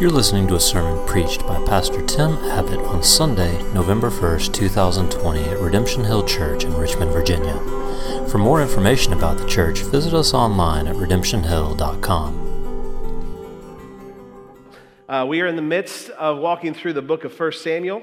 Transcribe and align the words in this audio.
You're 0.00 0.10
listening 0.10 0.48
to 0.48 0.56
a 0.56 0.60
sermon 0.60 1.06
preached 1.06 1.46
by 1.46 1.64
Pastor 1.66 2.04
Tim 2.04 2.32
Abbott 2.46 2.80
on 2.80 3.00
Sunday, 3.04 3.62
November 3.72 4.10
1st, 4.10 4.52
2020, 4.52 5.44
at 5.44 5.60
Redemption 5.60 6.02
Hill 6.02 6.24
Church 6.26 6.64
in 6.64 6.74
Richmond, 6.74 7.12
Virginia. 7.12 7.54
For 8.28 8.38
more 8.38 8.60
information 8.60 9.12
about 9.12 9.38
the 9.38 9.46
church, 9.46 9.82
visit 9.82 10.12
us 10.12 10.34
online 10.34 10.88
at 10.88 10.96
redemptionhill.com. 10.96 12.40
Uh, 15.08 15.26
we 15.26 15.40
are 15.40 15.46
in 15.46 15.54
the 15.54 15.62
midst 15.62 16.10
of 16.10 16.38
walking 16.38 16.74
through 16.74 16.94
the 16.94 17.02
book 17.02 17.22
of 17.22 17.38
1 17.38 17.52
Samuel, 17.52 18.02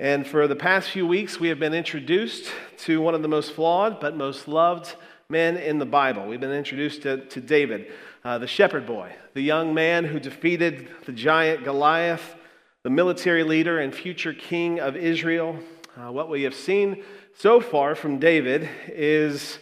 and 0.00 0.26
for 0.26 0.48
the 0.48 0.56
past 0.56 0.88
few 0.88 1.06
weeks, 1.06 1.38
we 1.38 1.48
have 1.48 1.58
been 1.58 1.74
introduced 1.74 2.50
to 2.78 3.02
one 3.02 3.14
of 3.14 3.20
the 3.20 3.28
most 3.28 3.52
flawed 3.52 4.00
but 4.00 4.16
most 4.16 4.48
loved 4.48 4.94
men 5.28 5.58
in 5.58 5.78
the 5.78 5.84
Bible. 5.84 6.26
We've 6.26 6.40
been 6.40 6.52
introduced 6.52 7.02
to, 7.02 7.26
to 7.26 7.40
David 7.42 7.92
uh, 8.28 8.36
the 8.36 8.46
shepherd 8.46 8.84
boy, 8.84 9.10
the 9.32 9.40
young 9.40 9.72
man 9.72 10.04
who 10.04 10.20
defeated 10.20 10.86
the 11.06 11.12
giant 11.12 11.64
Goliath, 11.64 12.34
the 12.82 12.90
military 12.90 13.42
leader 13.42 13.78
and 13.78 13.94
future 13.94 14.34
king 14.34 14.80
of 14.80 14.96
Israel. 14.96 15.58
Uh, 15.96 16.12
what 16.12 16.28
we 16.28 16.42
have 16.42 16.54
seen 16.54 17.02
so 17.38 17.58
far 17.58 17.94
from 17.94 18.18
David 18.18 18.68
is 18.86 19.58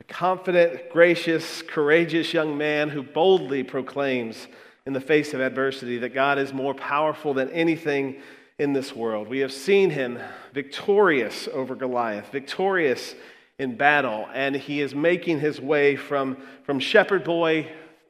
a 0.00 0.04
confident, 0.12 0.90
gracious, 0.90 1.62
courageous 1.62 2.34
young 2.34 2.58
man 2.58 2.88
who 2.88 3.04
boldly 3.04 3.62
proclaims 3.62 4.48
in 4.84 4.94
the 4.94 5.00
face 5.00 5.32
of 5.32 5.40
adversity 5.40 5.98
that 5.98 6.12
God 6.12 6.38
is 6.38 6.52
more 6.52 6.74
powerful 6.74 7.34
than 7.34 7.48
anything 7.50 8.20
in 8.58 8.72
this 8.72 8.96
world. 8.96 9.28
We 9.28 9.38
have 9.38 9.52
seen 9.52 9.90
him 9.90 10.18
victorious 10.52 11.48
over 11.52 11.76
Goliath, 11.76 12.32
victorious 12.32 13.14
in 13.60 13.76
battle, 13.76 14.26
and 14.34 14.56
he 14.56 14.80
is 14.80 14.92
making 14.92 15.38
his 15.38 15.60
way 15.60 15.94
from, 15.94 16.36
from 16.64 16.80
shepherd 16.80 17.22
boy 17.22 17.68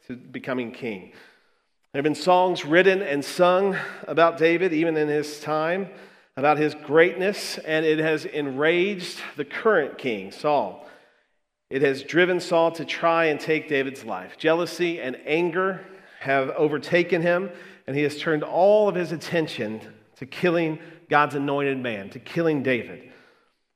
to 0.09 0.17
becoming 0.17 0.73
king. 0.73 1.13
There 1.93 1.99
have 1.99 2.05
been 2.05 2.15
songs 2.15 2.65
written 2.65 3.03
and 3.03 3.23
sung 3.23 3.77
about 4.07 4.39
David, 4.39 4.73
even 4.73 4.97
in 4.97 5.07
his 5.07 5.39
time, 5.41 5.89
about 6.35 6.57
his 6.57 6.75
greatness, 6.75 7.59
and 7.59 7.85
it 7.85 7.99
has 7.99 8.25
enraged 8.25 9.21
the 9.37 9.45
current 9.45 9.99
king, 9.99 10.33
Saul. 10.33 10.87
It 11.69 11.83
has 11.83 12.03
driven 12.03 12.41
Saul 12.41 12.73
to 12.73 12.87
try 12.87 13.27
and 13.27 13.39
take 13.39 13.69
David's 13.69 14.03
life. 14.03 14.39
Jealousy 14.39 14.99
and 14.99 15.19
anger 15.27 15.85
have 16.21 16.49
overtaken 16.51 17.21
him, 17.21 17.51
and 17.87 17.95
he 17.95 18.03
has 18.05 18.19
turned 18.19 18.43
all 18.43 18.89
of 18.89 18.95
his 18.95 19.13
attention 19.13 19.83
to 20.17 20.25
killing 20.25 20.79
God's 21.11 21.35
anointed 21.35 21.77
man, 21.77 22.09
to 22.11 22.19
killing 22.19 22.63
David. 22.63 23.13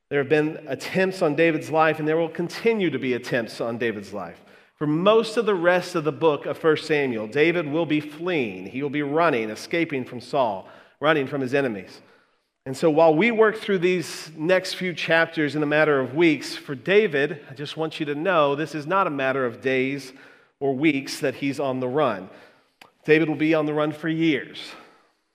There 0.09 0.17
have 0.17 0.29
been 0.29 0.65
attempts 0.67 1.21
on 1.21 1.35
David's 1.35 1.69
life, 1.69 1.99
and 1.99 2.07
there 2.07 2.17
will 2.17 2.27
continue 2.27 2.89
to 2.89 2.97
be 2.97 3.13
attempts 3.13 3.61
on 3.61 3.77
David's 3.77 4.13
life. 4.13 4.39
For 4.75 4.87
most 4.87 5.37
of 5.37 5.45
the 5.45 5.55
rest 5.55 5.95
of 5.95 6.03
the 6.03 6.11
book 6.11 6.45
of 6.45 6.61
1 6.61 6.77
Samuel, 6.77 7.27
David 7.27 7.67
will 7.67 7.85
be 7.85 7.99
fleeing. 7.99 8.65
He 8.65 8.81
will 8.81 8.89
be 8.89 9.03
running, 9.03 9.49
escaping 9.49 10.03
from 10.03 10.19
Saul, 10.19 10.67
running 10.99 11.27
from 11.27 11.41
his 11.41 11.53
enemies. 11.53 12.01
And 12.65 12.75
so 12.75 12.89
while 12.89 13.13
we 13.13 13.29
work 13.29 13.57
through 13.57 13.79
these 13.79 14.31
next 14.37 14.75
few 14.75 14.93
chapters 14.93 15.55
in 15.55 15.63
a 15.63 15.67
matter 15.67 15.99
of 15.99 16.15
weeks, 16.15 16.55
for 16.55 16.75
David, 16.75 17.41
I 17.49 17.53
just 17.53 17.75
want 17.75 17.99
you 17.99 18.05
to 18.07 18.15
know 18.15 18.55
this 18.55 18.73
is 18.73 18.87
not 18.87 19.05
a 19.05 19.11
matter 19.11 19.45
of 19.45 19.61
days 19.61 20.13
or 20.59 20.73
weeks 20.73 21.19
that 21.19 21.35
he's 21.35 21.59
on 21.59 21.79
the 21.81 21.89
run. 21.89 22.29
David 23.05 23.27
will 23.27 23.35
be 23.35 23.53
on 23.53 23.65
the 23.65 23.73
run 23.73 23.91
for 23.91 24.07
years. 24.07 24.59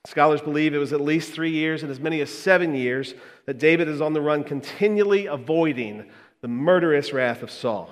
Scholars 0.06 0.40
believe 0.40 0.72
it 0.72 0.78
was 0.78 0.94
at 0.94 1.02
least 1.02 1.32
three 1.32 1.50
years 1.50 1.82
and 1.82 1.92
as 1.92 2.00
many 2.00 2.22
as 2.22 2.30
seven 2.30 2.74
years 2.74 3.14
that 3.44 3.58
David 3.58 3.88
is 3.88 4.00
on 4.00 4.14
the 4.14 4.22
run, 4.22 4.42
continually 4.42 5.26
avoiding 5.26 6.06
the 6.40 6.48
murderous 6.48 7.12
wrath 7.12 7.42
of 7.42 7.50
Saul. 7.50 7.90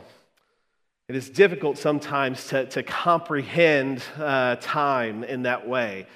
It 1.08 1.14
is 1.14 1.30
difficult 1.30 1.78
sometimes 1.78 2.48
to, 2.48 2.66
to 2.66 2.82
comprehend 2.82 4.02
uh, 4.18 4.56
time 4.56 5.22
in 5.22 5.42
that 5.42 5.68
way. 5.68 6.08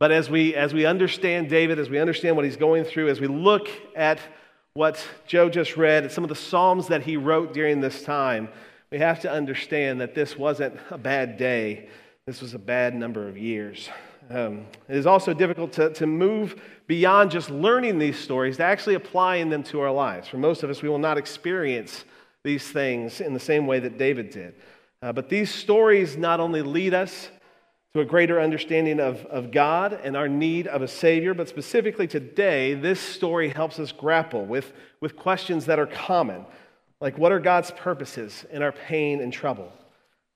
But 0.00 0.10
as 0.10 0.28
we, 0.28 0.56
as 0.56 0.74
we 0.74 0.84
understand 0.84 1.48
David, 1.48 1.78
as 1.78 1.88
we 1.88 2.00
understand 2.00 2.34
what 2.34 2.44
he's 2.44 2.56
going 2.56 2.82
through, 2.82 3.08
as 3.08 3.20
we 3.20 3.28
look 3.28 3.68
at 3.94 4.18
what 4.74 5.06
Joe 5.28 5.48
just 5.48 5.76
read, 5.76 6.02
at 6.02 6.10
some 6.10 6.24
of 6.24 6.28
the 6.28 6.34
Psalms 6.34 6.88
that 6.88 7.02
he 7.02 7.16
wrote 7.16 7.54
during 7.54 7.80
this 7.80 8.02
time, 8.02 8.48
we 8.90 8.98
have 8.98 9.20
to 9.20 9.30
understand 9.30 10.00
that 10.00 10.16
this 10.16 10.36
wasn't 10.36 10.76
a 10.90 10.98
bad 10.98 11.36
day. 11.36 11.88
This 12.26 12.42
was 12.42 12.54
a 12.54 12.58
bad 12.58 12.96
number 12.96 13.28
of 13.28 13.38
years. 13.38 13.90
Um, 14.28 14.66
it 14.88 14.96
is 14.96 15.06
also 15.06 15.32
difficult 15.32 15.72
to, 15.74 15.90
to 15.90 16.06
move 16.08 16.60
beyond 16.88 17.30
just 17.30 17.48
learning 17.48 18.00
these 18.00 18.18
stories 18.18 18.56
to 18.56 18.64
actually 18.64 18.96
applying 18.96 19.50
them 19.50 19.62
to 19.64 19.78
our 19.82 19.92
lives. 19.92 20.26
For 20.26 20.38
most 20.38 20.64
of 20.64 20.70
us, 20.70 20.82
we 20.82 20.88
will 20.88 20.98
not 20.98 21.16
experience 21.16 22.04
these 22.44 22.66
things 22.68 23.20
in 23.20 23.34
the 23.34 23.40
same 23.40 23.66
way 23.66 23.78
that 23.80 23.98
David 23.98 24.30
did. 24.30 24.54
Uh, 25.00 25.12
but 25.12 25.28
these 25.28 25.52
stories 25.52 26.16
not 26.16 26.40
only 26.40 26.62
lead 26.62 26.94
us 26.94 27.30
to 27.94 28.00
a 28.00 28.04
greater 28.04 28.40
understanding 28.40 29.00
of, 29.00 29.24
of 29.26 29.50
God 29.50 29.92
and 30.02 30.16
our 30.16 30.28
need 30.28 30.66
of 30.66 30.80
a 30.80 30.88
Savior, 30.88 31.34
but 31.34 31.48
specifically 31.48 32.06
today, 32.06 32.74
this 32.74 33.00
story 33.00 33.48
helps 33.48 33.78
us 33.78 33.92
grapple 33.92 34.44
with, 34.46 34.72
with 35.00 35.16
questions 35.16 35.66
that 35.66 35.78
are 35.78 35.86
common, 35.86 36.46
like 37.00 37.18
what 37.18 37.32
are 37.32 37.40
God's 37.40 37.70
purposes 37.72 38.46
in 38.50 38.62
our 38.62 38.72
pain 38.72 39.20
and 39.20 39.32
trouble? 39.32 39.70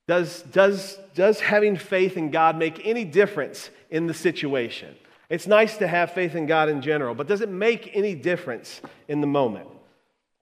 Does, 0.06 0.42
does, 0.42 0.98
does 1.14 1.40
having 1.40 1.76
faith 1.76 2.16
in 2.16 2.30
God 2.30 2.56
make 2.56 2.84
any 2.84 3.04
difference 3.04 3.70
in 3.90 4.06
the 4.06 4.14
situation? 4.14 4.94
It's 5.28 5.46
nice 5.46 5.78
to 5.78 5.88
have 5.88 6.12
faith 6.12 6.34
in 6.34 6.46
God 6.46 6.68
in 6.68 6.82
general, 6.82 7.14
but 7.14 7.26
does 7.26 7.40
it 7.40 7.48
make 7.48 7.90
any 7.94 8.14
difference 8.14 8.80
in 9.08 9.20
the 9.20 9.26
moment? 9.26 9.68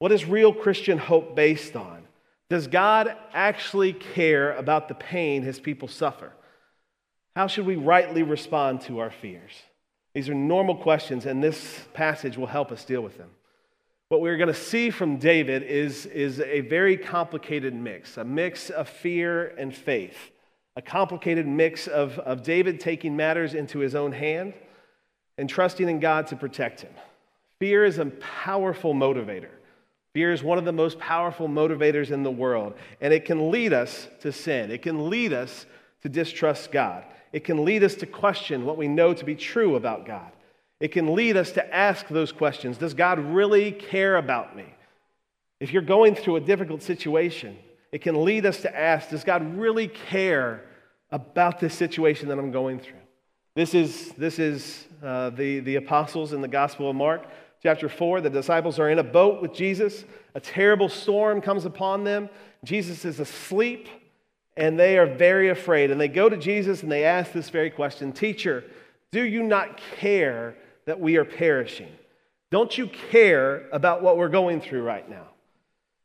What 0.04 0.12
is 0.12 0.26
real 0.26 0.52
Christian 0.52 0.98
hope 0.98 1.34
based 1.34 1.76
on? 1.76 2.02
Does 2.50 2.66
God 2.66 3.16
actually 3.32 3.94
care 3.94 4.52
about 4.52 4.86
the 4.86 4.94
pain 4.94 5.40
his 5.42 5.58
people 5.58 5.88
suffer? 5.88 6.30
How 7.34 7.46
should 7.46 7.64
we 7.64 7.76
rightly 7.76 8.22
respond 8.22 8.82
to 8.82 8.98
our 8.98 9.10
fears? 9.10 9.52
These 10.12 10.28
are 10.28 10.34
normal 10.34 10.76
questions, 10.76 11.24
and 11.24 11.42
this 11.42 11.80
passage 11.94 12.36
will 12.36 12.48
help 12.48 12.70
us 12.70 12.84
deal 12.84 13.00
with 13.00 13.16
them. 13.16 13.30
What 14.10 14.20
we're 14.20 14.36
going 14.36 14.48
to 14.48 14.52
see 14.52 14.90
from 14.90 15.16
David 15.16 15.62
is, 15.62 16.04
is 16.04 16.38
a 16.38 16.60
very 16.60 16.98
complicated 16.98 17.72
mix 17.72 18.18
a 18.18 18.24
mix 18.24 18.68
of 18.68 18.90
fear 18.90 19.54
and 19.56 19.74
faith, 19.74 20.32
a 20.76 20.82
complicated 20.82 21.46
mix 21.46 21.88
of, 21.88 22.18
of 22.18 22.42
David 22.42 22.78
taking 22.78 23.16
matters 23.16 23.54
into 23.54 23.78
his 23.78 23.94
own 23.94 24.12
hand 24.12 24.52
and 25.38 25.48
trusting 25.48 25.88
in 25.88 25.98
God 25.98 26.26
to 26.26 26.36
protect 26.36 26.82
him. 26.82 26.92
Fear 27.58 27.86
is 27.86 27.98
a 27.98 28.04
powerful 28.04 28.92
motivator. 28.92 29.48
Fear 30.14 30.32
is 30.32 30.44
one 30.44 30.58
of 30.58 30.64
the 30.64 30.72
most 30.72 30.98
powerful 31.00 31.48
motivators 31.48 32.12
in 32.12 32.22
the 32.22 32.30
world, 32.30 32.74
and 33.00 33.12
it 33.12 33.24
can 33.24 33.50
lead 33.50 33.72
us 33.72 34.08
to 34.20 34.30
sin. 34.30 34.70
It 34.70 34.80
can 34.80 35.10
lead 35.10 35.32
us 35.32 35.66
to 36.02 36.08
distrust 36.08 36.70
God. 36.70 37.04
It 37.32 37.42
can 37.42 37.64
lead 37.64 37.82
us 37.82 37.96
to 37.96 38.06
question 38.06 38.64
what 38.64 38.76
we 38.76 38.86
know 38.86 39.12
to 39.12 39.24
be 39.24 39.34
true 39.34 39.74
about 39.74 40.06
God. 40.06 40.30
It 40.78 40.92
can 40.92 41.16
lead 41.16 41.36
us 41.36 41.50
to 41.52 41.74
ask 41.74 42.06
those 42.06 42.30
questions 42.30 42.78
Does 42.78 42.94
God 42.94 43.18
really 43.18 43.72
care 43.72 44.16
about 44.16 44.56
me? 44.56 44.66
If 45.58 45.72
you're 45.72 45.82
going 45.82 46.14
through 46.14 46.36
a 46.36 46.40
difficult 46.40 46.82
situation, 46.82 47.56
it 47.90 48.02
can 48.02 48.24
lead 48.24 48.46
us 48.46 48.60
to 48.62 48.76
ask 48.76 49.10
Does 49.10 49.24
God 49.24 49.56
really 49.56 49.88
care 49.88 50.62
about 51.10 51.58
this 51.58 51.74
situation 51.74 52.28
that 52.28 52.38
I'm 52.38 52.52
going 52.52 52.78
through? 52.78 53.00
This 53.56 53.74
is, 53.74 54.10
this 54.12 54.38
is 54.38 54.86
uh, 55.02 55.30
the, 55.30 55.60
the 55.60 55.76
apostles 55.76 56.32
in 56.32 56.40
the 56.40 56.48
Gospel 56.48 56.90
of 56.90 56.96
Mark. 56.96 57.26
Chapter 57.64 57.88
4, 57.88 58.20
the 58.20 58.28
disciples 58.28 58.78
are 58.78 58.90
in 58.90 58.98
a 58.98 59.02
boat 59.02 59.40
with 59.40 59.54
Jesus. 59.54 60.04
A 60.34 60.40
terrible 60.40 60.90
storm 60.90 61.40
comes 61.40 61.64
upon 61.64 62.04
them. 62.04 62.28
Jesus 62.62 63.06
is 63.06 63.20
asleep, 63.20 63.88
and 64.54 64.78
they 64.78 64.98
are 64.98 65.06
very 65.06 65.48
afraid. 65.48 65.90
And 65.90 65.98
they 65.98 66.08
go 66.08 66.28
to 66.28 66.36
Jesus 66.36 66.82
and 66.82 66.92
they 66.92 67.04
ask 67.04 67.32
this 67.32 67.48
very 67.48 67.70
question 67.70 68.12
Teacher, 68.12 68.64
do 69.12 69.22
you 69.22 69.42
not 69.42 69.80
care 69.96 70.56
that 70.84 71.00
we 71.00 71.16
are 71.16 71.24
perishing? 71.24 71.88
Don't 72.50 72.76
you 72.76 72.86
care 72.86 73.66
about 73.72 74.02
what 74.02 74.18
we're 74.18 74.28
going 74.28 74.60
through 74.60 74.82
right 74.82 75.08
now? 75.08 75.28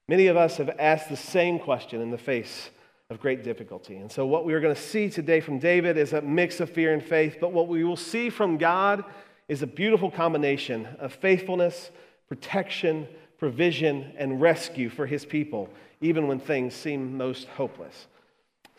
Many 0.08 0.28
of 0.28 0.38
us 0.38 0.56
have 0.58 0.70
asked 0.80 1.10
the 1.10 1.18
same 1.18 1.60
question 1.60 2.00
in 2.00 2.10
the 2.10 2.18
face 2.18 2.70
of 3.10 3.20
great 3.20 3.44
difficulty. 3.44 3.98
And 3.98 4.10
so, 4.10 4.26
what 4.26 4.46
we 4.46 4.54
are 4.54 4.62
going 4.62 4.76
to 4.76 4.82
see 4.82 5.10
today 5.10 5.42
from 5.42 5.60
David 5.60 5.98
is 5.98 6.14
a 6.14 6.22
mix 6.22 6.62
of 6.62 6.70
fear 6.70 6.94
and 6.94 7.04
faith, 7.04 7.40
but 7.42 7.52
what 7.52 7.68
we 7.68 7.84
will 7.84 7.98
see 7.98 8.30
from 8.30 8.58
God 8.58 9.04
is 9.50 9.64
a 9.64 9.68
beautiful 9.68 10.10
combination 10.10 10.88
of 11.00 11.12
faithfulness, 11.12 11.92
protection, 12.30 13.08
provision, 13.40 14.14
and 14.18 14.40
rescue 14.40 14.90
for 14.90 15.08
his 15.08 15.26
people, 15.26 15.70
even 16.02 16.28
when 16.28 16.40
things 16.40 16.74
seem 16.76 17.18
most 17.18 17.48
hopeless. 17.48 18.08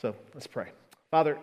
So 0.00 0.14
let's 0.32 0.46
pray. 0.46 0.68
Father, 1.10 1.36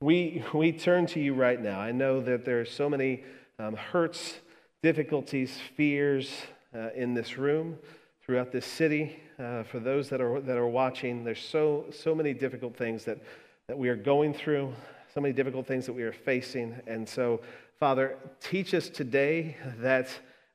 we, 0.00 0.42
we 0.54 0.72
turn 0.72 1.06
to 1.06 1.20
you 1.20 1.34
right 1.34 1.60
now. 1.60 1.80
I 1.80 1.90
know 1.90 2.20
that 2.20 2.44
there 2.44 2.60
are 2.60 2.64
so 2.64 2.88
many 2.88 3.24
um, 3.58 3.74
hurts, 3.74 4.38
difficulties, 4.82 5.58
fears 5.76 6.30
uh, 6.74 6.90
in 6.94 7.14
this 7.14 7.36
room, 7.36 7.76
throughout 8.24 8.52
this 8.52 8.66
city. 8.66 9.18
Uh, 9.38 9.64
for 9.64 9.80
those 9.80 10.08
that 10.10 10.20
are, 10.20 10.40
that 10.40 10.56
are 10.56 10.68
watching, 10.68 11.24
there's 11.24 11.44
so, 11.44 11.86
so 11.90 12.14
many 12.14 12.32
difficult 12.32 12.76
things 12.76 13.04
that, 13.04 13.18
that 13.66 13.76
we 13.76 13.88
are 13.88 13.96
going 13.96 14.32
through, 14.32 14.72
so 15.12 15.20
many 15.20 15.34
difficult 15.34 15.66
things 15.66 15.86
that 15.86 15.92
we 15.92 16.02
are 16.02 16.12
facing. 16.12 16.74
And 16.86 17.08
so 17.08 17.40
Father, 17.82 18.16
teach 18.40 18.74
us 18.74 18.88
today 18.88 19.56
that 19.80 20.08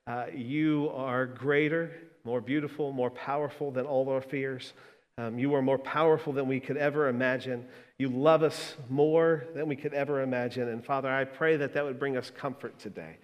uh, 0.07 0.27
you 0.33 0.89
are 0.95 1.25
greater, 1.25 1.91
more 2.23 2.39
beautiful, 2.39 2.93
more 2.93 3.09
powerful 3.09 3.69
than 3.69 3.85
all 3.85 4.07
our 4.07 4.21
fears. 4.21 4.71
Um, 5.17 5.37
you 5.37 5.53
are 5.53 5.61
more 5.61 5.77
powerful 5.77 6.31
than 6.31 6.47
we 6.47 6.61
could 6.61 6.77
ever 6.77 7.09
imagine. 7.09 7.65
You 7.97 8.07
love 8.07 8.43
us 8.43 8.75
more 8.87 9.43
than 9.55 9.67
we 9.67 9.75
could 9.75 9.93
ever 9.93 10.21
imagine. 10.21 10.69
And 10.69 10.81
Father, 10.85 11.09
I 11.09 11.25
pray 11.25 11.57
that 11.57 11.73
that 11.73 11.83
would 11.83 11.99
bring 11.99 12.15
us 12.15 12.31
comfort 12.33 12.79
today. 12.79 13.17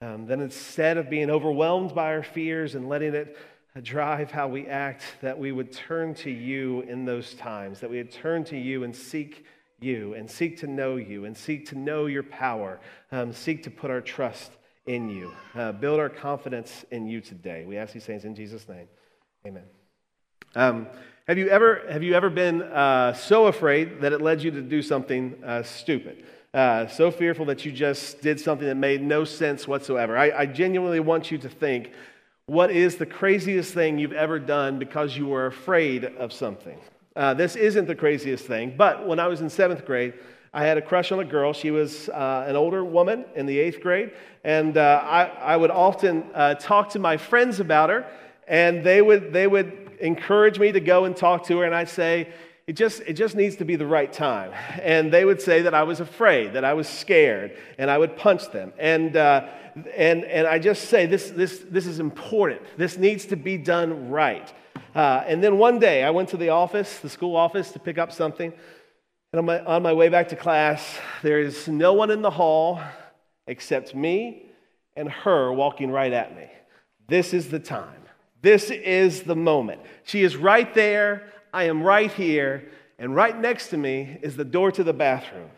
Um, 0.00 0.24
that 0.28 0.38
instead 0.38 0.96
of 0.96 1.10
being 1.10 1.28
overwhelmed 1.28 1.94
by 1.94 2.14
our 2.14 2.22
fears 2.22 2.76
and 2.76 2.88
letting 2.88 3.14
it 3.14 3.36
drive 3.82 4.30
how 4.30 4.48
we 4.48 4.68
act, 4.68 5.02
that 5.20 5.38
we 5.38 5.52
would 5.52 5.70
turn 5.70 6.14
to 6.14 6.30
you 6.30 6.80
in 6.88 7.04
those 7.04 7.34
times, 7.34 7.80
that 7.80 7.90
we 7.90 7.98
would 7.98 8.10
turn 8.10 8.42
to 8.44 8.56
you 8.56 8.84
and 8.84 8.96
seek 8.96 9.44
you 9.80 10.14
and 10.14 10.30
seek 10.30 10.58
to 10.60 10.66
know 10.66 10.96
you 10.96 11.24
and 11.24 11.36
seek 11.36 11.68
to 11.68 11.78
know 11.78 12.06
your 12.06 12.22
power, 12.22 12.80
um, 13.12 13.32
seek 13.32 13.62
to 13.64 13.70
put 13.70 13.90
our 13.90 14.00
trust 14.00 14.52
in 14.86 15.08
you, 15.08 15.32
uh, 15.54 15.72
build 15.72 16.00
our 16.00 16.08
confidence 16.08 16.84
in 16.90 17.06
you 17.06 17.20
today. 17.20 17.64
We 17.66 17.76
ask 17.76 17.92
these 17.92 18.04
things 18.04 18.24
in 18.24 18.34
Jesus' 18.34 18.68
name. 18.68 18.88
Amen. 19.46 19.64
Um, 20.54 20.88
have 21.26 21.38
you 21.38 21.48
ever, 21.48 21.82
have 21.88 22.02
you 22.02 22.14
ever 22.14 22.28
been 22.28 22.62
uh, 22.62 23.12
so 23.12 23.46
afraid 23.46 24.00
that 24.00 24.12
it 24.12 24.20
led 24.20 24.42
you 24.42 24.50
to 24.50 24.62
do 24.62 24.82
something 24.82 25.40
uh, 25.44 25.62
stupid? 25.62 26.24
Uh, 26.52 26.88
so 26.88 27.12
fearful 27.12 27.44
that 27.44 27.64
you 27.64 27.70
just 27.70 28.20
did 28.20 28.40
something 28.40 28.66
that 28.66 28.74
made 28.74 29.00
no 29.00 29.24
sense 29.24 29.68
whatsoever. 29.68 30.18
I, 30.18 30.30
I 30.32 30.46
genuinely 30.46 30.98
want 30.98 31.30
you 31.30 31.38
to 31.38 31.48
think 31.48 31.92
what 32.46 32.72
is 32.72 32.96
the 32.96 33.06
craziest 33.06 33.72
thing 33.72 34.00
you've 34.00 34.12
ever 34.12 34.40
done 34.40 34.80
because 34.80 35.16
you 35.16 35.28
were 35.28 35.46
afraid 35.46 36.04
of 36.04 36.32
something? 36.32 36.76
Uh, 37.16 37.34
this 37.34 37.56
isn't 37.56 37.86
the 37.86 37.94
craziest 37.94 38.44
thing, 38.44 38.74
but 38.76 39.06
when 39.06 39.18
I 39.18 39.26
was 39.26 39.40
in 39.40 39.50
seventh 39.50 39.84
grade, 39.84 40.14
I 40.52 40.64
had 40.64 40.78
a 40.78 40.82
crush 40.82 41.10
on 41.10 41.20
a 41.20 41.24
girl. 41.24 41.52
She 41.52 41.70
was 41.70 42.08
uh, 42.08 42.44
an 42.46 42.56
older 42.56 42.84
woman 42.84 43.24
in 43.34 43.46
the 43.46 43.58
eighth 43.58 43.80
grade, 43.80 44.12
and 44.44 44.76
uh, 44.76 45.02
I, 45.04 45.24
I, 45.24 45.56
would 45.56 45.70
often 45.70 46.24
uh, 46.34 46.54
talk 46.54 46.90
to 46.90 46.98
my 46.98 47.16
friends 47.16 47.60
about 47.60 47.90
her, 47.90 48.06
and 48.46 48.84
they 48.84 49.02
would, 49.02 49.32
they 49.32 49.46
would 49.46 49.96
encourage 50.00 50.58
me 50.58 50.72
to 50.72 50.80
go 50.80 51.04
and 51.04 51.16
talk 51.16 51.44
to 51.46 51.58
her, 51.58 51.64
and 51.64 51.74
I'd 51.74 51.88
say, 51.88 52.32
it 52.66 52.74
just, 52.74 53.02
it 53.02 53.14
just 53.14 53.34
needs 53.34 53.56
to 53.56 53.64
be 53.64 53.74
the 53.74 53.86
right 53.86 54.12
time. 54.12 54.52
And 54.80 55.12
they 55.12 55.24
would 55.24 55.42
say 55.42 55.62
that 55.62 55.74
I 55.74 55.82
was 55.82 55.98
afraid, 55.98 56.52
that 56.52 56.64
I 56.64 56.74
was 56.74 56.88
scared, 56.88 57.56
and 57.78 57.90
I 57.90 57.98
would 57.98 58.16
punch 58.16 58.50
them. 58.50 58.72
And, 58.78 59.16
uh, 59.16 59.48
and, 59.96 60.24
and 60.24 60.46
I 60.46 60.60
just 60.60 60.88
say, 60.88 61.06
this, 61.06 61.30
this, 61.30 61.64
this 61.68 61.86
is 61.86 61.98
important. 61.98 62.62
This 62.76 62.96
needs 62.96 63.26
to 63.26 63.36
be 63.36 63.58
done 63.58 64.10
right. 64.10 64.52
Uh, 64.94 65.22
and 65.26 65.42
then 65.42 65.58
one 65.58 65.78
day, 65.78 66.02
I 66.02 66.10
went 66.10 66.28
to 66.30 66.36
the 66.36 66.48
office, 66.48 66.98
the 66.98 67.08
school 67.08 67.36
office, 67.36 67.70
to 67.72 67.78
pick 67.78 67.98
up 67.98 68.12
something. 68.12 68.52
And 69.32 69.38
on 69.38 69.44
my, 69.44 69.60
on 69.64 69.82
my 69.82 69.92
way 69.92 70.08
back 70.08 70.28
to 70.28 70.36
class, 70.36 70.98
there 71.22 71.40
is 71.40 71.68
no 71.68 71.92
one 71.92 72.10
in 72.10 72.22
the 72.22 72.30
hall 72.30 72.80
except 73.46 73.94
me 73.94 74.46
and 74.96 75.08
her 75.08 75.52
walking 75.52 75.90
right 75.90 76.12
at 76.12 76.36
me. 76.36 76.46
This 77.08 77.32
is 77.32 77.48
the 77.48 77.58
time. 77.58 78.02
This 78.42 78.70
is 78.70 79.22
the 79.22 79.36
moment. 79.36 79.80
She 80.04 80.22
is 80.22 80.36
right 80.36 80.72
there. 80.74 81.32
I 81.52 81.64
am 81.64 81.82
right 81.82 82.10
here. 82.10 82.70
And 82.98 83.14
right 83.14 83.38
next 83.38 83.68
to 83.68 83.76
me 83.76 84.18
is 84.22 84.36
the 84.36 84.44
door 84.44 84.72
to 84.72 84.84
the 84.84 84.92
bathroom. 84.92 85.50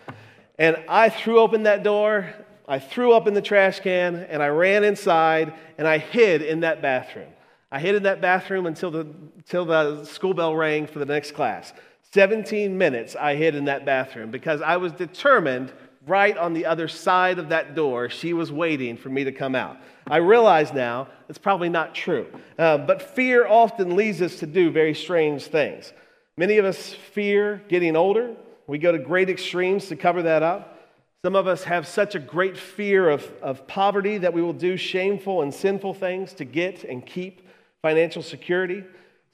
And 0.59 0.77
I 0.89 1.09
threw 1.09 1.41
open 1.41 1.65
that 1.65 1.83
door, 1.83 2.33
I 2.69 2.79
threw 2.79 3.13
up 3.13 3.27
in 3.27 3.35
the 3.35 3.43
trash 3.43 3.81
can, 3.81 4.15
and 4.15 4.43
I 4.43 4.49
ran 4.49 4.85
inside 4.85 5.53
and 5.77 5.89
I 5.89 5.99
hid 5.99 6.43
in 6.43 6.61
that 6.61 6.81
bathroom. 6.81 7.32
I 7.73 7.81
hid 7.81 7.95
in 7.95 8.03
that 8.03 8.21
bathroom 8.21 8.67
until 8.67 8.91
the, 8.91 9.07
until 9.39 9.65
the 9.65 10.05
school 10.05 10.35
bell 10.35 10.55
rang 10.55 10.87
for 10.87 10.99
the 10.99 11.07
next 11.07 11.33
class. 11.33 11.73
17 12.13 12.77
minutes 12.77 13.17
I 13.17 13.35
hid 13.35 13.55
in 13.55 13.65
that 13.65 13.87
bathroom 13.87 14.31
because 14.31 14.61
I 14.61 14.77
was 14.77 14.93
determined 14.93 15.73
right 16.07 16.37
on 16.37 16.53
the 16.53 16.67
other 16.67 16.87
side 16.87 17.39
of 17.39 17.49
that 17.49 17.75
door, 17.75 18.11
she 18.11 18.35
was 18.35 18.53
waiting 18.53 18.99
for 18.99 19.09
me 19.09 19.25
to 19.25 19.33
come 19.33 19.55
out. 19.55 19.79
I 20.07 20.19
realize 20.19 20.73
now 20.75 21.09
it's 21.31 21.39
probably 21.39 21.71
not 21.71 21.95
true. 21.95 22.27
Uh, 22.59 22.77
but 22.77 23.01
fear 23.01 23.47
often 23.47 23.97
leads 23.97 24.21
us 24.21 24.41
to 24.41 24.47
do 24.47 24.71
very 24.71 24.95
strange 24.95 25.45
things. 25.45 25.95
Many 26.37 26.59
of 26.59 26.67
us 26.67 26.93
fear 26.93 27.63
getting 27.69 27.97
older. 27.97 28.35
We 28.67 28.77
go 28.77 28.93
to 28.93 28.99
great 28.99 29.31
extremes 29.31 29.87
to 29.89 29.97
cover 29.97 30.23
that 30.25 30.43
up. 30.43 30.79
Some 31.25 31.37
of 31.37 31.47
us 31.47 31.65
have 31.65 31.87
such 31.87 32.17
a 32.17 32.19
great 32.19 32.59
fear 32.59 33.09
of, 33.09 33.33
of 33.41 33.67
poverty 33.67 34.19
that 34.19 34.35
we 34.35 34.43
will 34.43 34.53
do 34.53 34.77
shameful 34.77 35.41
and 35.41 35.55
sinful 35.55 35.95
things 35.95 36.35
to 36.35 36.45
get 36.45 36.85
and 36.85 37.07
keep 37.07 37.49
financial 37.83 38.23
security. 38.23 38.85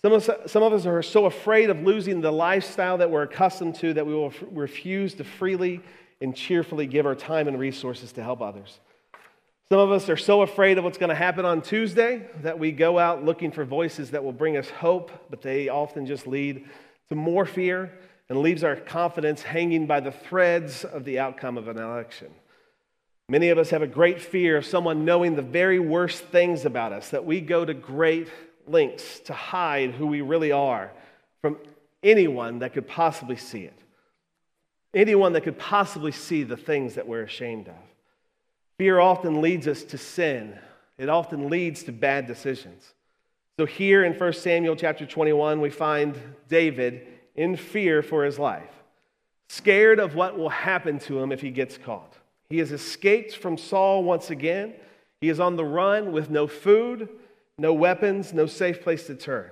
Some 0.00 0.14
of, 0.14 0.26
us, 0.26 0.50
some 0.50 0.62
of 0.62 0.72
us 0.72 0.86
are 0.86 1.02
so 1.02 1.26
afraid 1.26 1.68
of 1.68 1.82
losing 1.82 2.22
the 2.22 2.30
lifestyle 2.30 2.96
that 2.96 3.10
we're 3.10 3.24
accustomed 3.24 3.74
to 3.76 3.92
that 3.92 4.06
we 4.06 4.14
will 4.14 4.28
f- 4.28 4.42
refuse 4.52 5.12
to 5.16 5.24
freely 5.24 5.82
and 6.22 6.34
cheerfully 6.34 6.86
give 6.86 7.04
our 7.04 7.14
time 7.14 7.46
and 7.46 7.58
resources 7.58 8.10
to 8.12 8.22
help 8.22 8.40
others. 8.40 8.80
Some 9.68 9.80
of 9.80 9.92
us 9.92 10.08
are 10.08 10.16
so 10.16 10.40
afraid 10.40 10.78
of 10.78 10.84
what's 10.84 10.96
going 10.96 11.10
to 11.10 11.14
happen 11.14 11.44
on 11.44 11.60
Tuesday 11.60 12.26
that 12.40 12.58
we 12.58 12.72
go 12.72 12.98
out 12.98 13.22
looking 13.22 13.50
for 13.50 13.66
voices 13.66 14.12
that 14.12 14.24
will 14.24 14.32
bring 14.32 14.56
us 14.56 14.70
hope, 14.70 15.10
but 15.28 15.42
they 15.42 15.68
often 15.68 16.06
just 16.06 16.26
lead 16.26 16.64
to 17.10 17.14
more 17.14 17.44
fear 17.44 17.92
and 18.30 18.38
leaves 18.40 18.64
our 18.64 18.76
confidence 18.76 19.42
hanging 19.42 19.86
by 19.86 20.00
the 20.00 20.12
threads 20.12 20.84
of 20.86 21.04
the 21.04 21.18
outcome 21.18 21.58
of 21.58 21.68
an 21.68 21.76
election. 21.76 22.28
Many 23.28 23.50
of 23.50 23.58
us 23.58 23.70
have 23.70 23.82
a 23.82 23.86
great 23.86 24.22
fear 24.22 24.56
of 24.56 24.64
someone 24.64 25.04
knowing 25.04 25.36
the 25.36 25.42
very 25.42 25.78
worst 25.78 26.24
things 26.24 26.64
about 26.64 26.92
us, 26.92 27.10
that 27.10 27.26
we 27.26 27.40
go 27.40 27.64
to 27.64 27.74
great 27.74 28.28
lengths 28.66 29.20
to 29.20 29.34
hide 29.34 29.90
who 29.90 30.06
we 30.06 30.22
really 30.22 30.52
are 30.52 30.90
from 31.42 31.58
anyone 32.02 32.60
that 32.60 32.72
could 32.72 32.88
possibly 32.88 33.36
see 33.36 33.64
it, 33.64 33.78
anyone 34.94 35.34
that 35.34 35.42
could 35.42 35.58
possibly 35.58 36.12
see 36.12 36.42
the 36.42 36.56
things 36.56 36.94
that 36.94 37.06
we're 37.06 37.22
ashamed 37.22 37.68
of. 37.68 37.74
Fear 38.78 39.00
often 39.00 39.42
leads 39.42 39.68
us 39.68 39.82
to 39.84 39.98
sin. 39.98 40.58
It 40.96 41.08
often 41.08 41.50
leads 41.50 41.82
to 41.84 41.92
bad 41.92 42.26
decisions. 42.26 42.94
So 43.58 43.66
here 43.66 44.04
in 44.04 44.14
1 44.14 44.32
Samuel 44.34 44.76
chapter 44.76 45.04
21, 45.04 45.60
we 45.60 45.70
find 45.70 46.16
David 46.48 47.06
in 47.34 47.56
fear 47.56 48.02
for 48.02 48.24
his 48.24 48.38
life, 48.38 48.70
scared 49.48 49.98
of 49.98 50.14
what 50.14 50.38
will 50.38 50.48
happen 50.48 50.98
to 51.00 51.18
him 51.18 51.32
if 51.32 51.40
he 51.40 51.50
gets 51.50 51.76
caught. 51.76 52.17
He 52.50 52.58
has 52.58 52.72
escaped 52.72 53.36
from 53.36 53.58
Saul 53.58 54.02
once 54.02 54.30
again. 54.30 54.74
He 55.20 55.28
is 55.28 55.40
on 55.40 55.56
the 55.56 55.64
run 55.64 56.12
with 56.12 56.30
no 56.30 56.46
food, 56.46 57.08
no 57.58 57.72
weapons, 57.74 58.32
no 58.32 58.46
safe 58.46 58.82
place 58.82 59.06
to 59.06 59.14
turn. 59.14 59.50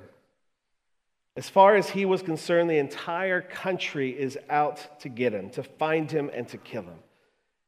As 1.36 1.50
far 1.50 1.76
as 1.76 1.90
he 1.90 2.06
was 2.06 2.22
concerned, 2.22 2.70
the 2.70 2.78
entire 2.78 3.42
country 3.42 4.10
is 4.10 4.38
out 4.48 5.00
to 5.00 5.10
get 5.10 5.34
him, 5.34 5.50
to 5.50 5.62
find 5.62 6.10
him, 6.10 6.30
and 6.32 6.48
to 6.48 6.56
kill 6.56 6.84
him. 6.84 6.98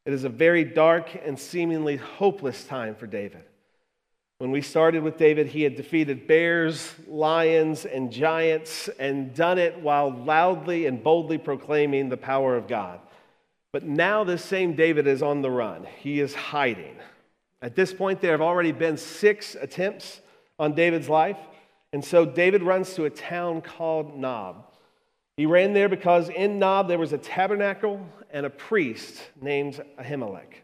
It 0.06 0.14
is 0.14 0.24
a 0.24 0.30
very 0.30 0.64
dark 0.64 1.10
and 1.22 1.38
seemingly 1.38 1.96
hopeless 1.96 2.64
time 2.64 2.94
for 2.94 3.06
David. 3.06 3.42
When 4.38 4.50
we 4.52 4.62
started 4.62 5.02
with 5.02 5.18
David, 5.18 5.48
he 5.48 5.64
had 5.64 5.76
defeated 5.76 6.26
bears, 6.26 6.94
lions, 7.06 7.84
and 7.84 8.10
giants, 8.10 8.88
and 8.98 9.34
done 9.34 9.58
it 9.58 9.80
while 9.80 10.10
loudly 10.10 10.86
and 10.86 11.02
boldly 11.02 11.36
proclaiming 11.36 12.08
the 12.08 12.16
power 12.16 12.56
of 12.56 12.68
God. 12.68 13.00
But 13.72 13.84
now, 13.84 14.24
this 14.24 14.44
same 14.44 14.74
David 14.74 15.06
is 15.06 15.22
on 15.22 15.42
the 15.42 15.50
run. 15.50 15.86
He 15.98 16.20
is 16.20 16.34
hiding. 16.34 16.96
At 17.60 17.76
this 17.76 17.92
point, 17.92 18.20
there 18.20 18.30
have 18.32 18.40
already 18.40 18.72
been 18.72 18.96
six 18.96 19.54
attempts 19.54 20.20
on 20.58 20.74
David's 20.74 21.08
life. 21.08 21.38
And 21.92 22.04
so 22.04 22.24
David 22.24 22.62
runs 22.62 22.94
to 22.94 23.04
a 23.04 23.10
town 23.10 23.60
called 23.60 24.18
Nob. 24.18 24.64
He 25.36 25.46
ran 25.46 25.72
there 25.72 25.88
because 25.88 26.28
in 26.28 26.58
Nob 26.58 26.88
there 26.88 26.98
was 26.98 27.12
a 27.12 27.18
tabernacle 27.18 28.04
and 28.30 28.44
a 28.44 28.50
priest 28.50 29.22
named 29.40 29.80
Ahimelech. 29.98 30.62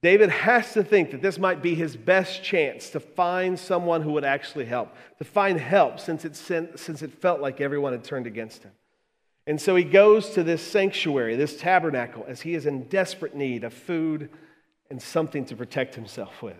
David 0.00 0.30
has 0.30 0.72
to 0.74 0.84
think 0.84 1.10
that 1.10 1.22
this 1.22 1.38
might 1.38 1.60
be 1.60 1.74
his 1.74 1.96
best 1.96 2.42
chance 2.44 2.90
to 2.90 3.00
find 3.00 3.58
someone 3.58 4.00
who 4.02 4.12
would 4.12 4.24
actually 4.24 4.64
help, 4.66 4.94
to 5.18 5.24
find 5.24 5.58
help 5.58 5.98
since 5.98 6.24
it, 6.24 6.36
since 6.36 7.02
it 7.02 7.20
felt 7.20 7.40
like 7.40 7.60
everyone 7.60 7.92
had 7.92 8.04
turned 8.04 8.26
against 8.26 8.62
him. 8.62 8.70
And 9.48 9.58
so 9.58 9.74
he 9.74 9.82
goes 9.82 10.28
to 10.30 10.42
this 10.42 10.64
sanctuary, 10.64 11.34
this 11.34 11.56
tabernacle, 11.56 12.24
as 12.28 12.42
he 12.42 12.54
is 12.54 12.66
in 12.66 12.84
desperate 12.84 13.34
need 13.34 13.64
of 13.64 13.72
food 13.72 14.28
and 14.90 15.00
something 15.00 15.46
to 15.46 15.56
protect 15.56 15.94
himself 15.94 16.42
with. 16.42 16.58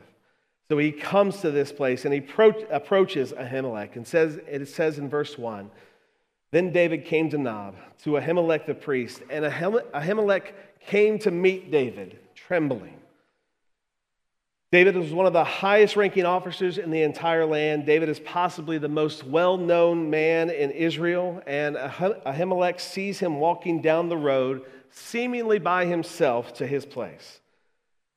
So 0.71 0.79
he 0.79 0.91
comes 0.91 1.43
to 1.43 1.51
this 1.51 1.71
place 1.71 2.07
and 2.07 2.15
he 2.15 2.23
pro- 2.23 2.65
approaches 2.71 3.33
Ahimelech 3.33 3.97
and 3.97 4.07
says, 4.07 4.41
it 4.49 4.67
says 4.67 4.99
in 4.99 5.09
verse 5.09 5.37
1 5.37 5.71
then 6.51 6.73
David 6.73 7.05
came 7.05 7.29
to 7.29 7.37
Nob, 7.37 7.77
to 8.05 8.13
Ahimelech 8.13 8.65
the 8.65 8.75
priest, 8.75 9.21
and 9.29 9.45
Ahimelech 9.45 10.53
came 10.81 11.19
to 11.19 11.31
meet 11.31 11.71
David, 11.71 12.19
trembling. 12.35 12.95
David 14.71 14.97
was 14.97 15.13
one 15.13 15.25
of 15.25 15.33
the 15.33 15.45
highest 15.45 15.97
ranking 15.97 16.27
officers 16.27 16.77
in 16.77 16.91
the 16.91 17.01
entire 17.01 17.47
land. 17.47 17.87
David 17.87 18.11
is 18.11 18.21
possibly 18.21 18.77
the 18.77 18.89
most 18.89 19.25
well 19.25 19.57
known 19.57 20.11
man 20.11 20.51
in 20.51 20.71
Israel, 20.73 21.43
and 21.47 21.75
Ahimelech 21.77 22.79
sees 22.79 23.19
him 23.19 23.37
walking 23.41 23.81
down 23.81 24.11
the 24.11 24.17
road, 24.17 24.67
seemingly 24.91 25.59
by 25.59 25.87
himself, 25.87 26.53
to 26.55 26.67
his 26.67 26.85
place. 26.85 27.41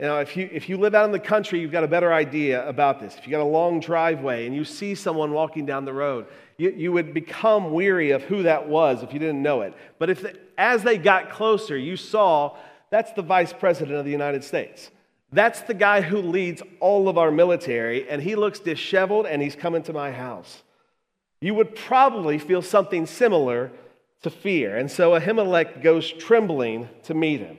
Now, 0.01 0.17
if 0.19 0.35
you, 0.35 0.49
if 0.51 0.67
you 0.67 0.77
live 0.77 0.93
out 0.93 1.05
in 1.05 1.11
the 1.11 1.19
country, 1.19 1.61
you've 1.61 1.71
got 1.71 1.85
a 1.85 1.87
better 1.87 2.11
idea 2.11 2.67
about 2.67 2.99
this. 2.99 3.15
If 3.15 3.25
you 3.25 3.31
got 3.31 3.39
a 3.39 3.43
long 3.45 3.79
driveway 3.79 4.45
and 4.45 4.53
you 4.53 4.65
see 4.65 4.95
someone 4.95 5.31
walking 5.31 5.65
down 5.65 5.85
the 5.85 5.93
road, 5.93 6.25
you, 6.57 6.71
you 6.71 6.91
would 6.91 7.13
become 7.13 7.71
weary 7.71 8.11
of 8.11 8.23
who 8.23 8.43
that 8.43 8.67
was 8.67 9.03
if 9.03 9.13
you 9.13 9.19
didn't 9.19 9.41
know 9.41 9.61
it. 9.61 9.73
But 9.99 10.09
if 10.09 10.21
the, 10.21 10.37
as 10.57 10.83
they 10.83 10.97
got 10.97 11.29
closer, 11.29 11.77
you 11.77 11.95
saw 11.95 12.57
that's 12.89 13.13
the 13.13 13.21
vice 13.21 13.53
president 13.53 13.97
of 13.97 14.03
the 14.03 14.11
United 14.11 14.43
States. 14.43 14.89
That's 15.31 15.61
the 15.61 15.73
guy 15.73 16.01
who 16.01 16.21
leads 16.21 16.61
all 16.79 17.07
of 17.07 17.17
our 17.17 17.31
military, 17.31 18.09
and 18.09 18.21
he 18.21 18.35
looks 18.35 18.59
disheveled 18.59 19.25
and 19.25 19.41
he's 19.41 19.55
coming 19.55 19.83
to 19.83 19.93
my 19.93 20.11
house. 20.11 20.63
you 21.39 21.55
would 21.55 21.75
probably 21.75 22.37
feel 22.37 22.61
something 22.61 23.07
similar 23.07 23.71
to 24.21 24.29
fear. 24.29 24.77
And 24.77 24.91
so 24.91 25.19
Ahimelech 25.19 25.81
goes 25.81 26.11
trembling 26.11 26.87
to 27.03 27.15
meet 27.15 27.39
him. 27.39 27.57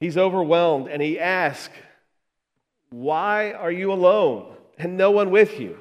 He's 0.00 0.16
overwhelmed 0.16 0.88
and 0.88 1.00
he 1.00 1.20
asks, 1.20 1.74
Why 2.90 3.52
are 3.52 3.70
you 3.70 3.92
alone 3.92 4.56
and 4.78 4.96
no 4.96 5.12
one 5.12 5.30
with 5.30 5.60
you? 5.60 5.78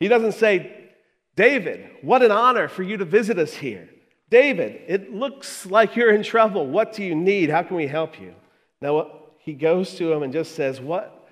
He 0.00 0.08
doesn't 0.08 0.32
say, 0.32 0.90
David, 1.36 1.88
what 2.02 2.22
an 2.22 2.32
honor 2.32 2.66
for 2.66 2.82
you 2.82 2.96
to 2.96 3.04
visit 3.04 3.38
us 3.38 3.54
here. 3.54 3.88
David, 4.30 4.82
it 4.88 5.14
looks 5.14 5.64
like 5.66 5.94
you're 5.94 6.12
in 6.12 6.24
trouble. 6.24 6.66
What 6.66 6.92
do 6.92 7.04
you 7.04 7.14
need? 7.14 7.50
How 7.50 7.62
can 7.62 7.76
we 7.76 7.86
help 7.86 8.20
you? 8.20 8.34
Now, 8.80 9.12
he 9.48 9.54
goes 9.54 9.94
to 9.94 10.12
him 10.12 10.22
and 10.22 10.30
just 10.30 10.54
says, 10.54 10.78
What, 10.78 11.26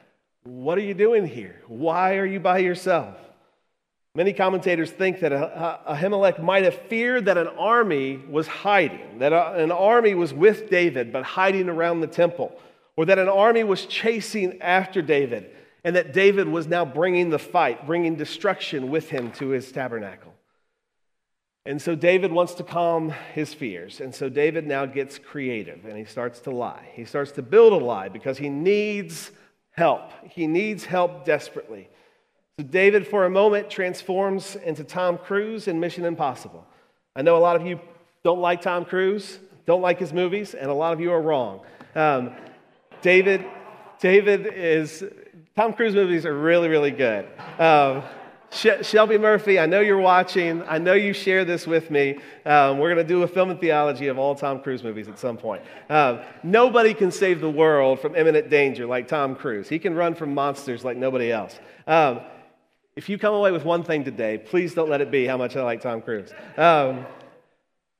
what 0.44 0.78
are 0.78 0.82
you 0.82 0.94
doing 0.94 1.26
here? 1.26 1.60
Why 1.66 2.16
are 2.16 2.24
you 2.24 2.40
by 2.40 2.60
yourself? 2.60 3.14
Many 4.14 4.32
commentators 4.32 4.90
think 4.90 5.20
that 5.20 5.32
Ahimelech 5.32 6.42
might 6.42 6.64
have 6.64 6.74
feared 6.88 7.26
that 7.26 7.36
an 7.36 7.48
army 7.48 8.16
was 8.16 8.46
hiding, 8.46 9.18
that 9.18 9.34
an 9.34 9.70
army 9.70 10.14
was 10.14 10.32
with 10.32 10.70
David 10.70 11.12
but 11.12 11.24
hiding 11.24 11.68
around 11.68 12.00
the 12.00 12.06
temple, 12.06 12.58
or 12.96 13.04
that 13.04 13.18
an 13.18 13.28
army 13.28 13.64
was 13.64 13.84
chasing 13.84 14.62
after 14.62 15.02
David, 15.02 15.50
and 15.84 15.94
that 15.94 16.14
David 16.14 16.48
was 16.48 16.66
now 16.66 16.86
bringing 16.86 17.28
the 17.28 17.38
fight, 17.38 17.86
bringing 17.86 18.16
destruction 18.16 18.90
with 18.90 19.10
him 19.10 19.30
to 19.32 19.48
his 19.48 19.70
tabernacle. 19.70 20.32
And 21.66 21.82
so 21.82 21.96
David 21.96 22.30
wants 22.30 22.54
to 22.54 22.62
calm 22.62 23.12
his 23.34 23.52
fears. 23.52 24.00
And 24.00 24.14
so 24.14 24.28
David 24.28 24.66
now 24.66 24.86
gets 24.86 25.18
creative 25.18 25.84
and 25.84 25.98
he 25.98 26.04
starts 26.04 26.38
to 26.40 26.50
lie. 26.50 26.88
He 26.92 27.04
starts 27.04 27.32
to 27.32 27.42
build 27.42 27.72
a 27.72 27.84
lie 27.84 28.08
because 28.08 28.38
he 28.38 28.48
needs 28.48 29.32
help. 29.72 30.12
He 30.30 30.46
needs 30.46 30.84
help 30.84 31.24
desperately. 31.24 31.88
So 32.58 32.64
David, 32.64 33.06
for 33.06 33.24
a 33.24 33.30
moment, 33.30 33.68
transforms 33.68 34.56
into 34.56 34.84
Tom 34.84 35.18
Cruise 35.18 35.66
in 35.66 35.80
Mission 35.80 36.04
Impossible. 36.04 36.64
I 37.16 37.22
know 37.22 37.36
a 37.36 37.38
lot 37.38 37.56
of 37.56 37.66
you 37.66 37.80
don't 38.22 38.40
like 38.40 38.62
Tom 38.62 38.84
Cruise, 38.84 39.38
don't 39.66 39.82
like 39.82 39.98
his 39.98 40.12
movies, 40.12 40.54
and 40.54 40.70
a 40.70 40.74
lot 40.74 40.92
of 40.92 41.00
you 41.00 41.12
are 41.12 41.20
wrong. 41.20 41.60
Um, 41.94 42.30
David, 43.02 43.44
David 44.00 44.46
is, 44.46 45.04
Tom 45.56 45.72
Cruise 45.72 45.94
movies 45.94 46.24
are 46.24 46.34
really, 46.34 46.68
really 46.68 46.92
good. 46.92 47.26
Um, 47.58 48.02
Shelby 48.56 49.18
Murphy, 49.18 49.58
I 49.58 49.66
know 49.66 49.80
you're 49.80 50.00
watching. 50.00 50.62
I 50.62 50.78
know 50.78 50.94
you 50.94 51.12
share 51.12 51.44
this 51.44 51.66
with 51.66 51.90
me. 51.90 52.18
Um, 52.46 52.78
we're 52.78 52.92
going 52.94 53.06
to 53.06 53.08
do 53.08 53.22
a 53.22 53.28
film 53.28 53.50
and 53.50 53.60
theology 53.60 54.06
of 54.06 54.18
all 54.18 54.34
Tom 54.34 54.60
Cruise 54.60 54.82
movies 54.82 55.08
at 55.08 55.18
some 55.18 55.36
point. 55.36 55.62
Um, 55.90 56.20
nobody 56.42 56.94
can 56.94 57.10
save 57.10 57.40
the 57.40 57.50
world 57.50 58.00
from 58.00 58.16
imminent 58.16 58.48
danger 58.48 58.86
like 58.86 59.08
Tom 59.08 59.36
Cruise. 59.36 59.68
He 59.68 59.78
can 59.78 59.94
run 59.94 60.14
from 60.14 60.32
monsters 60.32 60.84
like 60.84 60.96
nobody 60.96 61.30
else. 61.30 61.58
Um, 61.86 62.20
if 62.96 63.10
you 63.10 63.18
come 63.18 63.34
away 63.34 63.52
with 63.52 63.64
one 63.64 63.82
thing 63.82 64.04
today, 64.04 64.38
please 64.38 64.72
don't 64.72 64.88
let 64.88 65.02
it 65.02 65.10
be 65.10 65.26
how 65.26 65.36
much 65.36 65.54
I 65.54 65.62
like 65.62 65.82
Tom 65.82 66.00
Cruise. 66.00 66.32
Um, 66.56 67.04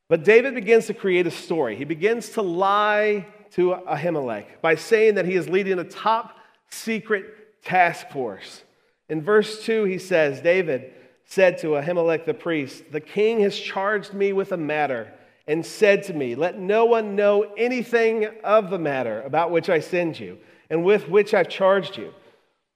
but 0.09 0.25
David 0.25 0.55
begins 0.55 0.87
to 0.87 0.95
create 0.95 1.27
a 1.27 1.31
story. 1.31 1.77
He 1.77 1.85
begins 1.85 2.31
to 2.31 2.43
lie 2.43 3.27
to 3.53 3.75
Ahimelech 3.87 4.47
by 4.63 4.77
saying 4.77 5.17
that 5.17 5.27
he 5.27 5.35
is 5.35 5.49
leading 5.49 5.79
a 5.79 5.85
top 5.85 6.39
secret 6.71 7.63
task 7.63 8.09
force. 8.09 8.63
In 9.09 9.23
verse 9.23 9.65
2, 9.65 9.85
he 9.85 9.99
says, 9.99 10.41
David 10.41 10.93
said 11.25 11.59
to 11.59 11.69
Ahimelech 11.69 12.25
the 12.25 12.35
priest, 12.35 12.85
The 12.91 13.01
king 13.01 13.41
has 13.41 13.59
charged 13.59 14.15
me 14.15 14.33
with 14.33 14.53
a 14.53 14.57
matter 14.57 15.13
and 15.47 15.65
said 15.65 16.03
to 16.05 16.15
me, 16.15 16.35
Let 16.35 16.59
no 16.59 16.85
one 16.85 17.15
know 17.15 17.43
anything 17.57 18.29
of 18.43 18.71
the 18.71 18.79
matter 18.79 19.23
about 19.23 19.51
which 19.51 19.69
I 19.69 19.81
send 19.81 20.19
you 20.19 20.39
and 20.71 20.85
with 20.85 21.09
which 21.09 21.35
I've 21.35 21.49
charged 21.49 21.97
you. 21.97 22.13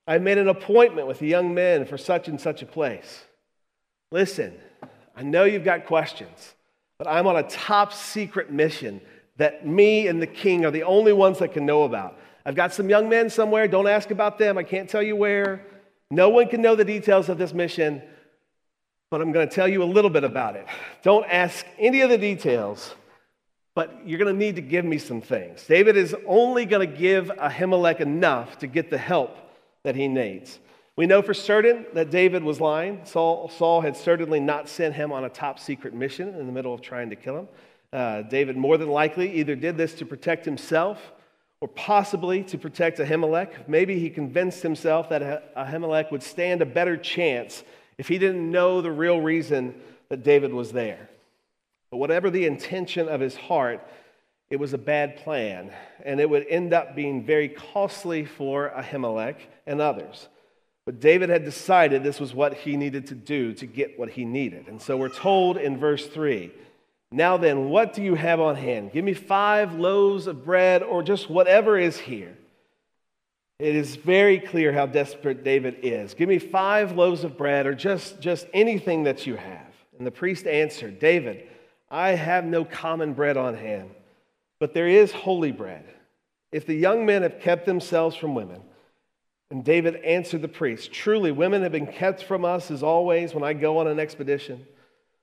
I've 0.06 0.22
made 0.22 0.38
an 0.38 0.48
appointment 0.48 1.06
with 1.06 1.18
the 1.18 1.26
young 1.26 1.54
men 1.54 1.84
for 1.84 1.98
such 1.98 2.28
and 2.28 2.40
such 2.40 2.62
a 2.62 2.66
place. 2.66 3.22
Listen, 4.12 4.54
I 5.16 5.22
know 5.22 5.44
you've 5.44 5.64
got 5.64 5.86
questions, 5.86 6.54
but 6.98 7.06
I'm 7.06 7.26
on 7.26 7.36
a 7.36 7.42
top 7.44 7.92
secret 7.92 8.50
mission 8.50 9.00
that 9.36 9.66
me 9.66 10.08
and 10.08 10.20
the 10.20 10.26
king 10.26 10.64
are 10.64 10.70
the 10.70 10.82
only 10.82 11.12
ones 11.12 11.38
that 11.38 11.52
can 11.52 11.64
know 11.64 11.84
about. 11.84 12.18
I've 12.44 12.54
got 12.54 12.72
some 12.72 12.88
young 12.88 13.08
men 13.08 13.30
somewhere. 13.30 13.68
Don't 13.68 13.86
ask 13.86 14.10
about 14.10 14.38
them. 14.38 14.58
I 14.58 14.62
can't 14.62 14.88
tell 14.88 15.02
you 15.02 15.14
where. 15.14 15.64
No 16.10 16.28
one 16.28 16.48
can 16.48 16.60
know 16.60 16.74
the 16.74 16.84
details 16.84 17.28
of 17.28 17.38
this 17.38 17.54
mission, 17.54 18.02
but 19.10 19.20
I'm 19.20 19.30
going 19.32 19.48
to 19.48 19.54
tell 19.54 19.68
you 19.68 19.82
a 19.82 19.84
little 19.84 20.10
bit 20.10 20.24
about 20.24 20.56
it. 20.56 20.66
Don't 21.02 21.24
ask 21.28 21.64
any 21.78 22.00
of 22.00 22.10
the 22.10 22.18
details, 22.18 22.94
but 23.74 24.00
you're 24.04 24.18
going 24.18 24.32
to 24.32 24.38
need 24.38 24.56
to 24.56 24.62
give 24.62 24.84
me 24.84 24.98
some 24.98 25.20
things. 25.20 25.64
David 25.66 25.96
is 25.96 26.14
only 26.26 26.66
going 26.66 26.88
to 26.88 26.96
give 26.96 27.26
Ahimelech 27.26 28.00
enough 28.00 28.58
to 28.58 28.66
get 28.66 28.90
the 28.90 28.98
help 28.98 29.36
that 29.84 29.94
he 29.94 30.08
needs. 30.08 30.58
We 30.96 31.06
know 31.06 31.22
for 31.22 31.32
certain 31.32 31.86
that 31.94 32.10
David 32.10 32.42
was 32.42 32.60
lying. 32.60 33.00
Saul, 33.04 33.48
Saul 33.48 33.80
had 33.80 33.96
certainly 33.96 34.40
not 34.40 34.68
sent 34.68 34.94
him 34.94 35.12
on 35.12 35.24
a 35.24 35.30
top 35.30 35.58
secret 35.58 35.94
mission 35.94 36.34
in 36.34 36.46
the 36.46 36.52
middle 36.52 36.74
of 36.74 36.80
trying 36.80 37.10
to 37.10 37.16
kill 37.16 37.38
him. 37.38 37.48
Uh, 37.92 38.22
David 38.22 38.56
more 38.56 38.76
than 38.76 38.88
likely 38.88 39.32
either 39.34 39.54
did 39.54 39.76
this 39.76 39.94
to 39.94 40.04
protect 40.04 40.44
himself 40.44 41.12
or 41.60 41.68
possibly 41.68 42.42
to 42.44 42.58
protect 42.58 42.98
Ahimelech. 42.98 43.68
Maybe 43.68 43.98
he 43.98 44.10
convinced 44.10 44.62
himself 44.62 45.10
that 45.10 45.54
Ahimelech 45.54 46.10
would 46.10 46.22
stand 46.22 46.62
a 46.62 46.66
better 46.66 46.96
chance 46.96 47.62
if 47.98 48.08
he 48.08 48.18
didn't 48.18 48.50
know 48.50 48.80
the 48.80 48.90
real 48.90 49.20
reason 49.20 49.74
that 50.08 50.22
David 50.22 50.52
was 50.54 50.72
there. 50.72 51.10
But 51.90 51.98
whatever 51.98 52.30
the 52.30 52.46
intention 52.46 53.08
of 53.08 53.20
his 53.20 53.36
heart, 53.36 53.86
it 54.48 54.56
was 54.56 54.72
a 54.72 54.78
bad 54.78 55.18
plan, 55.18 55.70
and 56.04 56.18
it 56.18 56.28
would 56.28 56.46
end 56.48 56.72
up 56.72 56.96
being 56.96 57.24
very 57.24 57.48
costly 57.48 58.24
for 58.24 58.70
Ahimelech 58.70 59.36
and 59.66 59.80
others. 59.80 60.28
But 60.86 60.98
David 60.98 61.28
had 61.28 61.44
decided 61.44 62.02
this 62.02 62.18
was 62.18 62.34
what 62.34 62.54
he 62.54 62.76
needed 62.76 63.08
to 63.08 63.14
do 63.14 63.52
to 63.54 63.66
get 63.66 63.98
what 63.98 64.10
he 64.10 64.24
needed. 64.24 64.66
And 64.66 64.80
so 64.80 64.96
we're 64.96 65.08
told 65.08 65.56
in 65.56 65.76
verse 65.76 66.06
3 66.06 66.50
now 67.12 67.36
then, 67.36 67.70
what 67.70 67.92
do 67.92 68.02
you 68.02 68.14
have 68.14 68.40
on 68.40 68.56
hand? 68.56 68.92
Give 68.92 69.04
me 69.04 69.14
five 69.14 69.74
loaves 69.74 70.26
of 70.26 70.44
bread 70.44 70.82
or 70.82 71.02
just 71.02 71.28
whatever 71.28 71.78
is 71.78 71.98
here. 71.98 72.36
It 73.58 73.76
is 73.76 73.96
very 73.96 74.38
clear 74.38 74.72
how 74.72 74.86
desperate 74.86 75.44
David 75.44 75.80
is. 75.82 76.14
Give 76.14 76.28
me 76.28 76.38
five 76.38 76.92
loaves 76.92 77.24
of 77.24 77.36
bread 77.36 77.66
or 77.66 77.74
just, 77.74 78.20
just 78.20 78.46
anything 78.54 79.04
that 79.04 79.26
you 79.26 79.36
have. 79.36 79.66
And 79.98 80.06
the 80.06 80.10
priest 80.10 80.46
answered, 80.46 80.98
David, 80.98 81.46
I 81.90 82.10
have 82.10 82.44
no 82.44 82.64
common 82.64 83.12
bread 83.12 83.36
on 83.36 83.54
hand, 83.54 83.90
but 84.60 84.72
there 84.72 84.88
is 84.88 85.12
holy 85.12 85.52
bread. 85.52 85.84
If 86.52 86.64
the 86.64 86.74
young 86.74 87.04
men 87.04 87.22
have 87.22 87.40
kept 87.40 87.66
themselves 87.66 88.16
from 88.16 88.34
women, 88.34 88.62
and 89.50 89.64
David 89.64 89.96
answered 89.96 90.42
the 90.42 90.48
priest, 90.48 90.92
Truly, 90.92 91.32
women 91.32 91.62
have 91.62 91.72
been 91.72 91.86
kept 91.86 92.22
from 92.22 92.44
us 92.44 92.70
as 92.70 92.82
always 92.82 93.34
when 93.34 93.44
I 93.44 93.52
go 93.52 93.78
on 93.78 93.88
an 93.88 94.00
expedition. 94.00 94.64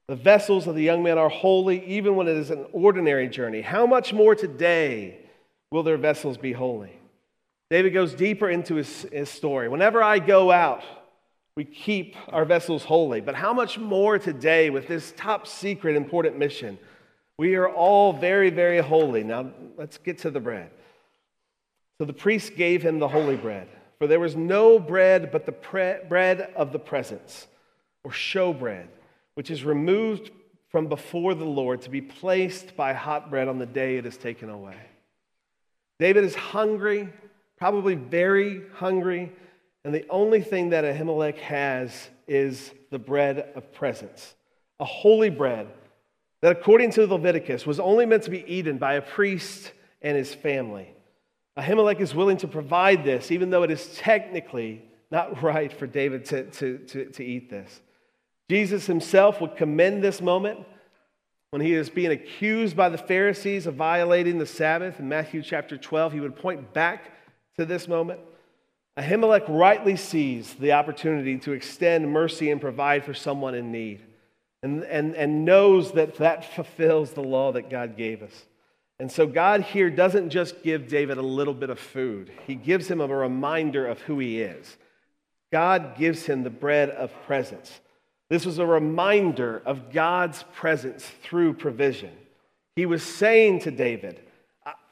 The 0.07 0.15
vessels 0.15 0.67
of 0.67 0.75
the 0.75 0.83
young 0.83 1.03
men 1.03 1.17
are 1.17 1.27
holy, 1.27 1.85
even 1.85 2.15
when 2.15 2.29
it 2.29 2.37
is 2.37 2.49
an 2.49 2.65
ordinary 2.71 3.27
journey. 3.27 3.61
How 3.61 3.85
much 3.85 4.13
more 4.13 4.35
today 4.35 5.19
will 5.69 5.83
their 5.83 5.97
vessels 5.97 6.37
be 6.37 6.53
holy? 6.53 6.93
David 7.69 7.89
goes 7.89 8.13
deeper 8.13 8.49
into 8.49 8.75
his, 8.75 9.05
his 9.11 9.29
story. 9.29 9.67
Whenever 9.67 10.01
I 10.01 10.19
go 10.19 10.49
out, 10.49 10.81
we 11.57 11.65
keep 11.65 12.15
our 12.29 12.45
vessels 12.45 12.85
holy. 12.85 13.19
But 13.19 13.35
how 13.35 13.51
much 13.51 13.77
more 13.77 14.17
today 14.17 14.69
with 14.69 14.87
this 14.87 15.13
top 15.17 15.45
secret 15.45 15.97
important 15.97 16.37
mission? 16.37 16.79
We 17.37 17.55
are 17.55 17.67
all 17.67 18.13
very, 18.13 18.49
very 18.49 18.79
holy. 18.79 19.25
Now, 19.25 19.51
let's 19.75 19.97
get 19.97 20.19
to 20.19 20.31
the 20.31 20.39
bread. 20.39 20.69
So 21.99 22.05
the 22.05 22.13
priest 22.13 22.55
gave 22.55 22.81
him 22.81 22.99
the 22.99 23.09
holy 23.09 23.35
bread, 23.35 23.67
for 23.99 24.07
there 24.07 24.21
was 24.21 24.37
no 24.37 24.79
bread 24.79 25.33
but 25.33 25.45
the 25.45 25.51
pre- 25.51 25.97
bread 26.07 26.53
of 26.55 26.71
the 26.71 26.79
presence, 26.79 27.47
or 28.05 28.11
show 28.13 28.53
bread 28.53 28.87
which 29.37 29.51
is 29.51 29.63
removed 29.63 30.31
from 30.69 30.87
before 30.87 31.35
the 31.35 31.45
Lord 31.45 31.83
to 31.83 31.91
be 31.91 32.01
placed 32.01 32.75
by 32.75 32.93
hot 32.93 33.29
bread 33.29 33.47
on 33.47 33.59
the 33.59 33.67
day 33.67 33.97
it 33.97 34.05
is 34.07 34.17
taken 34.17 34.49
away. 34.49 34.79
David 35.99 36.23
is 36.23 36.33
hungry, 36.33 37.07
probably 37.55 37.93
very 37.93 38.63
hungry, 38.73 39.31
and 39.85 39.93
the 39.93 40.07
only 40.09 40.41
thing 40.41 40.71
that 40.71 40.85
Ahimelech 40.85 41.37
has 41.37 42.09
is 42.27 42.71
the 42.89 42.97
bread 42.97 43.51
of 43.53 43.71
presence, 43.71 44.33
a 44.79 44.85
holy 44.85 45.29
bread 45.29 45.67
that, 46.41 46.51
according 46.51 46.89
to 46.93 47.05
Leviticus, 47.05 47.63
was 47.63 47.79
only 47.79 48.07
meant 48.07 48.23
to 48.23 48.31
be 48.31 48.43
eaten 48.51 48.79
by 48.79 48.95
a 48.95 49.03
priest 49.03 49.71
and 50.01 50.17
his 50.17 50.33
family. 50.33 50.91
Ahimelech 51.55 51.99
is 51.99 52.15
willing 52.15 52.37
to 52.37 52.47
provide 52.47 53.03
this, 53.03 53.29
even 53.29 53.51
though 53.51 53.61
it 53.61 53.69
is 53.69 53.95
technically 53.97 54.81
not 55.11 55.43
right 55.43 55.71
for 55.71 55.85
David 55.85 56.25
to, 56.25 56.45
to, 56.45 56.79
to, 56.79 57.05
to 57.11 57.23
eat 57.23 57.51
this. 57.51 57.81
Jesus 58.49 58.85
himself 58.85 59.41
would 59.41 59.57
commend 59.57 60.03
this 60.03 60.21
moment 60.21 60.59
when 61.51 61.61
he 61.61 61.73
is 61.73 61.89
being 61.89 62.11
accused 62.11 62.75
by 62.75 62.89
the 62.89 62.97
Pharisees 62.97 63.67
of 63.67 63.75
violating 63.75 64.37
the 64.37 64.45
Sabbath 64.45 64.99
in 64.99 65.09
Matthew 65.09 65.41
chapter 65.41 65.77
12. 65.77 66.13
He 66.13 66.19
would 66.19 66.35
point 66.35 66.73
back 66.73 67.11
to 67.57 67.65
this 67.65 67.87
moment. 67.87 68.19
Ahimelech 68.97 69.45
rightly 69.47 69.95
sees 69.95 70.53
the 70.55 70.71
opportunity 70.73 71.37
to 71.39 71.51
extend 71.51 72.11
mercy 72.11 72.49
and 72.49 72.59
provide 72.59 73.03
for 73.03 73.13
someone 73.13 73.53
in 73.53 73.71
need 73.71 74.01
and, 74.63 74.83
and, 74.83 75.15
and 75.15 75.45
knows 75.45 75.91
that 75.93 76.15
that 76.15 76.45
fulfills 76.55 77.11
the 77.11 77.23
law 77.23 77.51
that 77.51 77.69
God 77.69 77.97
gave 77.97 78.23
us. 78.23 78.45
And 78.99 79.11
so 79.11 79.27
God 79.27 79.61
here 79.61 79.91
doesn't 79.91 80.31
just 80.31 80.63
give 80.63 80.87
David 80.87 81.17
a 81.17 81.21
little 81.21 81.53
bit 81.53 81.69
of 81.69 81.79
food, 81.79 82.31
he 82.47 82.55
gives 82.55 82.89
him 82.89 83.01
a 83.01 83.07
reminder 83.07 83.85
of 83.85 84.01
who 84.01 84.19
he 84.19 84.41
is. 84.41 84.77
God 85.51 85.97
gives 85.97 86.25
him 86.25 86.43
the 86.43 86.49
bread 86.49 86.89
of 86.89 87.13
presence 87.25 87.79
This 88.29 88.45
was 88.45 88.59
a 88.59 88.65
reminder 88.65 89.61
of 89.65 89.91
God's 89.91 90.43
presence 90.53 91.05
through 91.23 91.53
provision. 91.53 92.11
He 92.75 92.85
was 92.85 93.01
saying 93.01 93.61
to 93.61 93.71
David, 93.71 94.21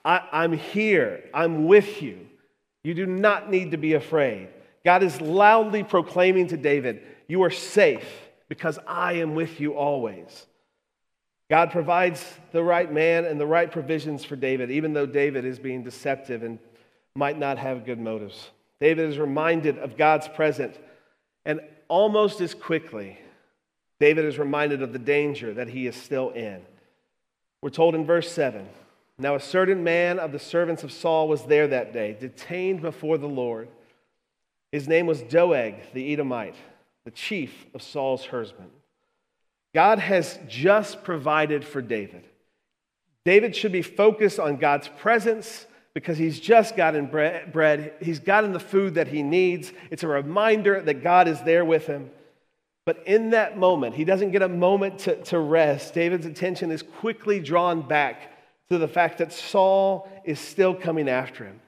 I, 0.06 0.44
am 0.46 0.54
here, 0.54 1.24
I'm 1.34 1.66
with 1.66 2.02
you. 2.02 2.28
You 2.84 2.94
do 2.94 3.06
not 3.06 3.50
need 3.50 3.72
to 3.72 3.78
be 3.78 3.94
afraid. 3.94 4.50
God 4.86 5.04
is 5.04 5.20
loudly 5.20 5.84
proclaiming 5.84 6.48
to 6.48 6.58
David, 6.58 7.02
You 7.28 7.44
are 7.44 7.52
safe 7.52 8.08
because 8.48 8.78
I 8.88 9.14
am 9.14 9.34
with 9.34 9.60
you 9.60 9.74
always. 9.74 10.46
God 11.50 11.72
provides 11.72 12.24
the 12.52 12.64
right 12.64 12.92
man 12.92 13.26
and 13.26 13.40
the 13.40 13.46
right 13.46 13.72
provisions 13.72 14.24
for 14.24 14.36
David, 14.36 14.72
even 14.72 14.94
though 14.94 15.06
David 15.06 15.46
is 15.46 15.60
being 15.60 15.84
deceptive 15.84 16.44
and 16.44 16.60
might 17.16 17.38
not 17.38 17.58
have 17.58 17.86
good 17.86 18.00
motives. 18.00 18.50
David 18.80 19.10
is 19.10 19.18
reminded 19.18 19.78
of 19.80 19.98
God's 19.98 20.28
presence, 20.28 20.78
and 21.46 21.62
almost 21.88 22.42
as 22.42 22.54
quickly, 22.54 23.18
David 24.00 24.26
is 24.26 24.38
reminded 24.38 24.82
of 24.82 24.94
the 24.94 25.00
danger 25.00 25.54
that 25.54 25.70
he 25.70 25.88
is 25.88 25.96
still 25.96 26.30
in. 26.32 26.62
We're 27.62 27.70
told 27.70 27.96
in 27.96 28.06
verse 28.06 28.32
7 28.32 28.68
Now 29.18 29.36
a 29.36 29.40
certain 29.40 29.84
man 29.84 30.20
of 30.20 30.32
the 30.32 30.40
servants 30.40 30.84
of 30.84 30.92
Saul 30.92 31.28
was 31.28 31.44
there 31.44 31.68
that 31.68 31.94
day, 31.94 32.18
detained 32.20 32.82
before 32.82 33.18
the 33.18 33.28
Lord. 33.28 33.70
His 34.72 34.88
name 34.88 35.08
was 35.08 35.22
Doeg 35.22 35.76
the 35.94 36.12
Edomite, 36.12 36.56
the 37.06 37.12
chief 37.12 37.66
of 37.74 37.82
Saul's 37.82 38.26
herdsmen. 38.26 38.70
God 39.74 40.00
has 40.00 40.40
just 40.48 41.04
provided 41.04 41.66
for 41.66 41.82
David. 41.82 42.24
David 43.26 43.56
should 43.56 43.72
be 43.72 43.82
focused 43.82 44.40
on 44.40 44.58
God's 44.58 44.88
presence 44.88 45.66
because 45.94 46.18
he's 46.18 46.40
just 46.40 46.76
gotten 46.76 47.08
bread. 47.08 47.94
He's 48.02 48.20
gotten 48.20 48.52
the 48.52 48.60
food 48.60 48.96
that 48.96 49.08
he 49.08 49.24
needs. 49.24 49.74
It's 49.90 50.04
a 50.04 50.08
reminder 50.08 50.82
that 50.82 51.02
God 51.02 51.28
is 51.28 51.42
there 51.42 51.66
with 51.66 51.88
him. 51.88 52.12
But 52.86 53.08
in 53.08 53.32
that 53.32 53.58
moment, 53.58 53.96
he 53.96 54.06
doesn't 54.06 54.32
get 54.32 54.44
a 54.44 54.48
moment 54.48 55.00
to, 55.00 55.16
to 55.26 55.40
rest. 55.40 55.94
David's 55.94 56.26
attention 56.26 56.72
is 56.72 56.84
quickly 56.84 57.40
drawn 57.40 57.82
back 57.82 58.32
to 58.70 58.78
the 58.78 58.88
fact 58.88 59.18
that 59.18 59.34
Saul 59.34 60.10
is 60.24 60.40
still 60.40 60.74
coming 60.74 61.10
after 61.10 61.46
him 61.46 61.60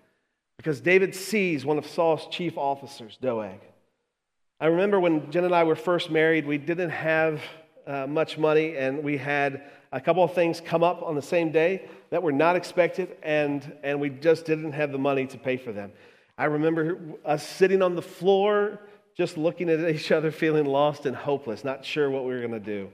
because 0.57 0.79
David 0.79 1.15
sees 1.15 1.65
one 1.65 1.77
of 1.77 1.87
Saul's 1.87 2.27
chief 2.27 2.57
officers, 2.57 3.17
Doeg. 3.21 3.59
I 4.59 4.67
remember 4.67 4.99
when 4.99 5.31
Jen 5.31 5.45
and 5.45 5.53
I 5.53 5.63
were 5.63 5.75
first 5.75 6.09
married, 6.09 6.45
we 6.47 6.57
didn't 6.57 6.89
have 6.89 7.41
uh, 7.85 8.07
much 8.07 8.37
money, 8.37 8.75
and 8.75 9.03
we 9.03 9.17
had 9.17 9.63
a 9.91 10.01
couple 10.01 10.23
of 10.23 10.33
things 10.33 10.59
come 10.59 10.83
up 10.83 11.03
on 11.03 11.15
the 11.15 11.21
same 11.21 11.51
day 11.51 11.87
that 12.09 12.21
were 12.21 12.31
not 12.31 12.55
expected, 12.55 13.15
and, 13.21 13.71
and 13.83 14.01
we 14.01 14.09
just 14.09 14.45
didn't 14.45 14.71
have 14.71 14.91
the 14.91 14.97
money 14.97 15.27
to 15.27 15.37
pay 15.37 15.57
for 15.57 15.71
them. 15.71 15.91
I 16.37 16.45
remember 16.45 16.97
us 17.23 17.47
sitting 17.47 17.81
on 17.81 17.95
the 17.95 18.01
floor, 18.01 18.79
just 19.17 19.35
looking 19.35 19.67
at 19.69 19.79
each 19.89 20.11
other, 20.11 20.29
feeling 20.29 20.65
lost 20.65 21.07
and 21.07 21.15
hopeless, 21.15 21.63
not 21.63 21.83
sure 21.83 22.09
what 22.09 22.23
we 22.23 22.33
were 22.33 22.39
going 22.39 22.51
to 22.51 22.59
do. 22.59 22.89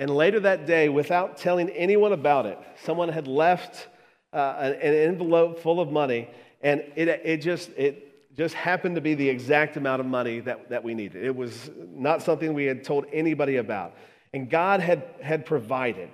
And 0.00 0.10
later 0.10 0.40
that 0.40 0.66
day, 0.66 0.88
without 0.88 1.36
telling 1.36 1.70
anyone 1.70 2.12
about 2.12 2.46
it, 2.46 2.58
someone 2.84 3.08
had 3.08 3.28
left 3.28 3.88
uh, 4.32 4.54
an 4.58 4.94
envelope 4.94 5.60
full 5.60 5.80
of 5.80 5.90
money, 5.90 6.28
and 6.62 6.82
it, 6.96 7.08
it, 7.08 7.36
just, 7.38 7.70
it 7.70 8.36
just 8.36 8.54
happened 8.54 8.96
to 8.96 9.00
be 9.00 9.14
the 9.14 9.28
exact 9.28 9.76
amount 9.76 10.00
of 10.00 10.06
money 10.06 10.40
that, 10.40 10.68
that 10.70 10.82
we 10.82 10.94
needed. 10.94 11.24
It 11.24 11.34
was 11.34 11.70
not 11.94 12.22
something 12.22 12.54
we 12.54 12.64
had 12.64 12.82
told 12.82 13.06
anybody 13.12 13.56
about. 13.56 13.94
And 14.34 14.50
God 14.50 14.80
had, 14.80 15.04
had 15.22 15.46
provided. 15.46 16.10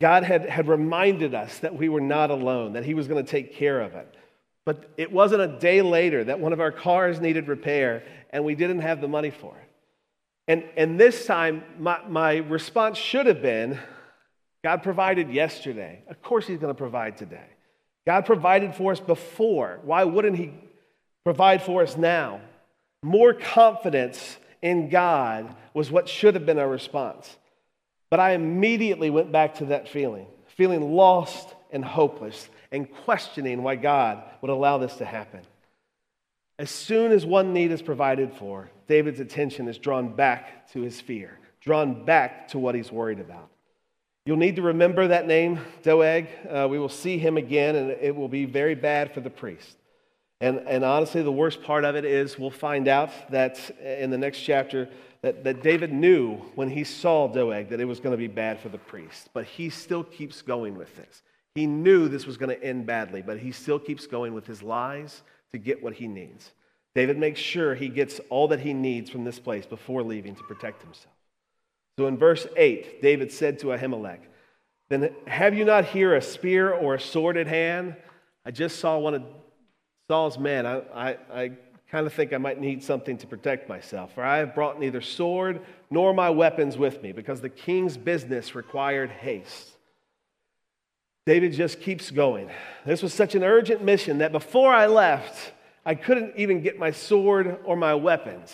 God 0.00 0.24
had, 0.24 0.48
had 0.48 0.68
reminded 0.68 1.34
us 1.34 1.58
that 1.58 1.74
we 1.74 1.88
were 1.88 2.00
not 2.00 2.30
alone, 2.30 2.72
that 2.74 2.84
He 2.84 2.94
was 2.94 3.06
going 3.06 3.24
to 3.24 3.30
take 3.30 3.54
care 3.54 3.80
of 3.80 3.94
it. 3.94 4.14
But 4.68 4.84
it 4.98 5.10
wasn't 5.10 5.40
a 5.40 5.58
day 5.58 5.80
later 5.80 6.24
that 6.24 6.40
one 6.40 6.52
of 6.52 6.60
our 6.60 6.70
cars 6.70 7.22
needed 7.22 7.48
repair 7.48 8.02
and 8.28 8.44
we 8.44 8.54
didn't 8.54 8.80
have 8.80 9.00
the 9.00 9.08
money 9.08 9.30
for 9.30 9.56
it. 9.56 9.70
And, 10.46 10.62
and 10.76 11.00
this 11.00 11.24
time, 11.24 11.62
my, 11.78 12.00
my 12.06 12.36
response 12.36 12.98
should 12.98 13.24
have 13.24 13.40
been 13.40 13.78
God 14.62 14.82
provided 14.82 15.30
yesterday. 15.30 16.02
Of 16.10 16.20
course, 16.20 16.46
He's 16.46 16.58
going 16.58 16.68
to 16.68 16.76
provide 16.76 17.16
today. 17.16 17.46
God 18.06 18.26
provided 18.26 18.74
for 18.74 18.92
us 18.92 19.00
before. 19.00 19.80
Why 19.84 20.04
wouldn't 20.04 20.36
He 20.36 20.52
provide 21.24 21.62
for 21.62 21.82
us 21.82 21.96
now? 21.96 22.42
More 23.02 23.32
confidence 23.32 24.36
in 24.60 24.90
God 24.90 25.56
was 25.72 25.90
what 25.90 26.10
should 26.10 26.34
have 26.34 26.44
been 26.44 26.58
our 26.58 26.68
response. 26.68 27.38
But 28.10 28.20
I 28.20 28.32
immediately 28.32 29.08
went 29.08 29.32
back 29.32 29.54
to 29.60 29.64
that 29.66 29.88
feeling, 29.88 30.26
feeling 30.58 30.92
lost 30.92 31.54
and 31.70 31.82
hopeless 31.82 32.50
and 32.72 32.90
questioning 32.90 33.62
why 33.62 33.76
God 33.76 34.22
would 34.40 34.50
allow 34.50 34.78
this 34.78 34.96
to 34.96 35.04
happen. 35.04 35.40
As 36.58 36.70
soon 36.70 37.12
as 37.12 37.24
one 37.24 37.52
need 37.52 37.70
is 37.70 37.82
provided 37.82 38.32
for, 38.34 38.68
David's 38.88 39.20
attention 39.20 39.68
is 39.68 39.78
drawn 39.78 40.14
back 40.14 40.68
to 40.72 40.80
his 40.80 41.00
fear, 41.00 41.38
drawn 41.60 42.04
back 42.04 42.48
to 42.48 42.58
what 42.58 42.74
he's 42.74 42.90
worried 42.90 43.20
about. 43.20 43.48
You'll 44.26 44.36
need 44.36 44.56
to 44.56 44.62
remember 44.62 45.08
that 45.08 45.26
name, 45.26 45.60
Doeg. 45.82 46.26
Uh, 46.48 46.66
we 46.68 46.78
will 46.78 46.88
see 46.88 47.16
him 47.16 47.36
again, 47.36 47.76
and 47.76 47.90
it 47.90 48.14
will 48.14 48.28
be 48.28 48.44
very 48.44 48.74
bad 48.74 49.14
for 49.14 49.20
the 49.20 49.30
priest. 49.30 49.76
And, 50.40 50.58
and 50.68 50.84
honestly, 50.84 51.22
the 51.22 51.32
worst 51.32 51.62
part 51.62 51.84
of 51.84 51.96
it 51.96 52.04
is 52.04 52.38
we'll 52.38 52.50
find 52.50 52.88
out 52.88 53.10
that 53.30 53.70
in 53.80 54.10
the 54.10 54.18
next 54.18 54.40
chapter 54.40 54.88
that, 55.22 55.44
that 55.44 55.62
David 55.62 55.92
knew 55.92 56.36
when 56.54 56.68
he 56.68 56.84
saw 56.84 57.26
Doeg 57.26 57.70
that 57.70 57.80
it 57.80 57.86
was 57.86 58.00
going 58.00 58.12
to 58.12 58.18
be 58.18 58.28
bad 58.28 58.60
for 58.60 58.68
the 58.68 58.78
priest, 58.78 59.30
but 59.32 59.46
he 59.46 59.70
still 59.70 60.04
keeps 60.04 60.42
going 60.42 60.76
with 60.76 60.94
this. 60.96 61.22
He 61.58 61.66
knew 61.66 62.06
this 62.06 62.24
was 62.24 62.36
going 62.36 62.56
to 62.56 62.64
end 62.64 62.86
badly, 62.86 63.20
but 63.20 63.40
he 63.40 63.50
still 63.50 63.80
keeps 63.80 64.06
going 64.06 64.32
with 64.32 64.46
his 64.46 64.62
lies 64.62 65.24
to 65.50 65.58
get 65.58 65.82
what 65.82 65.94
he 65.94 66.06
needs. 66.06 66.52
David 66.94 67.18
makes 67.18 67.40
sure 67.40 67.74
he 67.74 67.88
gets 67.88 68.20
all 68.30 68.46
that 68.48 68.60
he 68.60 68.72
needs 68.72 69.10
from 69.10 69.24
this 69.24 69.40
place 69.40 69.66
before 69.66 70.04
leaving 70.04 70.36
to 70.36 70.42
protect 70.44 70.84
himself. 70.84 71.16
So 71.98 72.06
in 72.06 72.16
verse 72.16 72.46
8, 72.56 73.02
David 73.02 73.32
said 73.32 73.58
to 73.58 73.72
Ahimelech, 73.72 74.20
Then 74.88 75.12
have 75.26 75.52
you 75.52 75.64
not 75.64 75.84
here 75.84 76.14
a 76.14 76.22
spear 76.22 76.72
or 76.72 76.94
a 76.94 77.00
sword 77.00 77.36
at 77.36 77.48
hand? 77.48 77.96
I 78.46 78.52
just 78.52 78.78
saw 78.78 78.96
one 78.96 79.14
of 79.14 79.24
Saul's 80.08 80.38
men. 80.38 80.64
I, 80.64 80.82
I, 80.94 81.16
I 81.32 81.50
kind 81.90 82.06
of 82.06 82.12
think 82.12 82.32
I 82.32 82.38
might 82.38 82.60
need 82.60 82.84
something 82.84 83.18
to 83.18 83.26
protect 83.26 83.68
myself, 83.68 84.14
for 84.14 84.22
I 84.22 84.36
have 84.36 84.54
brought 84.54 84.78
neither 84.78 85.00
sword 85.00 85.60
nor 85.90 86.14
my 86.14 86.30
weapons 86.30 86.78
with 86.78 87.02
me, 87.02 87.10
because 87.10 87.40
the 87.40 87.48
king's 87.48 87.96
business 87.96 88.54
required 88.54 89.10
haste. 89.10 89.72
David 91.28 91.52
just 91.52 91.82
keeps 91.82 92.10
going. 92.10 92.48
This 92.86 93.02
was 93.02 93.12
such 93.12 93.34
an 93.34 93.44
urgent 93.44 93.84
mission 93.84 94.16
that 94.18 94.32
before 94.32 94.72
I 94.72 94.86
left, 94.86 95.52
I 95.84 95.94
couldn't 95.94 96.32
even 96.38 96.62
get 96.62 96.78
my 96.78 96.90
sword 96.90 97.58
or 97.66 97.76
my 97.76 97.94
weapons. 97.96 98.50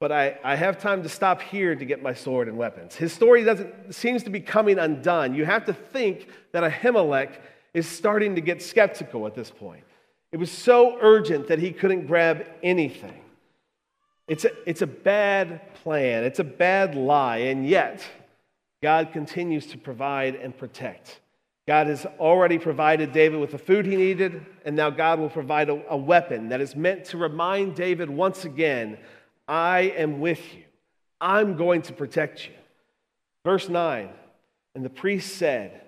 But 0.00 0.10
I, 0.10 0.36
I 0.42 0.56
have 0.56 0.80
time 0.80 1.04
to 1.04 1.08
stop 1.08 1.40
here 1.42 1.76
to 1.76 1.84
get 1.84 2.02
my 2.02 2.12
sword 2.12 2.48
and 2.48 2.56
weapons. 2.56 2.96
His 2.96 3.12
story 3.12 3.44
doesn't 3.44 3.94
seems 3.94 4.24
to 4.24 4.30
be 4.30 4.40
coming 4.40 4.80
undone. 4.80 5.32
You 5.32 5.44
have 5.44 5.64
to 5.66 5.72
think 5.72 6.26
that 6.50 6.68
Ahimelech 6.68 7.36
is 7.72 7.86
starting 7.86 8.34
to 8.34 8.40
get 8.40 8.60
skeptical 8.60 9.28
at 9.28 9.34
this 9.36 9.48
point. 9.48 9.84
It 10.32 10.38
was 10.38 10.50
so 10.50 10.98
urgent 11.00 11.46
that 11.46 11.60
he 11.60 11.70
couldn't 11.70 12.08
grab 12.08 12.44
anything. 12.64 13.22
It's 14.26 14.44
a, 14.44 14.50
it's 14.68 14.82
a 14.82 14.88
bad 14.88 15.72
plan, 15.84 16.24
it's 16.24 16.40
a 16.40 16.44
bad 16.44 16.96
lie, 16.96 17.36
and 17.36 17.64
yet 17.64 18.02
God 18.82 19.12
continues 19.12 19.66
to 19.68 19.78
provide 19.78 20.34
and 20.34 20.56
protect. 20.56 21.20
God 21.66 21.88
has 21.88 22.06
already 22.20 22.58
provided 22.58 23.12
David 23.12 23.40
with 23.40 23.50
the 23.50 23.58
food 23.58 23.86
he 23.86 23.96
needed, 23.96 24.46
and 24.64 24.76
now 24.76 24.90
God 24.90 25.18
will 25.18 25.28
provide 25.28 25.68
a, 25.68 25.82
a 25.90 25.96
weapon 25.96 26.50
that 26.50 26.60
is 26.60 26.76
meant 26.76 27.06
to 27.06 27.18
remind 27.18 27.74
David 27.74 28.08
once 28.08 28.44
again 28.44 28.98
I 29.48 29.92
am 29.96 30.20
with 30.20 30.40
you, 30.54 30.64
I'm 31.20 31.56
going 31.56 31.82
to 31.82 31.92
protect 31.92 32.46
you. 32.46 32.54
Verse 33.44 33.68
9 33.68 34.10
And 34.74 34.84
the 34.84 34.90
priest 34.90 35.36
said, 35.36 35.82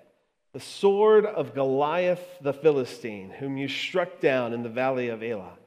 the 0.53 0.59
sword 0.59 1.25
of 1.25 1.53
Goliath 1.53 2.23
the 2.41 2.53
Philistine, 2.53 3.29
whom 3.29 3.57
you 3.57 3.67
struck 3.67 4.19
down 4.19 4.53
in 4.53 4.63
the 4.63 4.69
valley 4.69 5.09
of 5.09 5.21
Elah. 5.21 5.57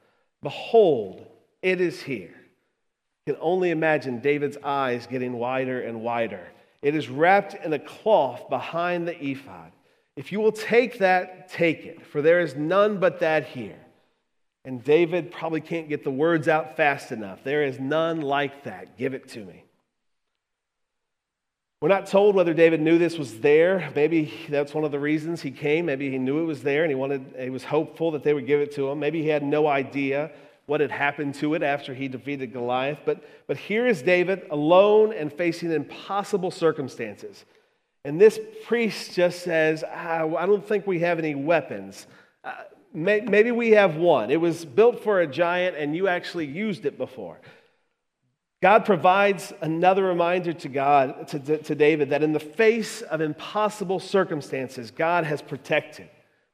Behold, 0.41 1.25
it 1.61 1.79
is 1.79 2.01
here. 2.01 2.35
You 3.25 3.33
can 3.33 3.41
only 3.41 3.69
imagine 3.69 4.19
David's 4.19 4.57
eyes 4.61 5.07
getting 5.07 5.33
wider 5.33 5.81
and 5.81 6.01
wider. 6.01 6.45
It 6.83 6.95
is 6.95 7.09
wrapped 7.09 7.55
in 7.65 7.71
a 7.73 7.79
cloth 7.79 8.49
behind 8.49 9.07
the 9.07 9.17
ephod. 9.25 9.71
If 10.15 10.31
you 10.31 10.41
will 10.41 10.51
take 10.51 10.99
that, 10.99 11.49
take 11.49 11.85
it, 11.85 12.05
for 12.05 12.21
there 12.21 12.41
is 12.41 12.55
none 12.55 12.99
but 12.99 13.21
that 13.21 13.47
here. 13.47 13.79
And 14.65 14.83
David 14.83 15.31
probably 15.31 15.61
can't 15.61 15.89
get 15.89 16.03
the 16.03 16.11
words 16.11 16.47
out 16.47 16.75
fast 16.77 17.11
enough. 17.11 17.43
There 17.43 17.63
is 17.63 17.79
none 17.79 18.21
like 18.21 18.65
that. 18.65 18.97
Give 18.97 19.13
it 19.13 19.29
to 19.29 19.39
me. 19.39 19.63
We're 21.81 21.89
not 21.89 22.07
told 22.07 22.35
whether 22.35 22.53
David 22.53 22.79
knew 22.79 22.97
this 22.97 23.17
was 23.17 23.39
there. 23.39 23.91
Maybe 23.93 24.33
that's 24.47 24.73
one 24.73 24.85
of 24.85 24.91
the 24.91 24.99
reasons 24.99 25.41
he 25.41 25.51
came. 25.51 25.87
Maybe 25.87 26.09
he 26.09 26.17
knew 26.17 26.39
it 26.41 26.45
was 26.45 26.63
there 26.63 26.83
and 26.83 26.91
he 26.91 26.95
wanted 26.95 27.35
he 27.37 27.49
was 27.49 27.65
hopeful 27.65 28.11
that 28.11 28.23
they 28.23 28.33
would 28.33 28.47
give 28.47 28.61
it 28.61 28.73
to 28.75 28.89
him. 28.89 28.99
Maybe 28.99 29.21
he 29.21 29.27
had 29.27 29.43
no 29.43 29.67
idea 29.67 30.31
what 30.73 30.81
had 30.81 30.89
happened 30.89 31.35
to 31.35 31.53
it 31.53 31.61
after 31.61 31.93
he 31.93 32.07
defeated 32.07 32.51
Goliath. 32.51 32.97
But, 33.05 33.23
but 33.45 33.57
here 33.57 33.85
is 33.85 34.01
David 34.01 34.41
alone 34.49 35.13
and 35.13 35.31
facing 35.31 35.71
impossible 35.71 36.49
circumstances. 36.49 37.45
And 38.03 38.19
this 38.19 38.39
priest 38.65 39.13
just 39.13 39.43
says, 39.43 39.83
ah, 39.87 40.35
I 40.35 40.47
don't 40.47 40.67
think 40.67 40.87
we 40.87 41.01
have 41.01 41.19
any 41.19 41.35
weapons. 41.35 42.07
Uh, 42.43 42.53
may, 42.91 43.21
maybe 43.21 43.51
we 43.51 43.69
have 43.73 43.97
one. 43.97 44.31
It 44.31 44.41
was 44.41 44.65
built 44.65 45.03
for 45.03 45.21
a 45.21 45.27
giant 45.27 45.77
and 45.77 45.95
you 45.95 46.07
actually 46.07 46.47
used 46.47 46.87
it 46.87 46.97
before. 46.97 47.39
God 48.63 48.83
provides 48.83 49.53
another 49.61 50.03
reminder 50.03 50.53
to 50.53 50.69
God 50.69 51.27
to, 51.27 51.57
to, 51.59 51.75
David 51.75 52.09
that 52.09 52.23
in 52.23 52.33
the 52.33 52.39
face 52.39 53.03
of 53.03 53.21
impossible 53.21 53.99
circumstances, 53.99 54.89
God 54.89 55.23
has 55.23 55.39
protected, 55.39 56.09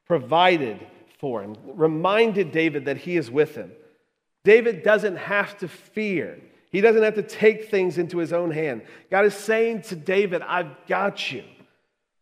provided 0.06 0.86
for 1.18 1.42
him, 1.42 1.56
reminded 1.64 2.52
David 2.52 2.84
that 2.84 2.98
he 2.98 3.16
is 3.16 3.30
with 3.30 3.54
him. 3.54 3.72
David 4.44 4.82
doesn't 4.82 5.16
have 5.16 5.58
to 5.58 5.68
fear. 5.68 6.38
He 6.70 6.80
doesn't 6.80 7.02
have 7.02 7.16
to 7.16 7.22
take 7.22 7.70
things 7.70 7.98
into 7.98 8.18
his 8.18 8.32
own 8.32 8.50
hand. 8.50 8.82
God 9.10 9.24
is 9.24 9.34
saying 9.34 9.82
to 9.82 9.96
David, 9.96 10.42
I've 10.42 10.86
got 10.86 11.32
you. 11.32 11.44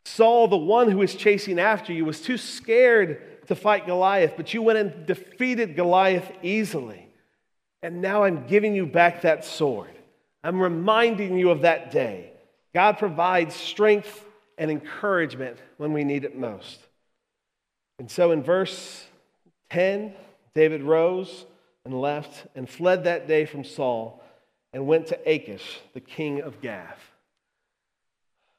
Saul, 0.04 0.48
the 0.48 0.56
one 0.56 0.90
who 0.90 0.98
was 0.98 1.14
chasing 1.14 1.58
after 1.58 1.92
you, 1.92 2.04
was 2.04 2.20
too 2.20 2.38
scared 2.38 3.46
to 3.46 3.54
fight 3.54 3.86
Goliath, 3.86 4.34
but 4.36 4.54
you 4.54 4.62
went 4.62 4.78
and 4.78 5.06
defeated 5.06 5.76
Goliath 5.76 6.30
easily. 6.42 7.08
And 7.82 8.00
now 8.00 8.24
I'm 8.24 8.46
giving 8.46 8.74
you 8.74 8.86
back 8.86 9.22
that 9.22 9.44
sword. 9.44 9.90
I'm 10.42 10.60
reminding 10.60 11.38
you 11.38 11.50
of 11.50 11.62
that 11.62 11.90
day. 11.90 12.32
God 12.74 12.98
provides 12.98 13.54
strength 13.54 14.24
and 14.56 14.70
encouragement 14.70 15.58
when 15.76 15.92
we 15.92 16.04
need 16.04 16.24
it 16.24 16.36
most. 16.36 16.80
And 17.98 18.10
so 18.10 18.32
in 18.32 18.42
verse 18.42 19.06
10, 19.70 20.14
David 20.54 20.82
rose 20.82 21.44
and 21.88 21.98
left 21.98 22.46
and 22.54 22.68
fled 22.68 23.04
that 23.04 23.26
day 23.26 23.46
from 23.46 23.64
Saul 23.64 24.22
and 24.74 24.86
went 24.86 25.06
to 25.06 25.18
Achish, 25.26 25.80
the 25.94 26.00
king 26.00 26.42
of 26.42 26.60
Gath. 26.60 27.00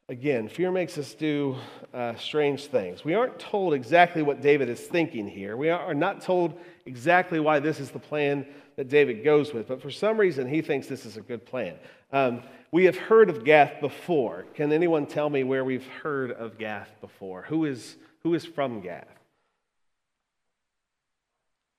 Again, 0.10 0.50
fear 0.50 0.72
makes 0.72 0.98
us 0.98 1.14
do 1.14 1.56
uh, 1.94 2.16
strange 2.16 2.66
things. 2.66 3.06
We 3.06 3.14
aren't 3.14 3.38
told 3.38 3.76
exactly 3.76 4.24
what 4.24 4.42
David 4.42 4.68
is 4.68 4.80
thinking 4.80 5.28
here. 5.28 5.56
We 5.56 5.70
are 5.70 5.94
not 5.94 6.22
told 6.22 6.60
exactly 6.88 7.40
why 7.40 7.60
this 7.60 7.80
is 7.80 7.92
the 7.92 8.00
plan 8.00 8.48
that 8.76 8.90
David 8.90 9.24
goes 9.24 9.54
with, 9.54 9.68
but 9.68 9.80
for 9.80 9.92
some 9.92 10.18
reason 10.18 10.48
he 10.50 10.64
thinks 10.64 10.88
this 10.88 11.06
is 11.06 11.16
a 11.16 11.22
good 11.22 11.46
plan. 11.46 11.76
Um, 12.12 12.42
we 12.72 12.86
have 12.86 12.98
heard 12.98 13.30
of 13.30 13.46
Gath 13.46 13.80
before. 13.80 14.48
Can 14.56 14.72
anyone 14.72 15.06
tell 15.06 15.30
me 15.30 15.44
where 15.44 15.64
we've 15.64 15.88
heard 16.02 16.32
of 16.32 16.58
Gath 16.58 16.90
before? 17.00 17.44
Who 17.44 17.66
is, 17.66 17.96
who 18.24 18.34
is 18.34 18.44
from 18.44 18.82
Gath? 18.82 19.06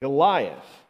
Goliath. 0.01 0.85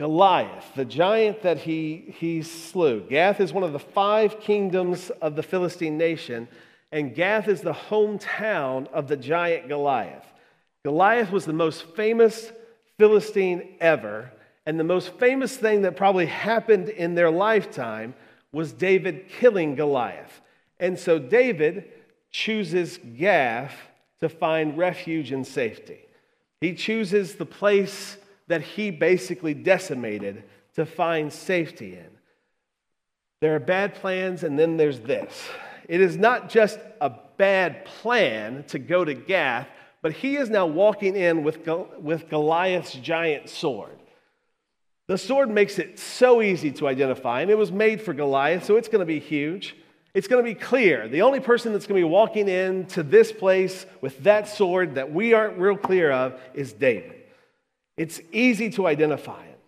Goliath, 0.00 0.72
the 0.74 0.84
giant 0.84 1.42
that 1.42 1.58
he, 1.58 2.14
he 2.18 2.42
slew. 2.42 3.00
Gath 3.08 3.40
is 3.40 3.52
one 3.52 3.62
of 3.62 3.72
the 3.72 3.78
five 3.78 4.40
kingdoms 4.40 5.10
of 5.22 5.36
the 5.36 5.42
Philistine 5.42 5.96
nation, 5.96 6.48
and 6.90 7.14
Gath 7.14 7.46
is 7.46 7.60
the 7.60 7.72
hometown 7.72 8.88
of 8.92 9.06
the 9.06 9.16
giant 9.16 9.68
Goliath. 9.68 10.26
Goliath 10.84 11.30
was 11.30 11.44
the 11.44 11.52
most 11.52 11.84
famous 11.94 12.50
Philistine 12.98 13.76
ever, 13.80 14.32
and 14.66 14.80
the 14.80 14.84
most 14.84 15.12
famous 15.14 15.56
thing 15.56 15.82
that 15.82 15.96
probably 15.96 16.26
happened 16.26 16.88
in 16.88 17.14
their 17.14 17.30
lifetime 17.30 18.14
was 18.52 18.72
David 18.72 19.28
killing 19.28 19.76
Goliath. 19.76 20.40
And 20.80 20.98
so 20.98 21.18
David 21.18 21.90
chooses 22.30 22.98
Gath 23.16 23.74
to 24.20 24.28
find 24.28 24.76
refuge 24.76 25.30
and 25.30 25.46
safety. 25.46 26.00
He 26.60 26.74
chooses 26.74 27.36
the 27.36 27.46
place 27.46 28.16
that 28.48 28.62
he 28.62 28.90
basically 28.90 29.54
decimated 29.54 30.44
to 30.74 30.84
find 30.84 31.32
safety 31.32 31.94
in. 31.94 32.08
There 33.40 33.54
are 33.54 33.60
bad 33.60 33.94
plans, 33.94 34.42
and 34.42 34.58
then 34.58 34.76
there's 34.76 35.00
this. 35.00 35.48
It 35.88 36.00
is 36.00 36.16
not 36.16 36.48
just 36.48 36.78
a 37.00 37.12
bad 37.36 37.84
plan 37.84 38.64
to 38.68 38.78
go 38.78 39.04
to 39.04 39.14
Gath, 39.14 39.68
but 40.02 40.12
he 40.12 40.36
is 40.36 40.50
now 40.50 40.66
walking 40.66 41.16
in 41.16 41.44
with, 41.44 41.66
with 41.98 42.28
Goliath's 42.28 42.92
giant 42.92 43.48
sword. 43.48 43.98
The 45.06 45.18
sword 45.18 45.50
makes 45.50 45.78
it 45.78 45.98
so 45.98 46.40
easy 46.40 46.70
to 46.72 46.88
identify, 46.88 47.42
and 47.42 47.50
it 47.50 47.58
was 47.58 47.70
made 47.70 48.00
for 48.00 48.14
Goliath, 48.14 48.64
so 48.64 48.76
it's 48.76 48.88
going 48.88 49.00
to 49.00 49.06
be 49.06 49.20
huge. 49.20 49.76
It's 50.14 50.28
going 50.28 50.42
to 50.42 50.48
be 50.48 50.54
clear. 50.54 51.08
The 51.08 51.22
only 51.22 51.40
person 51.40 51.72
that's 51.72 51.86
going 51.86 52.00
to 52.00 52.06
be 52.06 52.10
walking 52.10 52.48
in 52.48 52.86
to 52.88 53.02
this 53.02 53.32
place 53.32 53.84
with 54.00 54.22
that 54.24 54.48
sword 54.48 54.94
that 54.94 55.12
we 55.12 55.34
aren't 55.34 55.58
real 55.58 55.76
clear 55.76 56.10
of 56.10 56.40
is 56.54 56.72
David. 56.72 57.23
It's 57.96 58.20
easy 58.32 58.70
to 58.70 58.86
identify 58.86 59.42
him. 59.44 59.58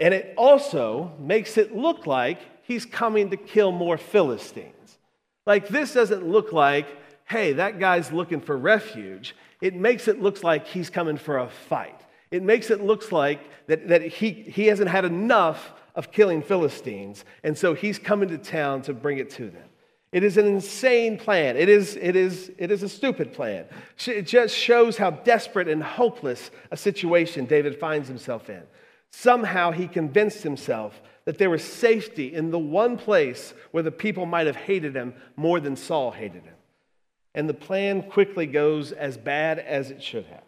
And 0.00 0.14
it 0.14 0.34
also 0.36 1.12
makes 1.18 1.56
it 1.56 1.74
look 1.74 2.06
like 2.06 2.38
he's 2.62 2.84
coming 2.84 3.30
to 3.30 3.36
kill 3.36 3.72
more 3.72 3.96
Philistines. 3.96 4.98
Like, 5.46 5.68
this 5.68 5.94
doesn't 5.94 6.26
look 6.26 6.52
like, 6.52 6.86
hey, 7.24 7.54
that 7.54 7.78
guy's 7.78 8.12
looking 8.12 8.40
for 8.40 8.56
refuge. 8.56 9.34
It 9.60 9.74
makes 9.74 10.06
it 10.08 10.20
look 10.20 10.44
like 10.44 10.66
he's 10.66 10.90
coming 10.90 11.16
for 11.16 11.38
a 11.38 11.48
fight. 11.48 12.00
It 12.30 12.42
makes 12.42 12.70
it 12.70 12.82
look 12.82 13.10
like 13.10 13.40
that, 13.66 13.88
that 13.88 14.02
he, 14.02 14.30
he 14.30 14.66
hasn't 14.66 14.90
had 14.90 15.04
enough 15.04 15.72
of 15.94 16.12
killing 16.12 16.42
Philistines, 16.42 17.24
and 17.42 17.58
so 17.58 17.74
he's 17.74 17.98
coming 17.98 18.28
to 18.28 18.38
town 18.38 18.82
to 18.82 18.92
bring 18.92 19.18
it 19.18 19.30
to 19.30 19.50
them. 19.50 19.67
It 20.10 20.24
is 20.24 20.38
an 20.38 20.46
insane 20.46 21.18
plan. 21.18 21.56
It 21.56 21.68
is, 21.68 21.96
it, 21.96 22.16
is, 22.16 22.50
it 22.56 22.70
is 22.70 22.82
a 22.82 22.88
stupid 22.88 23.34
plan. 23.34 23.66
It 24.06 24.26
just 24.26 24.54
shows 24.54 24.96
how 24.96 25.10
desperate 25.10 25.68
and 25.68 25.82
hopeless 25.82 26.50
a 26.70 26.76
situation 26.76 27.44
David 27.44 27.78
finds 27.78 28.08
himself 28.08 28.48
in. 28.48 28.62
Somehow 29.10 29.70
he 29.70 29.86
convinced 29.86 30.42
himself 30.42 31.00
that 31.26 31.36
there 31.36 31.50
was 31.50 31.62
safety 31.62 32.34
in 32.34 32.50
the 32.50 32.58
one 32.58 32.96
place 32.96 33.52
where 33.70 33.82
the 33.82 33.90
people 33.90 34.24
might 34.24 34.46
have 34.46 34.56
hated 34.56 34.94
him 34.94 35.12
more 35.36 35.60
than 35.60 35.76
Saul 35.76 36.10
hated 36.10 36.44
him. 36.44 36.54
And 37.34 37.48
the 37.48 37.54
plan 37.54 38.02
quickly 38.02 38.46
goes 38.46 38.92
as 38.92 39.18
bad 39.18 39.58
as 39.58 39.90
it 39.90 40.02
should 40.02 40.24
have. 40.26 40.42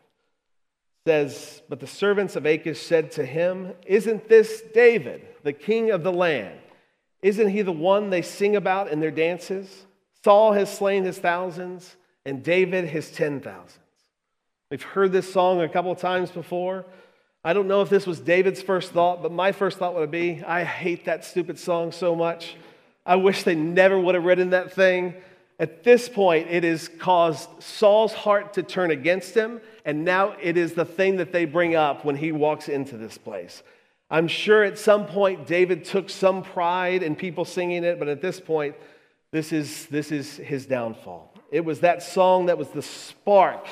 Says, 1.07 1.62
But 1.68 1.81
the 1.81 1.87
servants 1.87 2.35
of 2.35 2.46
Achish 2.46 2.81
said 2.81 3.11
to 3.12 3.27
him, 3.27 3.75
Isn't 3.87 4.29
this 4.29 4.62
David, 4.73 5.27
the 5.42 5.53
king 5.53 5.90
of 5.90 6.03
the 6.03 6.12
land? 6.12 6.59
Isn't 7.22 7.50
he 7.50 7.62
the 7.62 7.72
one 7.72 8.11
they 8.11 8.22
sing 8.22 8.56
about 8.56 8.88
in 8.90 9.00
their 9.00 9.11
dances? 9.11 9.87
Saul 10.24 10.52
has 10.52 10.74
slain 10.74 11.04
his 11.04 11.18
thousands, 11.18 11.96
and 12.24 12.42
David 12.42 12.87
his 12.87 13.11
ten 13.11 13.40
thousands. 13.40 13.78
We've 14.70 14.83
heard 14.83 15.12
this 15.12 15.33
song 15.33 15.61
a 15.61 15.68
couple 15.68 15.94
times 15.94 16.30
before. 16.30 16.85
I 17.42 17.52
don't 17.54 17.68
know 17.68 17.80
if 17.83 17.88
this 17.88 18.06
was 18.06 18.20
David's 18.20 18.62
first 18.62 18.92
thought, 18.92 19.22
but 19.22 19.33
my 19.33 19.52
first 19.52 19.78
thought 19.78 19.94
would 19.94 20.11
be 20.11 20.42
I 20.46 20.62
hate 20.64 21.06
that 21.06 21.24
stupid 21.24 21.59
song 21.59 21.92
so 21.92 22.14
much. 22.14 22.56
I 23.04 23.16
wish 23.16 23.42
they 23.42 23.54
never 23.54 23.98
would 23.98 24.14
have 24.14 24.24
written 24.24 24.50
that 24.50 24.72
thing. 24.72 25.14
At 25.59 25.83
this 25.83 26.09
point, 26.09 26.48
it 26.50 26.64
has 26.64 26.88
caused 26.88 27.48
Saul's 27.62 28.12
heart 28.12 28.54
to 28.54 28.62
turn 28.62 28.90
against 28.90 29.35
him, 29.35 29.61
and 29.85 30.04
now 30.04 30.35
it 30.40 30.56
is 30.56 30.74
the 30.74 30.85
thing 30.85 31.16
that 31.16 31.33
they 31.33 31.44
bring 31.44 31.74
up 31.74 32.04
when 32.04 32.16
he 32.16 32.33
walks 32.33 32.68
into 32.68 32.96
this 32.96 33.18
place. 33.18 33.62
I'm 34.11 34.27
sure 34.27 34.64
at 34.64 34.79
some 34.79 35.07
point 35.07 35.46
David 35.46 35.85
took 35.85 36.11
some 36.11 36.42
pride 36.42 37.03
in 37.03 37.14
people 37.14 37.44
singing 37.44 37.85
it, 37.85 37.99
but 37.99 38.09
at 38.09 38.20
this 38.20 38.40
point, 38.40 38.75
this 39.31 39.53
is, 39.53 39.87
this 39.87 40.11
is 40.11 40.37
his 40.37 40.66
downfall. 40.66 41.33
It 41.53 41.64
was 41.64 41.81
that 41.81 42.03
song 42.03 42.46
that 42.46 42.59
was 42.59 42.68
the 42.68 42.83
spark 42.83 43.66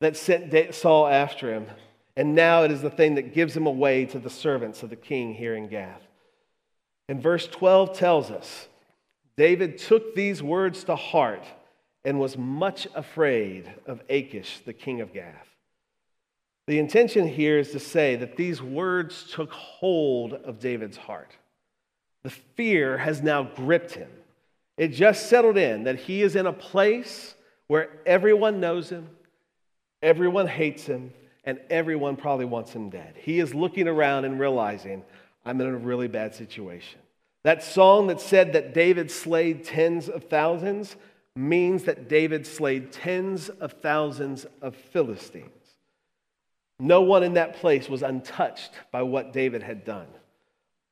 that 0.00 0.16
sent 0.16 0.74
Saul 0.74 1.06
after 1.06 1.52
him. 1.52 1.66
And 2.16 2.34
now 2.34 2.64
it 2.64 2.70
is 2.70 2.82
the 2.82 2.90
thing 2.90 3.14
that 3.14 3.32
gives 3.32 3.56
him 3.56 3.66
away 3.66 4.04
to 4.06 4.18
the 4.18 4.28
servants 4.28 4.82
of 4.82 4.90
the 4.90 4.96
king 4.96 5.34
here 5.34 5.54
in 5.54 5.68
Gath. 5.68 6.02
And 7.08 7.22
verse 7.22 7.46
12 7.46 7.96
tells 7.96 8.30
us 8.30 8.68
David 9.36 9.78
took 9.78 10.14
these 10.14 10.42
words 10.42 10.84
to 10.84 10.96
heart 10.96 11.44
and 12.04 12.20
was 12.20 12.36
much 12.36 12.86
afraid 12.94 13.72
of 13.86 14.02
Achish, 14.10 14.60
the 14.66 14.72
king 14.74 15.00
of 15.00 15.14
Gath. 15.14 15.51
The 16.72 16.78
intention 16.78 17.28
here 17.28 17.58
is 17.58 17.72
to 17.72 17.78
say 17.78 18.16
that 18.16 18.38
these 18.38 18.62
words 18.62 19.30
took 19.30 19.52
hold 19.52 20.32
of 20.32 20.58
David's 20.58 20.96
heart. 20.96 21.36
The 22.22 22.30
fear 22.30 22.96
has 22.96 23.20
now 23.20 23.42
gripped 23.42 23.90
him. 23.90 24.08
It 24.78 24.88
just 24.88 25.28
settled 25.28 25.58
in 25.58 25.84
that 25.84 25.98
he 25.98 26.22
is 26.22 26.34
in 26.34 26.46
a 26.46 26.52
place 26.54 27.34
where 27.66 27.90
everyone 28.06 28.58
knows 28.58 28.88
him, 28.88 29.10
everyone 30.00 30.46
hates 30.46 30.86
him, 30.86 31.12
and 31.44 31.60
everyone 31.68 32.16
probably 32.16 32.46
wants 32.46 32.72
him 32.72 32.88
dead. 32.88 33.16
He 33.20 33.38
is 33.38 33.54
looking 33.54 33.86
around 33.86 34.24
and 34.24 34.40
realizing, 34.40 35.04
I'm 35.44 35.60
in 35.60 35.66
a 35.66 35.76
really 35.76 36.08
bad 36.08 36.34
situation. 36.34 37.00
That 37.42 37.62
song 37.62 38.06
that 38.06 38.18
said 38.18 38.54
that 38.54 38.72
David 38.72 39.10
slayed 39.10 39.62
tens 39.62 40.08
of 40.08 40.24
thousands 40.24 40.96
means 41.36 41.84
that 41.84 42.08
David 42.08 42.46
slayed 42.46 42.92
tens 42.92 43.50
of 43.50 43.72
thousands 43.82 44.46
of 44.62 44.74
Philistines. 44.74 45.61
No 46.82 47.02
one 47.02 47.22
in 47.22 47.34
that 47.34 47.54
place 47.54 47.88
was 47.88 48.02
untouched 48.02 48.72
by 48.90 49.04
what 49.04 49.32
David 49.32 49.62
had 49.62 49.84
done. 49.84 50.08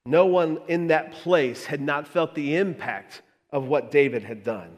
No 0.06 0.24
one 0.24 0.60
in 0.68 0.86
that 0.86 1.10
place 1.10 1.64
had 1.64 1.80
not 1.80 2.06
felt 2.06 2.36
the 2.36 2.54
impact 2.54 3.22
of 3.50 3.66
what 3.66 3.90
David 3.90 4.22
had 4.22 4.44
done. 4.44 4.76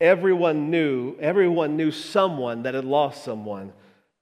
Everyone 0.00 0.70
knew, 0.70 1.14
everyone 1.20 1.76
knew 1.76 1.90
someone 1.90 2.62
that 2.62 2.72
had 2.72 2.86
lost 2.86 3.22
someone 3.22 3.74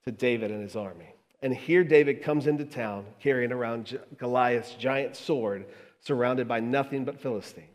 to 0.06 0.10
David 0.10 0.50
and 0.50 0.60
his 0.60 0.74
army. 0.74 1.14
And 1.40 1.54
here 1.54 1.84
David 1.84 2.20
comes 2.24 2.48
into 2.48 2.64
town 2.64 3.04
carrying 3.20 3.52
around 3.52 3.96
Goliath's 4.16 4.74
giant 4.74 5.14
sword, 5.14 5.66
surrounded 6.00 6.48
by 6.48 6.58
nothing 6.58 7.04
but 7.04 7.20
Philistines. 7.20 7.68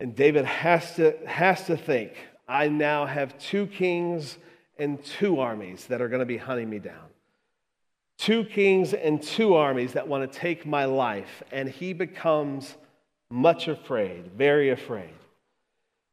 And 0.00 0.16
David 0.16 0.46
has 0.46 0.96
to, 0.96 1.14
has 1.26 1.66
to 1.66 1.76
think, 1.76 2.12
I 2.48 2.68
now 2.68 3.04
have 3.04 3.36
two 3.36 3.66
kings 3.66 4.38
and 4.78 5.04
two 5.04 5.40
armies 5.40 5.88
that 5.88 6.00
are 6.00 6.08
going 6.08 6.20
to 6.20 6.26
be 6.26 6.38
hunting 6.38 6.70
me 6.70 6.78
down. 6.78 7.10
Two 8.24 8.42
kings 8.42 8.94
and 8.94 9.22
two 9.22 9.54
armies 9.54 9.92
that 9.92 10.08
want 10.08 10.30
to 10.30 10.38
take 10.38 10.64
my 10.64 10.86
life. 10.86 11.42
And 11.52 11.68
he 11.68 11.92
becomes 11.92 12.74
much 13.30 13.68
afraid, 13.68 14.32
very 14.32 14.70
afraid. 14.70 15.12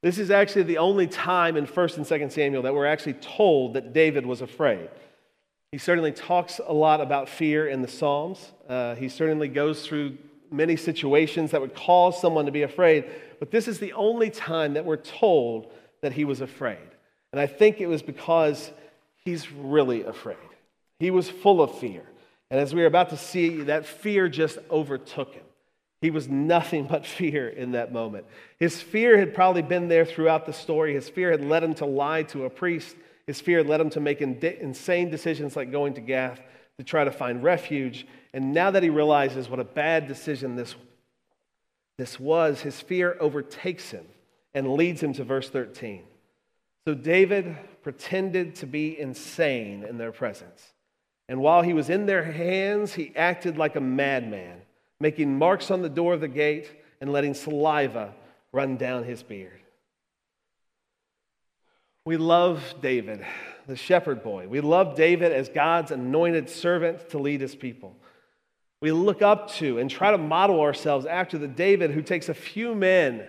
This 0.03 0.17
is 0.17 0.29
actually 0.29 0.63
the 0.63 0.79
only 0.79 1.07
time 1.07 1.55
in 1.55 1.65
1st 1.65 1.97
and 1.97 2.05
2nd 2.05 2.31
Samuel 2.33 2.63
that 2.63 2.73
we're 2.73 2.85
actually 2.85 3.13
told 3.13 3.75
that 3.75 3.93
David 3.93 4.25
was 4.25 4.41
afraid. 4.41 4.89
He 5.71 5.77
certainly 5.77 6.11
talks 6.11 6.59
a 6.65 6.73
lot 6.73 6.99
about 6.99 7.29
fear 7.29 7.67
in 7.67 7.81
the 7.81 7.87
Psalms. 7.87 8.51
Uh, 8.67 8.95
he 8.95 9.07
certainly 9.07 9.47
goes 9.47 9.85
through 9.85 10.17
many 10.51 10.75
situations 10.75 11.51
that 11.51 11.61
would 11.61 11.75
cause 11.75 12.19
someone 12.19 12.45
to 12.45 12.51
be 12.51 12.63
afraid, 12.63 13.05
but 13.39 13.51
this 13.51 13.69
is 13.69 13.79
the 13.79 13.93
only 13.93 14.29
time 14.29 14.73
that 14.73 14.83
we're 14.83 14.97
told 14.97 15.71
that 16.01 16.11
he 16.11 16.25
was 16.25 16.41
afraid. 16.41 16.89
And 17.31 17.39
I 17.39 17.47
think 17.47 17.79
it 17.79 17.87
was 17.87 18.01
because 18.01 18.69
he's 19.23 19.49
really 19.49 20.03
afraid. 20.03 20.50
He 21.01 21.09
was 21.09 21.27
full 21.27 21.63
of 21.63 21.79
fear. 21.79 22.03
And 22.51 22.59
as 22.59 22.75
we 22.75 22.83
are 22.83 22.85
about 22.85 23.09
to 23.09 23.17
see, 23.17 23.63
that 23.63 23.87
fear 23.87 24.29
just 24.29 24.59
overtook 24.69 25.33
him. 25.33 25.43
He 25.99 26.11
was 26.11 26.27
nothing 26.27 26.85
but 26.91 27.07
fear 27.07 27.49
in 27.49 27.71
that 27.71 27.91
moment. 27.91 28.27
His 28.59 28.79
fear 28.79 29.17
had 29.17 29.33
probably 29.33 29.63
been 29.63 29.87
there 29.87 30.05
throughout 30.05 30.45
the 30.45 30.53
story. 30.53 30.93
His 30.93 31.09
fear 31.09 31.31
had 31.31 31.43
led 31.43 31.63
him 31.63 31.73
to 31.75 31.87
lie 31.87 32.21
to 32.23 32.45
a 32.45 32.51
priest. 32.51 32.95
His 33.25 33.41
fear 33.41 33.57
had 33.57 33.67
led 33.67 33.81
him 33.81 33.89
to 33.89 33.99
make 33.99 34.21
insane 34.21 35.09
decisions 35.09 35.55
like 35.55 35.71
going 35.71 35.95
to 35.95 36.01
Gath 36.01 36.39
to 36.77 36.83
try 36.83 37.03
to 37.03 37.11
find 37.11 37.41
refuge. 37.41 38.05
And 38.31 38.53
now 38.53 38.69
that 38.69 38.83
he 38.83 38.91
realizes 38.91 39.49
what 39.49 39.59
a 39.59 39.63
bad 39.63 40.07
decision 40.07 40.55
this, 40.55 40.75
this 41.97 42.19
was, 42.19 42.61
his 42.61 42.79
fear 42.79 43.17
overtakes 43.19 43.89
him 43.89 44.05
and 44.53 44.75
leads 44.75 45.01
him 45.01 45.13
to 45.13 45.23
verse 45.23 45.49
13. 45.49 46.03
So 46.85 46.93
David 46.93 47.57
pretended 47.81 48.53
to 48.57 48.67
be 48.67 48.99
insane 48.99 49.83
in 49.83 49.97
their 49.97 50.11
presence. 50.11 50.63
And 51.29 51.39
while 51.39 51.61
he 51.61 51.73
was 51.73 51.89
in 51.89 52.05
their 52.05 52.23
hands, 52.23 52.93
he 52.93 53.13
acted 53.15 53.57
like 53.57 53.75
a 53.75 53.81
madman, 53.81 54.61
making 54.99 55.37
marks 55.37 55.71
on 55.71 55.81
the 55.81 55.89
door 55.89 56.13
of 56.13 56.21
the 56.21 56.27
gate 56.27 56.71
and 56.99 57.11
letting 57.11 57.33
saliva 57.33 58.13
run 58.51 58.77
down 58.77 59.03
his 59.03 59.23
beard. 59.23 59.59
We 62.05 62.17
love 62.17 62.75
David, 62.81 63.25
the 63.67 63.75
shepherd 63.75 64.23
boy. 64.23 64.47
We 64.47 64.59
love 64.59 64.95
David 64.95 65.31
as 65.31 65.49
God's 65.49 65.91
anointed 65.91 66.49
servant 66.49 67.09
to 67.11 67.19
lead 67.19 67.41
his 67.41 67.55
people. 67.55 67.95
We 68.81 68.91
look 68.91 69.21
up 69.21 69.51
to 69.53 69.77
and 69.77 69.89
try 69.89 70.11
to 70.11 70.17
model 70.17 70.59
ourselves 70.59 71.05
after 71.05 71.37
the 71.37 71.47
David 71.47 71.91
who 71.91 72.01
takes 72.01 72.29
a 72.29 72.33
few 72.33 72.73
men 72.73 73.27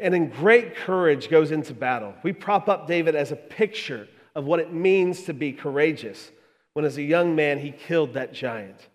and 0.00 0.14
in 0.14 0.28
great 0.28 0.76
courage 0.76 1.28
goes 1.28 1.50
into 1.50 1.74
battle. 1.74 2.14
We 2.22 2.32
prop 2.32 2.68
up 2.68 2.86
David 2.86 3.14
as 3.14 3.32
a 3.32 3.36
picture 3.36 4.08
of 4.34 4.44
what 4.44 4.60
it 4.60 4.72
means 4.72 5.24
to 5.24 5.34
be 5.34 5.52
courageous 5.52 6.30
when, 6.74 6.84
as 6.84 6.96
a 6.96 7.02
young 7.02 7.34
man, 7.34 7.58
he 7.58 7.72
killed 7.72 8.14
that 8.14 8.32
giant. 8.32 8.88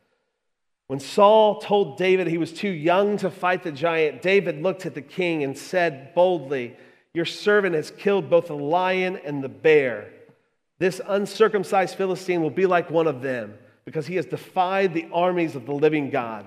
When 0.88 1.00
Saul 1.00 1.60
told 1.60 1.98
David 1.98 2.28
he 2.28 2.38
was 2.38 2.54
too 2.54 2.70
young 2.70 3.18
to 3.18 3.32
fight 3.32 3.64
the 3.64 3.72
giant, 3.72 4.22
David 4.22 4.62
looked 4.62 4.86
at 4.86 4.94
the 4.94 5.02
king 5.02 5.44
and 5.44 5.58
said 5.58 6.14
boldly, 6.14 6.76
Your 7.14 7.26
servant 7.26 7.76
has 7.76 7.92
killed 7.92 8.30
both 8.30 8.48
the 8.48 8.56
lion 8.56 9.18
and 9.26 9.44
the 9.44 9.50
bear. 9.50 10.12
This 10.78 11.02
uncircumcised 11.06 11.96
Philistine 11.96 12.42
will 12.42 12.50
be 12.50 12.66
like 12.66 12.92
one 12.92 13.08
of 13.08 13.22
them 13.22 13.58
because 13.86 14.06
he 14.06 14.16
has 14.18 14.26
defied 14.26 14.94
the 14.94 15.08
armies 15.12 15.56
of 15.56 15.66
the 15.66 15.74
living 15.74 16.10
God. 16.10 16.46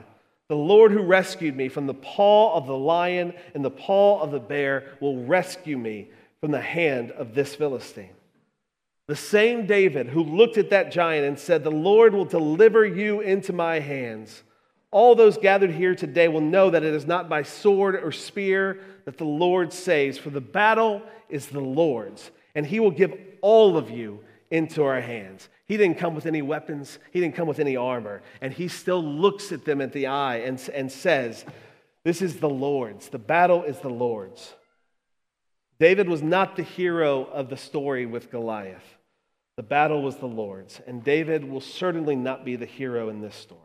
The 0.49 0.57
Lord 0.57 0.93
who 0.93 1.03
rescued 1.03 1.57
me 1.57 1.69
from 1.69 1.87
the 1.87 1.95
paw 1.95 2.55
of 2.55 2.67
the 2.67 2.77
lion 2.77 3.35
and 3.55 3.65
the 3.65 3.71
paw 3.71 4.21
of 4.21 4.31
the 4.31 4.41
bear 4.41 4.93
will 5.01 5.25
rescue 5.25 5.77
me 5.77 6.11
from 6.41 6.53
the 6.53 6.61
hand 6.61 7.11
of 7.13 7.35
this 7.35 7.55
Philistine. 7.55 8.11
The 9.09 9.17
same 9.17 9.65
David 9.65 10.09
who 10.09 10.23
looked 10.23 10.59
at 10.59 10.69
that 10.71 10.93
giant 10.93 11.27
and 11.27 11.39
said, 11.39 11.65
The 11.65 11.71
Lord 11.71 12.13
will 12.13 12.27
deliver 12.27 12.85
you 12.85 13.21
into 13.21 13.55
my 13.55 13.81
hands. 13.81 14.43
All 14.91 15.15
those 15.15 15.39
gathered 15.39 15.71
here 15.71 15.95
today 15.95 16.29
will 16.29 16.43
know 16.43 16.69
that 16.69 16.85
it 16.85 16.95
is 16.95 17.07
not 17.07 17.29
by 17.29 17.43
sword 17.43 17.97
or 17.97 18.13
spear 18.13 18.81
that 19.07 19.17
the 19.17 19.25
Lord 19.25 19.73
saves, 19.73 20.19
for 20.19 20.29
the 20.29 20.43
battle 20.43 21.03
is 21.31 21.47
the 21.47 21.61
Lord's, 21.61 22.31
and 22.55 22.67
he 22.67 22.81
will 22.81 22.91
give 22.91 23.15
all 23.41 23.79
of 23.79 23.91
you 23.91 24.21
into 24.51 24.85
our 24.85 25.01
hands. 25.01 25.49
He 25.65 25.79
didn't 25.79 25.99
come 25.99 26.15
with 26.15 26.27
any 26.27 26.43
weapons, 26.43 26.99
he 27.11 27.21
didn't 27.21 27.35
come 27.35 27.49
with 27.49 27.61
any 27.61 27.77
armor, 27.77 28.21
and 28.43 28.53
he 28.53 28.69
still 28.69 29.03
looks 29.03 29.53
at 29.53 29.65
them 29.65 29.81
at 29.81 29.95
the 29.95 30.07
eye 30.07 30.37
and, 30.37 30.61
and 30.75 30.93
says, 30.93 31.47
This 32.05 32.21
is 32.21 32.41
the 32.41 32.49
Lord's. 32.49 33.09
The 33.09 33.19
battle 33.19 33.63
is 33.63 33.79
the 33.81 33.89
Lord's. 33.89 34.55
David 35.81 36.09
was 36.11 36.23
not 36.23 36.57
the 36.57 36.63
hero 36.63 37.25
of 37.25 37.49
the 37.49 37.57
story 37.57 38.05
with 38.05 38.31
Goliath. 38.31 38.98
The 39.59 39.65
battle 39.65 40.03
was 40.03 40.15
the 40.15 40.27
Lord's, 40.29 40.81
and 40.87 41.03
David 41.03 41.43
will 41.43 41.61
certainly 41.61 42.15
not 42.15 42.45
be 42.45 42.55
the 42.55 42.65
hero 42.65 43.09
in 43.09 43.21
this 43.21 43.35
story. 43.35 43.61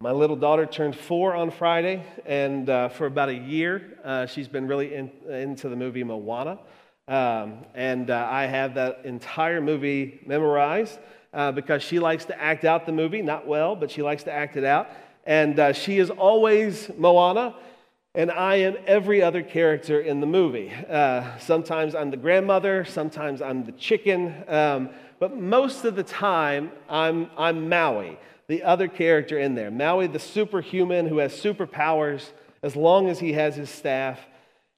My 0.00 0.10
little 0.12 0.36
daughter 0.36 0.64
turned 0.64 0.96
four 0.96 1.34
on 1.34 1.50
Friday, 1.50 2.02
and 2.24 2.70
uh, 2.70 2.88
for 2.88 3.04
about 3.04 3.28
a 3.28 3.34
year, 3.34 3.98
uh, 4.02 4.24
she's 4.24 4.48
been 4.48 4.66
really 4.66 4.94
in, 4.94 5.10
into 5.28 5.68
the 5.68 5.76
movie 5.76 6.02
Moana. 6.02 6.60
Um, 7.06 7.66
and 7.74 8.08
uh, 8.08 8.26
I 8.30 8.46
have 8.46 8.72
that 8.76 9.02
entire 9.04 9.60
movie 9.60 10.18
memorized 10.24 10.98
uh, 11.34 11.52
because 11.52 11.82
she 11.82 11.98
likes 11.98 12.24
to 12.24 12.40
act 12.40 12.64
out 12.64 12.86
the 12.86 12.92
movie, 12.92 13.20
not 13.20 13.46
well, 13.46 13.76
but 13.76 13.90
she 13.90 14.00
likes 14.00 14.22
to 14.22 14.32
act 14.32 14.56
it 14.56 14.64
out. 14.64 14.88
And 15.26 15.60
uh, 15.60 15.74
she 15.74 15.98
is 15.98 16.08
always 16.08 16.90
Moana, 16.96 17.54
and 18.18 18.32
I 18.32 18.56
am 18.56 18.76
every 18.84 19.22
other 19.22 19.44
character 19.44 20.00
in 20.00 20.18
the 20.18 20.26
movie. 20.26 20.72
Uh, 20.72 21.38
sometimes 21.38 21.94
I'm 21.94 22.10
the 22.10 22.16
grandmother, 22.16 22.84
sometimes 22.84 23.40
I'm 23.40 23.64
the 23.64 23.70
chicken, 23.70 24.34
um, 24.48 24.90
but 25.20 25.36
most 25.36 25.84
of 25.84 25.94
the 25.94 26.02
time 26.02 26.72
I'm, 26.88 27.30
I'm 27.38 27.68
Maui, 27.68 28.18
the 28.48 28.64
other 28.64 28.88
character 28.88 29.38
in 29.38 29.54
there. 29.54 29.70
Maui, 29.70 30.08
the 30.08 30.18
superhuman 30.18 31.06
who 31.06 31.18
has 31.18 31.32
superpowers 31.32 32.32
as 32.64 32.74
long 32.74 33.08
as 33.08 33.20
he 33.20 33.34
has 33.34 33.54
his 33.54 33.70
staff. 33.70 34.18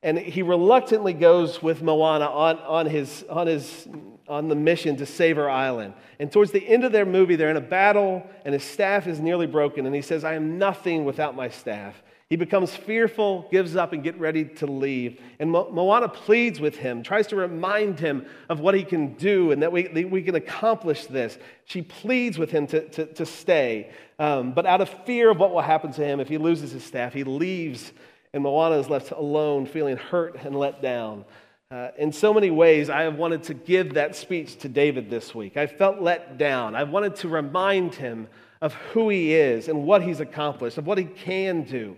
And 0.03 0.19
he 0.19 0.43
reluctantly 0.43 1.15
goes 1.15 1.63
with 1.63 1.83
Moana 1.83 2.27
on, 2.27 2.59
on, 2.59 2.85
his, 2.85 3.25
on, 3.31 3.47
his, 3.47 3.89
on 4.29 4.49
the 4.49 4.55
mission 4.55 4.97
to 4.97 5.07
save 5.07 5.37
her 5.37 5.49
island. 5.49 5.95
And 6.19 6.31
towards 6.31 6.53
the 6.53 6.67
end 6.67 6.85
of 6.85 6.93
their 6.93 7.07
movie, 7.07 7.37
they're 7.37 7.51
in 7.51 7.57
a 7.57 7.63
battle, 7.63 8.23
and 8.45 8.53
his 8.53 8.65
staff 8.65 9.07
is 9.07 9.19
nearly 9.19 9.47
broken. 9.47 9.87
And 9.87 9.95
he 9.95 10.03
says, 10.03 10.25
I 10.25 10.35
am 10.35 10.59
nothing 10.59 11.07
without 11.07 11.35
my 11.35 11.49
staff. 11.49 12.03
He 12.31 12.37
becomes 12.37 12.77
fearful, 12.77 13.49
gives 13.51 13.75
up, 13.75 13.93
and 13.93 14.05
get 14.05 14.19
ready 14.21 14.45
to 14.45 14.67
leave. 14.67 15.21
And 15.41 15.51
Mo- 15.51 15.69
Moana 15.73 16.09
pleads 16.09 16.61
with 16.61 16.77
him, 16.77 17.03
tries 17.03 17.27
to 17.27 17.37
remind 17.37 17.99
him 17.99 18.25
of 18.49 18.61
what 18.61 18.77
he 18.77 18.85
can 18.85 19.15
do 19.15 19.51
and 19.51 19.61
that 19.63 19.73
we, 19.73 19.89
that 19.89 20.09
we 20.09 20.23
can 20.23 20.37
accomplish 20.37 21.07
this. 21.07 21.37
She 21.65 21.83
pleads 21.83 22.39
with 22.39 22.53
him 22.53 22.69
to, 22.69 22.89
to, 22.91 23.07
to 23.07 23.27
stay. 23.27 23.91
Um, 24.21 24.53
but 24.53 24.65
out 24.65 24.81
of 24.81 24.89
fear 25.05 25.29
of 25.29 25.39
what 25.39 25.53
will 25.53 25.61
happen 25.61 25.93
to 25.95 26.05
him 26.05 26.21
if 26.21 26.29
he 26.29 26.39
loses 26.39 26.71
his 26.71 26.85
staff, 26.85 27.13
he 27.13 27.25
leaves, 27.25 27.93
and 28.33 28.45
Moana 28.45 28.79
is 28.79 28.89
left 28.89 29.11
alone, 29.11 29.67
feeling 29.67 29.97
hurt 29.97 30.37
and 30.37 30.55
let 30.55 30.81
down. 30.81 31.25
Uh, 31.73 31.89
in 31.99 32.13
so 32.13 32.33
many 32.33 32.53
ways, 32.53 32.89
I 32.91 33.03
have 33.03 33.17
wanted 33.17 33.43
to 33.45 33.55
give 33.55 33.95
that 33.95 34.15
speech 34.15 34.57
to 34.59 34.69
David 34.69 35.11
this 35.11 35.35
week. 35.35 35.57
I 35.57 35.67
felt 35.67 36.01
let 36.01 36.39
down. 36.39 36.77
I 36.77 36.85
wanted 36.85 37.17
to 37.17 37.29
remind 37.29 37.97
him 37.97 38.29
of 38.61 38.75
who 38.75 39.09
he 39.09 39.35
is 39.35 39.67
and 39.67 39.85
what 39.85 40.03
he's 40.03 40.21
accomplished, 40.21 40.79
of 40.79 40.87
what 40.87 40.99
he 40.99 41.05
can 41.05 41.63
do. 41.63 41.97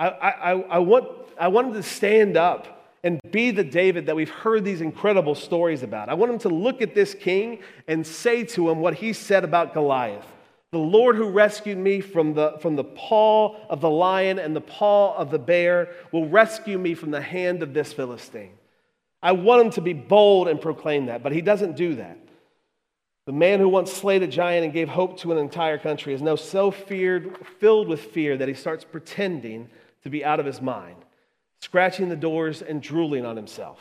I, 0.00 0.08
I, 0.08 0.52
I, 0.52 0.78
want, 0.78 1.08
I 1.38 1.48
wanted 1.48 1.74
to 1.74 1.82
stand 1.82 2.38
up 2.38 2.96
and 3.04 3.20
be 3.30 3.50
the 3.50 3.64
David 3.64 4.06
that 4.06 4.16
we've 4.16 4.30
heard 4.30 4.64
these 4.64 4.80
incredible 4.80 5.34
stories 5.34 5.82
about. 5.82 6.08
I 6.08 6.14
want 6.14 6.32
him 6.32 6.38
to 6.40 6.48
look 6.48 6.80
at 6.80 6.94
this 6.94 7.14
king 7.14 7.60
and 7.86 8.06
say 8.06 8.44
to 8.44 8.70
him 8.70 8.80
what 8.80 8.94
he 8.94 9.12
said 9.12 9.44
about 9.44 9.74
Goliath. 9.74 10.26
The 10.72 10.78
Lord 10.78 11.16
who 11.16 11.28
rescued 11.28 11.76
me 11.76 12.00
from 12.00 12.32
the, 12.32 12.56
from 12.60 12.76
the 12.76 12.84
paw 12.84 13.56
of 13.68 13.82
the 13.82 13.90
lion 13.90 14.38
and 14.38 14.56
the 14.56 14.60
paw 14.62 15.14
of 15.16 15.30
the 15.30 15.38
bear 15.38 15.90
will 16.12 16.28
rescue 16.28 16.78
me 16.78 16.94
from 16.94 17.10
the 17.10 17.20
hand 17.20 17.62
of 17.62 17.74
this 17.74 17.92
Philistine. 17.92 18.52
I 19.22 19.32
want 19.32 19.66
him 19.66 19.70
to 19.72 19.80
be 19.82 19.92
bold 19.92 20.48
and 20.48 20.60
proclaim 20.60 21.06
that, 21.06 21.22
but 21.22 21.32
he 21.32 21.42
doesn't 21.42 21.76
do 21.76 21.96
that. 21.96 22.18
The 23.26 23.32
man 23.32 23.60
who 23.60 23.68
once 23.68 23.92
slayed 23.92 24.22
a 24.22 24.26
giant 24.26 24.64
and 24.64 24.72
gave 24.72 24.88
hope 24.88 25.18
to 25.18 25.32
an 25.32 25.38
entire 25.38 25.76
country 25.76 26.14
is 26.14 26.22
now 26.22 26.36
so 26.36 26.70
feared, 26.70 27.36
filled 27.58 27.86
with 27.86 28.00
fear 28.00 28.38
that 28.38 28.48
he 28.48 28.54
starts 28.54 28.82
pretending 28.82 29.68
to 30.02 30.10
be 30.10 30.24
out 30.24 30.40
of 30.40 30.46
his 30.46 30.60
mind, 30.60 30.96
scratching 31.60 32.08
the 32.08 32.16
doors 32.16 32.62
and 32.62 32.82
drooling 32.82 33.24
on 33.24 33.36
himself. 33.36 33.78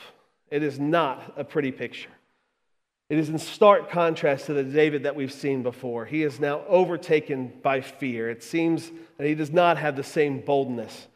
It 0.50 0.64
is 0.64 0.80
not 0.80 1.34
a 1.38 1.44
pretty 1.44 1.72
picture. 1.72 2.10
It 3.10 3.18
is 3.18 3.30
in 3.30 3.40
stark 3.40 3.90
contrast 3.90 4.46
to 4.46 4.54
the 4.54 4.64
David 4.64 5.04
that 5.04 5.16
we've 5.16 5.34
seen 5.34 5.64
before. 5.64 6.06
He 6.06 6.22
is 6.22 6.40
now 6.40 6.62
overtaken 6.68 7.54
by 7.64 7.82
fear. 7.82 8.30
It 8.30 8.44
seems 8.44 8.92
that 9.18 9.26
he 9.26 9.34
does 9.34 9.52
not 9.52 9.78
have 9.78 9.96
the 9.96 10.04
same 10.04 10.42
boldness 10.42 11.08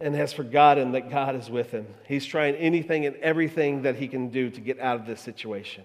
and 0.00 0.14
has 0.14 0.32
forgotten 0.32 0.92
that 0.92 1.10
God 1.10 1.36
is 1.36 1.50
with 1.50 1.70
him. 1.70 1.86
He's 2.06 2.26
trying 2.26 2.56
anything 2.56 3.06
and 3.06 3.16
everything 3.16 3.82
that 3.82 3.96
he 3.96 4.08
can 4.08 4.28
do 4.28 4.50
to 4.50 4.60
get 4.60 4.80
out 4.80 5.00
of 5.00 5.06
this 5.06 5.20
situation. 5.20 5.84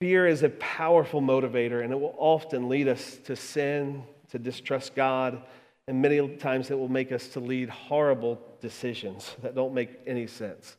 Fear 0.00 0.26
is 0.26 0.42
a 0.42 0.48
powerful 0.48 1.20
motivator, 1.20 1.82
and 1.82 1.92
it 1.92 2.00
will 2.00 2.14
often 2.18 2.68
lead 2.68 2.88
us 2.88 3.16
to 3.24 3.36
sin, 3.36 4.02
to 4.30 4.38
distrust 4.38 4.94
God, 4.94 5.42
and 5.86 6.00
many 6.00 6.36
times 6.36 6.70
it 6.70 6.78
will 6.78 6.88
make 6.88 7.12
us 7.12 7.28
to 7.28 7.40
lead 7.40 7.68
horrible 7.68 8.40
decisions 8.60 9.34
that 9.42 9.54
don't 9.54 9.74
make 9.74 9.90
any 10.06 10.26
sense. 10.26 10.76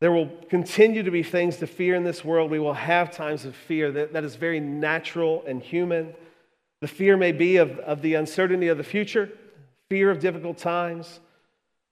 There 0.00 0.12
will 0.12 0.30
continue 0.48 1.02
to 1.02 1.10
be 1.10 1.22
things 1.22 1.58
to 1.58 1.66
fear 1.66 1.94
in 1.94 2.04
this 2.04 2.24
world. 2.24 2.50
We 2.50 2.58
will 2.58 2.74
have 2.74 3.10
times 3.10 3.44
of 3.44 3.54
fear 3.54 3.92
that, 3.92 4.14
that 4.14 4.24
is 4.24 4.34
very 4.34 4.60
natural 4.60 5.44
and 5.46 5.62
human. 5.62 6.14
The 6.80 6.88
fear 6.88 7.16
may 7.16 7.32
be 7.32 7.58
of, 7.58 7.78
of 7.80 8.00
the 8.00 8.14
uncertainty 8.14 8.68
of 8.68 8.78
the 8.78 8.84
future, 8.84 9.30
fear 9.90 10.10
of 10.10 10.20
difficult 10.20 10.56
times. 10.56 11.20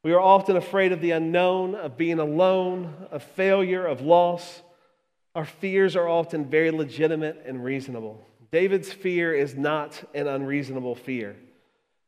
We 0.03 0.13
are 0.13 0.21
often 0.21 0.57
afraid 0.57 0.93
of 0.93 1.03
the 1.03 1.11
unknown, 1.11 1.75
of 1.75 1.99
being 1.99 2.19
alone, 2.19 2.95
of 3.11 3.23
failure, 3.23 3.85
of 3.85 4.01
loss. 4.01 4.63
Our 5.35 5.45
fears 5.45 5.97
are 5.97 6.09
often 6.09 6.47
very 6.47 6.71
legitimate 6.71 7.43
and 7.45 7.63
reasonable. 7.63 8.25
David's 8.51 8.91
fear 8.91 9.35
is 9.35 9.55
not 9.55 10.03
an 10.15 10.27
unreasonable 10.27 10.95
fear, 10.95 11.37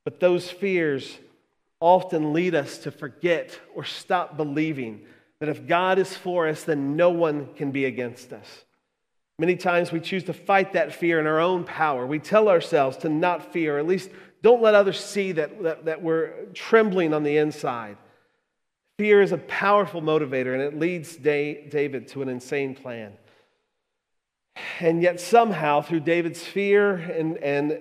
but 0.05 0.21
those 0.21 0.51
fears 0.51 1.19
often 1.81 2.33
lead 2.33 2.55
us 2.55 2.79
to 2.79 2.91
forget 2.91 3.59
or 3.75 3.85
stop 3.85 4.37
believing 4.37 5.03
that 5.41 5.49
if 5.49 5.67
God 5.67 5.99
is 5.99 6.15
for 6.15 6.49
us, 6.49 6.65
then 6.65 6.97
no 6.97 7.11
one 7.11 7.49
can 7.55 7.71
be 7.71 7.87
against 7.87 8.33
us. 8.33 8.65
Many 9.39 9.57
times 9.57 9.91
we 9.91 10.01
choose 10.01 10.25
to 10.25 10.35
fight 10.35 10.75
that 10.75 10.95
fear 10.95 11.19
in 11.19 11.27
our 11.27 11.41
own 11.41 11.65
power. 11.65 12.07
We 12.07 12.19
tell 12.19 12.49
ourselves 12.49 12.99
to 12.99 13.09
not 13.09 13.55
fear, 13.55 13.77
or 13.77 13.79
at 13.79 13.87
least 13.87 14.11
don't 14.43 14.61
let 14.61 14.75
others 14.75 15.03
see 15.03 15.33
that, 15.33 15.63
that, 15.63 15.85
that 15.87 16.03
we're 16.03 16.47
trembling 16.53 17.15
on 17.15 17.23
the 17.23 17.39
inside. 17.39 17.97
Fear 18.99 19.23
is 19.23 19.33
a 19.33 19.39
powerful 19.39 20.03
motivator, 20.03 20.53
and 20.53 20.61
it 20.61 20.79
leads 20.79 21.17
David 21.17 22.09
to 22.09 22.21
an 22.21 22.29
insane 22.29 22.75
plan. 22.75 23.15
And 24.79 25.03
yet, 25.03 25.21
somehow, 25.21 25.81
through 25.81 26.01
David's 26.01 26.45
fear 26.45 26.97
and, 26.97 27.39
and 27.39 27.81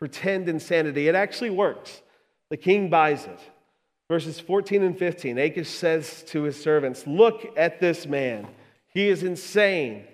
pretend 0.00 0.48
insanity, 0.48 1.06
it 1.06 1.14
actually 1.14 1.50
works. 1.50 2.02
The 2.48 2.56
king 2.56 2.90
buys 2.90 3.26
it. 3.26 3.38
Verses 4.08 4.40
14 4.40 4.82
and 4.82 4.98
15 4.98 5.38
Achish 5.38 5.68
says 5.68 6.24
to 6.28 6.42
his 6.42 6.60
servants, 6.60 7.06
Look 7.06 7.46
at 7.56 7.78
this 7.78 8.06
man. 8.06 8.48
He 8.88 9.08
is 9.08 9.22
insane. 9.22 10.04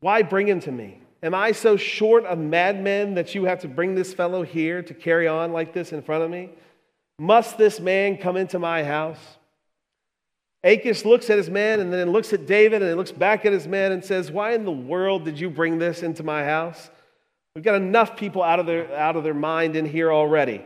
Why 0.00 0.22
bring 0.22 0.48
him 0.48 0.58
to 0.60 0.72
me? 0.72 0.98
Am 1.22 1.32
I 1.32 1.52
so 1.52 1.76
short 1.76 2.24
of 2.24 2.36
madmen 2.38 3.14
that 3.14 3.32
you 3.36 3.44
have 3.44 3.60
to 3.60 3.68
bring 3.68 3.94
this 3.94 4.12
fellow 4.12 4.42
here 4.42 4.82
to 4.82 4.92
carry 4.92 5.28
on 5.28 5.52
like 5.52 5.72
this 5.72 5.92
in 5.92 6.02
front 6.02 6.24
of 6.24 6.30
me? 6.30 6.50
Must 7.16 7.56
this 7.56 7.78
man 7.78 8.16
come 8.16 8.36
into 8.36 8.58
my 8.58 8.82
house? 8.82 9.20
Achish 10.64 11.04
looks 11.04 11.30
at 11.30 11.38
his 11.38 11.50
man 11.50 11.78
and 11.78 11.92
then 11.92 12.10
looks 12.10 12.32
at 12.32 12.46
David 12.46 12.82
and 12.82 12.90
he 12.90 12.94
looks 12.96 13.12
back 13.12 13.44
at 13.44 13.52
his 13.52 13.68
man 13.68 13.92
and 13.92 14.04
says, 14.04 14.32
Why 14.32 14.54
in 14.54 14.64
the 14.64 14.72
world 14.72 15.24
did 15.24 15.38
you 15.38 15.48
bring 15.48 15.78
this 15.78 16.02
into 16.02 16.24
my 16.24 16.44
house? 16.44 16.90
We've 17.54 17.64
got 17.64 17.74
enough 17.74 18.16
people 18.16 18.42
out 18.42 18.60
of 18.60 18.66
their, 18.66 18.94
out 18.96 19.16
of 19.16 19.24
their 19.24 19.34
mind 19.34 19.76
in 19.76 19.84
here 19.84 20.12
already. 20.12 20.62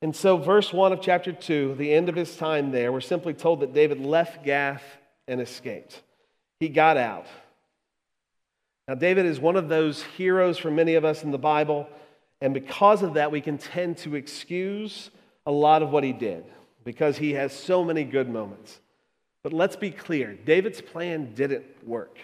And 0.00 0.14
so, 0.14 0.36
verse 0.36 0.72
1 0.72 0.92
of 0.92 1.00
chapter 1.00 1.32
2, 1.32 1.76
the 1.76 1.92
end 1.92 2.08
of 2.08 2.14
his 2.14 2.36
time 2.36 2.70
there, 2.70 2.92
we're 2.92 3.00
simply 3.00 3.34
told 3.34 3.60
that 3.60 3.72
David 3.72 4.00
left 4.00 4.44
Gath 4.44 4.82
and 5.28 5.40
escaped. 5.40 6.02
He 6.60 6.68
got 6.68 6.96
out. 6.96 7.26
Now, 8.88 8.94
David 8.94 9.26
is 9.26 9.38
one 9.38 9.56
of 9.56 9.68
those 9.68 10.02
heroes 10.02 10.58
for 10.58 10.70
many 10.70 10.94
of 10.94 11.04
us 11.04 11.22
in 11.22 11.30
the 11.30 11.38
Bible, 11.38 11.88
and 12.40 12.52
because 12.52 13.02
of 13.02 13.14
that, 13.14 13.30
we 13.30 13.40
can 13.40 13.58
tend 13.58 13.98
to 13.98 14.16
excuse 14.16 15.10
a 15.46 15.52
lot 15.52 15.82
of 15.82 15.90
what 15.90 16.02
he 16.02 16.12
did 16.12 16.44
because 16.84 17.16
he 17.16 17.32
has 17.34 17.52
so 17.52 17.84
many 17.84 18.02
good 18.02 18.28
moments. 18.28 18.80
But 19.42 19.52
let's 19.52 19.76
be 19.76 19.90
clear 19.90 20.34
David's 20.34 20.80
plan 20.80 21.34
didn't 21.34 21.64
work. 21.86 22.18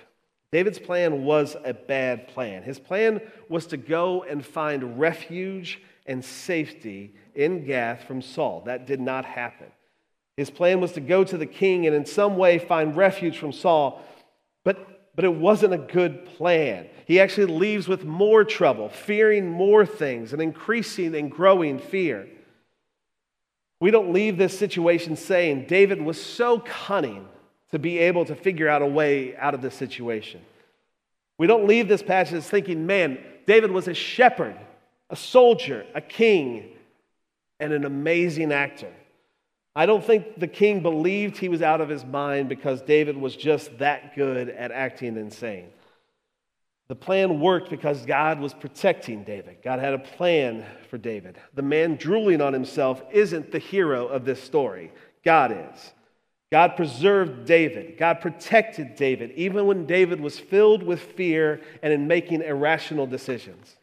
David's 0.50 0.78
plan 0.78 1.24
was 1.24 1.56
a 1.62 1.74
bad 1.74 2.28
plan. 2.28 2.62
His 2.62 2.78
plan 2.78 3.20
was 3.48 3.66
to 3.66 3.76
go 3.76 4.22
and 4.22 4.44
find 4.44 4.98
refuge 4.98 5.80
and 6.06 6.24
safety 6.24 7.14
in 7.34 7.66
Gath 7.66 8.04
from 8.04 8.22
Saul. 8.22 8.62
That 8.64 8.86
did 8.86 9.00
not 9.00 9.26
happen. 9.26 9.66
His 10.38 10.50
plan 10.50 10.80
was 10.80 10.92
to 10.92 11.00
go 11.00 11.24
to 11.24 11.36
the 11.36 11.46
king 11.46 11.86
and 11.86 11.94
in 11.94 12.06
some 12.06 12.36
way 12.36 12.58
find 12.58 12.96
refuge 12.96 13.36
from 13.38 13.52
Saul, 13.52 14.02
but, 14.64 15.12
but 15.14 15.24
it 15.24 15.34
wasn't 15.34 15.74
a 15.74 15.78
good 15.78 16.24
plan. 16.24 16.86
He 17.06 17.20
actually 17.20 17.52
leaves 17.52 17.88
with 17.88 18.04
more 18.04 18.44
trouble, 18.44 18.88
fearing 18.88 19.50
more 19.50 19.84
things, 19.84 20.32
and 20.32 20.40
increasing 20.40 21.14
and 21.14 21.30
growing 21.30 21.78
fear. 21.78 22.28
We 23.80 23.90
don't 23.90 24.12
leave 24.12 24.38
this 24.38 24.58
situation 24.58 25.16
saying 25.16 25.66
David 25.66 26.00
was 26.00 26.22
so 26.22 26.60
cunning 26.60 27.28
to 27.70 27.78
be 27.78 27.98
able 27.98 28.24
to 28.24 28.34
figure 28.34 28.68
out 28.68 28.82
a 28.82 28.86
way 28.86 29.36
out 29.36 29.54
of 29.54 29.62
this 29.62 29.74
situation. 29.74 30.40
We 31.38 31.46
don't 31.46 31.66
leave 31.66 31.88
this 31.88 32.02
passage 32.02 32.44
thinking, 32.44 32.86
man, 32.86 33.18
David 33.46 33.70
was 33.70 33.88
a 33.88 33.94
shepherd, 33.94 34.56
a 35.10 35.16
soldier, 35.16 35.86
a 35.94 36.00
king, 36.00 36.70
and 37.60 37.72
an 37.72 37.84
amazing 37.84 38.52
actor. 38.52 38.92
I 39.74 39.86
don't 39.86 40.04
think 40.04 40.40
the 40.40 40.48
king 40.48 40.80
believed 40.80 41.36
he 41.36 41.48
was 41.48 41.62
out 41.62 41.80
of 41.80 41.88
his 41.88 42.04
mind 42.04 42.48
because 42.48 42.82
David 42.82 43.16
was 43.16 43.36
just 43.36 43.78
that 43.78 44.16
good 44.16 44.48
at 44.48 44.72
acting 44.72 45.16
insane. 45.16 45.68
The 46.88 46.96
plan 46.96 47.38
worked 47.38 47.68
because 47.68 48.04
God 48.06 48.40
was 48.40 48.54
protecting 48.54 49.22
David. 49.22 49.58
God 49.62 49.78
had 49.78 49.92
a 49.92 49.98
plan 49.98 50.64
for 50.88 50.96
David. 50.96 51.38
The 51.54 51.62
man 51.62 51.96
drooling 51.96 52.40
on 52.40 52.54
himself 52.54 53.02
isn't 53.12 53.52
the 53.52 53.58
hero 53.58 54.08
of 54.08 54.24
this 54.24 54.42
story, 54.42 54.90
God 55.22 55.52
is. 55.52 55.92
God 56.50 56.76
preserved 56.76 57.44
David. 57.44 57.98
God 57.98 58.20
protected 58.20 58.96
David, 58.96 59.32
even 59.32 59.66
when 59.66 59.84
David 59.84 60.20
was 60.20 60.38
filled 60.38 60.82
with 60.82 61.00
fear 61.00 61.60
and 61.82 61.92
in 61.92 62.06
making 62.06 62.42
irrational 62.42 63.06
decisions. 63.06 63.76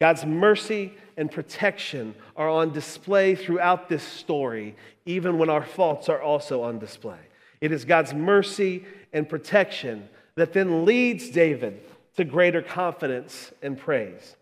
God's 0.00 0.26
mercy 0.26 0.92
and 1.16 1.30
protection 1.30 2.14
are 2.36 2.50
on 2.50 2.72
display 2.72 3.34
throughout 3.34 3.88
this 3.88 4.02
story, 4.02 4.74
even 5.06 5.38
when 5.38 5.48
our 5.48 5.64
faults 5.64 6.08
are 6.08 6.20
also 6.20 6.62
on 6.62 6.78
display. 6.78 7.20
It 7.60 7.72
is 7.72 7.84
God's 7.84 8.12
mercy 8.12 8.84
and 9.12 9.28
protection 9.28 10.08
that 10.34 10.52
then 10.52 10.84
leads 10.84 11.30
David 11.30 11.80
to 12.16 12.24
greater 12.24 12.60
confidence 12.60 13.52
and 13.62 13.78
praise. 13.78 14.36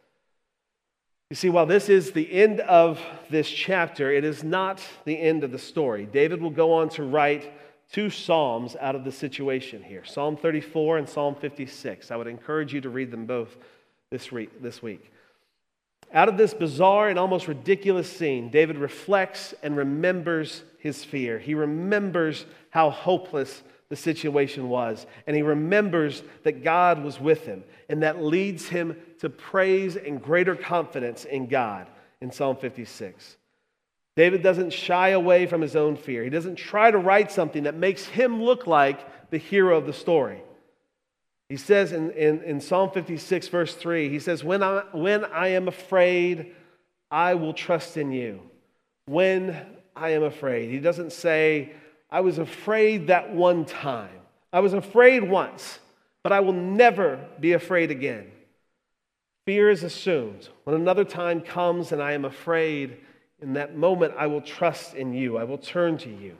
You 1.30 1.36
see, 1.36 1.48
while 1.48 1.66
this 1.66 1.88
is 1.88 2.10
the 2.10 2.30
end 2.32 2.58
of 2.58 3.00
this 3.30 3.48
chapter, 3.48 4.10
it 4.10 4.24
is 4.24 4.42
not 4.42 4.82
the 5.04 5.16
end 5.16 5.44
of 5.44 5.52
the 5.52 5.60
story. 5.60 6.04
David 6.04 6.42
will 6.42 6.50
go 6.50 6.72
on 6.72 6.88
to 6.90 7.04
write 7.04 7.52
two 7.92 8.10
Psalms 8.10 8.74
out 8.80 8.96
of 8.96 9.04
the 9.04 9.12
situation 9.12 9.80
here 9.80 10.04
Psalm 10.04 10.36
34 10.36 10.98
and 10.98 11.08
Psalm 11.08 11.36
56. 11.36 12.10
I 12.10 12.16
would 12.16 12.26
encourage 12.26 12.74
you 12.74 12.80
to 12.80 12.90
read 12.90 13.12
them 13.12 13.26
both 13.26 13.56
this 14.10 14.32
week. 14.32 15.12
Out 16.12 16.28
of 16.28 16.36
this 16.36 16.52
bizarre 16.52 17.08
and 17.08 17.16
almost 17.16 17.46
ridiculous 17.46 18.10
scene, 18.10 18.50
David 18.50 18.76
reflects 18.76 19.54
and 19.62 19.76
remembers 19.76 20.64
his 20.80 21.04
fear. 21.04 21.38
He 21.38 21.54
remembers 21.54 22.44
how 22.70 22.90
hopeless 22.90 23.62
the 23.90 23.96
situation 23.96 24.68
was, 24.68 25.04
and 25.26 25.36
he 25.36 25.42
remembers 25.42 26.22
that 26.44 26.64
God 26.64 27.02
was 27.02 27.20
with 27.20 27.44
him, 27.44 27.64
and 27.88 28.02
that 28.02 28.22
leads 28.22 28.68
him 28.68 28.96
to 29.18 29.28
praise 29.28 29.96
and 29.96 30.22
greater 30.22 30.54
confidence 30.54 31.24
in 31.24 31.48
God 31.48 31.88
in 32.20 32.30
Psalm 32.30 32.56
56. 32.56 33.36
David 34.16 34.42
doesn't 34.42 34.72
shy 34.72 35.10
away 35.10 35.46
from 35.46 35.60
his 35.60 35.74
own 35.74 35.96
fear. 35.96 36.22
He 36.22 36.30
doesn't 36.30 36.56
try 36.56 36.90
to 36.90 36.98
write 36.98 37.32
something 37.32 37.64
that 37.64 37.74
makes 37.74 38.04
him 38.06 38.42
look 38.42 38.66
like 38.66 39.30
the 39.30 39.38
hero 39.38 39.76
of 39.76 39.86
the 39.86 39.92
story. 39.92 40.42
He 41.48 41.56
says 41.56 41.90
in, 41.90 42.12
in, 42.12 42.42
in 42.44 42.60
Psalm 42.60 42.90
56, 42.92 43.48
verse 43.48 43.74
3, 43.74 44.08
he 44.08 44.20
says, 44.20 44.44
when 44.44 44.62
I, 44.62 44.84
when 44.92 45.24
I 45.24 45.48
am 45.48 45.66
afraid, 45.66 46.54
I 47.10 47.34
will 47.34 47.54
trust 47.54 47.96
in 47.96 48.12
you. 48.12 48.40
When 49.06 49.66
I 49.96 50.10
am 50.10 50.22
afraid. 50.22 50.70
He 50.70 50.78
doesn't 50.78 51.12
say, 51.12 51.72
I 52.10 52.20
was 52.20 52.38
afraid 52.38 53.06
that 53.06 53.34
one 53.34 53.64
time. 53.64 54.10
I 54.52 54.60
was 54.60 54.72
afraid 54.72 55.22
once, 55.22 55.78
but 56.22 56.32
I 56.32 56.40
will 56.40 56.52
never 56.52 57.24
be 57.38 57.52
afraid 57.52 57.90
again. 57.90 58.30
Fear 59.46 59.70
is 59.70 59.84
assumed. 59.84 60.48
When 60.64 60.76
another 60.76 61.04
time 61.04 61.40
comes 61.40 61.92
and 61.92 62.02
I 62.02 62.12
am 62.12 62.24
afraid, 62.24 62.98
in 63.40 63.54
that 63.54 63.76
moment 63.76 64.14
I 64.18 64.26
will 64.26 64.40
trust 64.40 64.94
in 64.94 65.14
you. 65.14 65.38
I 65.38 65.44
will 65.44 65.58
turn 65.58 65.98
to 65.98 66.10
you. 66.10 66.36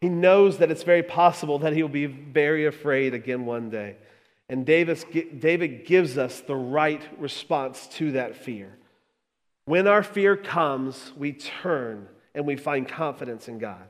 He 0.00 0.08
knows 0.08 0.58
that 0.58 0.70
it's 0.70 0.84
very 0.84 1.02
possible 1.02 1.58
that 1.58 1.72
he'll 1.72 1.88
be 1.88 2.06
very 2.06 2.66
afraid 2.66 3.14
again 3.14 3.44
one 3.44 3.68
day. 3.68 3.96
And 4.48 4.64
David 4.64 5.84
gives 5.84 6.16
us 6.16 6.40
the 6.40 6.56
right 6.56 7.02
response 7.18 7.86
to 7.94 8.12
that 8.12 8.36
fear. 8.36 8.72
When 9.66 9.86
our 9.86 10.02
fear 10.02 10.36
comes, 10.36 11.12
we 11.16 11.32
turn 11.32 12.08
and 12.34 12.46
we 12.46 12.56
find 12.56 12.88
confidence 12.88 13.48
in 13.48 13.58
God. 13.58 13.82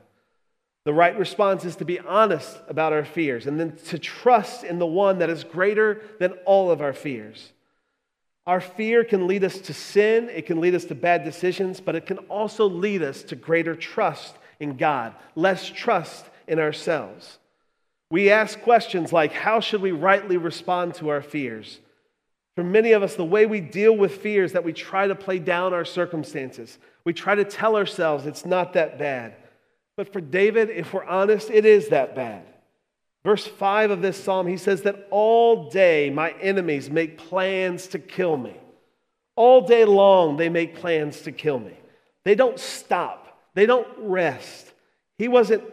The 0.85 0.93
right 0.93 1.17
response 1.17 1.65
is 1.65 1.75
to 1.77 1.85
be 1.85 1.99
honest 1.99 2.57
about 2.67 2.93
our 2.93 3.05
fears 3.05 3.47
and 3.47 3.59
then 3.59 3.75
to 3.87 3.99
trust 3.99 4.63
in 4.63 4.79
the 4.79 4.85
one 4.85 5.19
that 5.19 5.29
is 5.29 5.43
greater 5.43 6.01
than 6.19 6.33
all 6.45 6.71
of 6.71 6.81
our 6.81 6.93
fears. 6.93 7.51
Our 8.47 8.61
fear 8.61 9.03
can 9.03 9.27
lead 9.27 9.43
us 9.43 9.59
to 9.59 9.73
sin, 9.73 10.29
it 10.29 10.45
can 10.45 10.59
lead 10.59 10.73
us 10.73 10.85
to 10.85 10.95
bad 10.95 11.23
decisions, 11.23 11.79
but 11.79 11.95
it 11.95 12.05
can 12.05 12.17
also 12.29 12.67
lead 12.67 13.03
us 13.03 13.21
to 13.23 13.35
greater 13.35 13.75
trust 13.75 14.35
in 14.59 14.77
God, 14.77 15.13
less 15.35 15.69
trust 15.69 16.25
in 16.47 16.59
ourselves. 16.59 17.37
We 18.09 18.31
ask 18.31 18.59
questions 18.61 19.13
like 19.13 19.33
how 19.33 19.59
should 19.59 19.81
we 19.81 19.91
rightly 19.91 20.37
respond 20.37 20.95
to 20.95 21.09
our 21.09 21.21
fears? 21.21 21.79
For 22.55 22.63
many 22.63 22.91
of 22.93 23.03
us, 23.03 23.15
the 23.15 23.23
way 23.23 23.45
we 23.45 23.61
deal 23.61 23.95
with 23.95 24.17
fear 24.17 24.43
is 24.43 24.53
that 24.53 24.63
we 24.63 24.73
try 24.73 25.07
to 25.07 25.15
play 25.15 25.39
down 25.39 25.73
our 25.73 25.85
circumstances. 25.85 26.77
We 27.05 27.13
try 27.13 27.35
to 27.35 27.45
tell 27.45 27.75
ourselves 27.75 28.25
it's 28.25 28.45
not 28.45 28.73
that 28.73 28.97
bad. 28.97 29.35
But 29.99 30.13
for 30.13 30.21
David, 30.21 30.69
if 30.69 30.93
we're 30.93 31.03
honest, 31.03 31.49
it 31.49 31.65
is 31.65 31.89
that 31.89 32.15
bad. 32.15 32.45
Verse 33.25 33.45
5 33.45 33.91
of 33.91 34.01
this 34.01 34.15
psalm, 34.15 34.47
he 34.47 34.55
says 34.55 34.83
that 34.83 35.09
all 35.11 35.69
day 35.69 36.09
my 36.09 36.31
enemies 36.39 36.89
make 36.89 37.17
plans 37.17 37.87
to 37.87 37.99
kill 37.99 38.37
me. 38.37 38.55
All 39.35 39.67
day 39.67 39.83
long, 39.83 40.37
they 40.37 40.47
make 40.47 40.75
plans 40.77 41.23
to 41.23 41.33
kill 41.33 41.59
me. 41.59 41.73
They 42.23 42.33
don't 42.33 42.57
stop, 42.57 43.41
they 43.55 43.65
don't 43.65 43.89
rest. 43.97 44.71
He 45.17 45.27
wasn't 45.27 45.65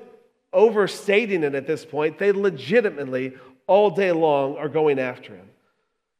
overstating 0.52 1.44
it 1.44 1.54
at 1.54 1.68
this 1.68 1.84
point. 1.84 2.18
They 2.18 2.32
legitimately, 2.32 3.34
all 3.68 3.90
day 3.90 4.10
long, 4.10 4.56
are 4.56 4.68
going 4.68 4.98
after 4.98 5.36
him. 5.36 5.48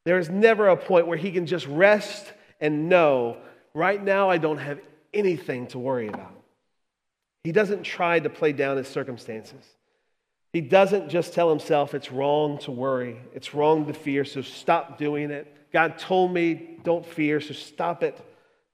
There 0.04 0.20
is 0.20 0.30
never 0.30 0.68
a 0.68 0.76
point 0.76 1.08
where 1.08 1.18
he 1.18 1.32
can 1.32 1.44
just 1.44 1.66
rest 1.66 2.32
and 2.60 2.88
know, 2.88 3.38
right 3.74 4.00
now, 4.00 4.30
I 4.30 4.38
don't 4.38 4.58
have 4.58 4.78
anything 5.12 5.66
to 5.66 5.80
worry 5.80 6.06
about. 6.06 6.35
He 7.46 7.52
doesn't 7.52 7.84
try 7.84 8.18
to 8.18 8.28
play 8.28 8.52
down 8.52 8.76
his 8.76 8.88
circumstances. 8.88 9.64
He 10.52 10.60
doesn't 10.60 11.08
just 11.08 11.32
tell 11.32 11.48
himself 11.48 11.94
it's 11.94 12.10
wrong 12.10 12.58
to 12.58 12.72
worry, 12.72 13.18
it's 13.34 13.54
wrong 13.54 13.86
to 13.86 13.92
fear, 13.92 14.24
so 14.24 14.42
stop 14.42 14.98
doing 14.98 15.30
it. 15.30 15.70
God 15.72 15.96
told 15.96 16.34
me 16.34 16.80
don't 16.82 17.06
fear, 17.06 17.40
so 17.40 17.54
stop 17.54 18.02
it. 18.02 18.20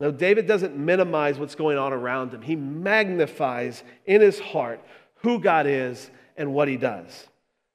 No, 0.00 0.10
David 0.10 0.46
doesn't 0.46 0.74
minimize 0.74 1.38
what's 1.38 1.54
going 1.54 1.76
on 1.76 1.92
around 1.92 2.32
him. 2.32 2.40
He 2.40 2.56
magnifies 2.56 3.84
in 4.06 4.22
his 4.22 4.40
heart 4.40 4.80
who 5.16 5.38
God 5.38 5.66
is 5.66 6.10
and 6.38 6.54
what 6.54 6.66
he 6.66 6.78
does. 6.78 7.28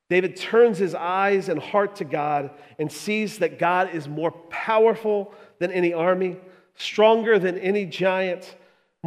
David 0.10 0.36
turns 0.36 0.80
his 0.80 0.95
eyes 0.95 1.48
and 1.48 1.60
heart 1.62 1.98
to 1.98 2.06
God 2.06 2.50
and 2.80 2.91
sees 2.91 3.38
that 3.38 3.60
God 3.60 3.93
is 3.93 4.08
more 4.10 4.32
powerful 4.32 5.32
than 5.60 5.72
any 5.72 5.93
army, 5.93 6.38
stronger 6.74 7.38
than 7.38 7.60
any 7.60 7.86
giant, 7.86 8.56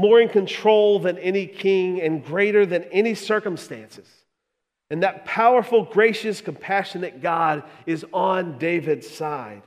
more 0.01 0.21
in 0.21 0.29
control 0.29 0.99
than 0.99 1.19
any 1.19 1.47
king, 1.47 2.01
and 2.01 2.25
greater 2.25 2.65
than 2.65 2.85
any 2.85 3.15
circumstances. 3.15 4.09
And 4.89 5.03
that 5.03 5.25
powerful, 5.27 5.85
gracious, 5.85 6.41
compassionate 6.41 7.23
God 7.23 7.63
is 7.87 8.05
on 8.13 8.59
David's 8.59 9.09
side. 9.09 9.63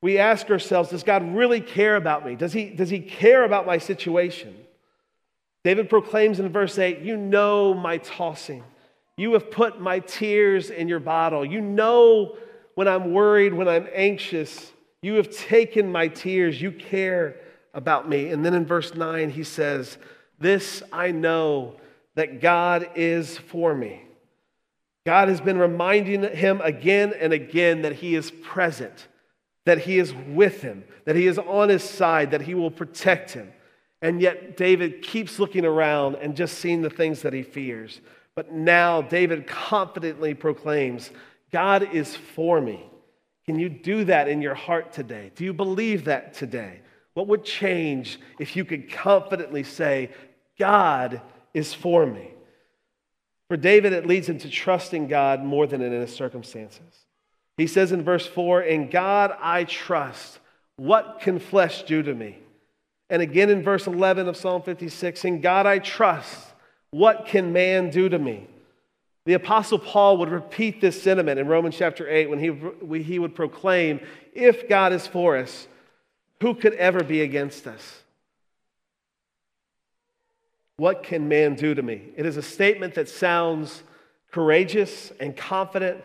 We 0.00 0.18
ask 0.18 0.50
ourselves, 0.50 0.90
does 0.90 1.02
God 1.02 1.34
really 1.34 1.60
care 1.60 1.96
about 1.96 2.24
me? 2.24 2.34
Does 2.34 2.52
he, 2.52 2.70
does 2.70 2.88
he 2.88 3.00
care 3.00 3.44
about 3.44 3.66
my 3.66 3.78
situation? 3.78 4.56
David 5.64 5.90
proclaims 5.90 6.40
in 6.40 6.48
verse 6.48 6.78
8, 6.78 7.00
You 7.00 7.16
know 7.16 7.74
my 7.74 7.98
tossing. 7.98 8.64
You 9.18 9.34
have 9.34 9.50
put 9.50 9.80
my 9.80 9.98
tears 10.00 10.70
in 10.70 10.88
your 10.88 11.00
bottle. 11.00 11.44
You 11.44 11.60
know 11.60 12.36
when 12.74 12.88
I'm 12.88 13.12
worried, 13.12 13.52
when 13.52 13.68
I'm 13.68 13.88
anxious. 13.92 14.72
You 15.02 15.14
have 15.14 15.30
taken 15.30 15.92
my 15.92 16.08
tears. 16.08 16.60
You 16.60 16.72
care 16.72 17.36
about 17.76 18.08
me. 18.08 18.30
And 18.30 18.44
then 18.44 18.54
in 18.54 18.66
verse 18.66 18.94
9, 18.94 19.30
he 19.30 19.44
says, 19.44 19.98
This 20.40 20.82
I 20.90 21.12
know 21.12 21.76
that 22.16 22.40
God 22.40 22.90
is 22.96 23.38
for 23.38 23.74
me. 23.74 24.02
God 25.04 25.28
has 25.28 25.40
been 25.40 25.58
reminding 25.58 26.24
him 26.24 26.60
again 26.64 27.12
and 27.20 27.32
again 27.32 27.82
that 27.82 27.92
he 27.92 28.16
is 28.16 28.32
present, 28.42 29.06
that 29.64 29.78
he 29.78 29.98
is 29.98 30.12
with 30.12 30.62
him, 30.62 30.82
that 31.04 31.14
he 31.14 31.28
is 31.28 31.38
on 31.38 31.68
his 31.68 31.84
side, 31.84 32.32
that 32.32 32.42
he 32.42 32.54
will 32.54 32.72
protect 32.72 33.30
him. 33.32 33.52
And 34.02 34.20
yet, 34.20 34.56
David 34.56 35.02
keeps 35.02 35.38
looking 35.38 35.64
around 35.64 36.16
and 36.16 36.34
just 36.34 36.58
seeing 36.58 36.82
the 36.82 36.90
things 36.90 37.22
that 37.22 37.32
he 37.32 37.42
fears. 37.42 38.00
But 38.34 38.52
now, 38.52 39.00
David 39.00 39.46
confidently 39.46 40.34
proclaims, 40.34 41.10
God 41.52 41.94
is 41.94 42.16
for 42.16 42.60
me. 42.60 42.84
Can 43.46 43.58
you 43.58 43.68
do 43.68 44.04
that 44.04 44.28
in 44.28 44.42
your 44.42 44.54
heart 44.54 44.92
today? 44.92 45.30
Do 45.34 45.44
you 45.44 45.52
believe 45.52 46.04
that 46.06 46.34
today? 46.34 46.80
What 47.16 47.28
would 47.28 47.44
change 47.44 48.20
if 48.38 48.56
you 48.56 48.66
could 48.66 48.92
confidently 48.92 49.62
say, 49.62 50.10
God 50.58 51.22
is 51.54 51.72
for 51.72 52.04
me? 52.04 52.28
For 53.48 53.56
David, 53.56 53.94
it 53.94 54.06
leads 54.06 54.28
him 54.28 54.36
to 54.40 54.50
trusting 54.50 55.08
God 55.08 55.42
more 55.42 55.66
than 55.66 55.80
in 55.80 55.92
his 55.92 56.14
circumstances. 56.14 57.06
He 57.56 57.68
says 57.68 57.90
in 57.90 58.02
verse 58.02 58.26
4 58.26 58.64
In 58.64 58.90
God 58.90 59.34
I 59.40 59.64
trust. 59.64 60.40
What 60.76 61.20
can 61.22 61.38
flesh 61.38 61.84
do 61.84 62.02
to 62.02 62.14
me? 62.14 62.38
And 63.08 63.22
again 63.22 63.48
in 63.48 63.62
verse 63.62 63.86
11 63.86 64.28
of 64.28 64.36
Psalm 64.36 64.60
56 64.60 65.24
In 65.24 65.40
God 65.40 65.64
I 65.64 65.78
trust. 65.78 66.52
What 66.90 67.24
can 67.24 67.50
man 67.50 67.88
do 67.88 68.10
to 68.10 68.18
me? 68.18 68.46
The 69.24 69.32
Apostle 69.32 69.78
Paul 69.78 70.18
would 70.18 70.28
repeat 70.28 70.82
this 70.82 71.02
sentiment 71.02 71.40
in 71.40 71.48
Romans 71.48 71.76
chapter 71.78 72.06
8 72.06 72.28
when 72.28 72.38
he, 72.38 73.02
he 73.02 73.18
would 73.18 73.34
proclaim, 73.34 74.00
If 74.34 74.68
God 74.68 74.92
is 74.92 75.06
for 75.06 75.38
us, 75.38 75.66
who 76.40 76.54
could 76.54 76.74
ever 76.74 77.02
be 77.02 77.22
against 77.22 77.66
us? 77.66 78.02
What 80.76 81.02
can 81.02 81.28
man 81.28 81.54
do 81.54 81.74
to 81.74 81.82
me? 81.82 82.02
It 82.16 82.26
is 82.26 82.36
a 82.36 82.42
statement 82.42 82.94
that 82.94 83.08
sounds 83.08 83.82
courageous 84.30 85.12
and 85.20 85.34
confident. 85.34 86.02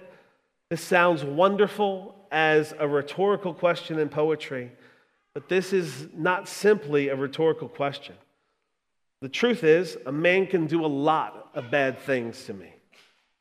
This 0.69 0.81
sounds 0.81 1.23
wonderful 1.23 2.15
as 2.31 2.73
a 2.79 2.87
rhetorical 2.87 3.53
question 3.53 3.99
in 3.99 4.07
poetry, 4.07 4.71
but 5.33 5.49
this 5.49 5.73
is 5.73 6.07
not 6.15 6.47
simply 6.47 7.09
a 7.09 7.15
rhetorical 7.15 7.67
question. 7.67 8.15
The 9.21 9.29
truth 9.29 9.63
is, 9.65 9.97
a 10.05 10.11
man 10.11 10.47
can 10.47 10.65
do 10.65 10.85
a 10.85 10.87
lot 10.87 11.49
of 11.53 11.69
bad 11.69 11.99
things 11.99 12.45
to 12.45 12.53
me. 12.53 12.73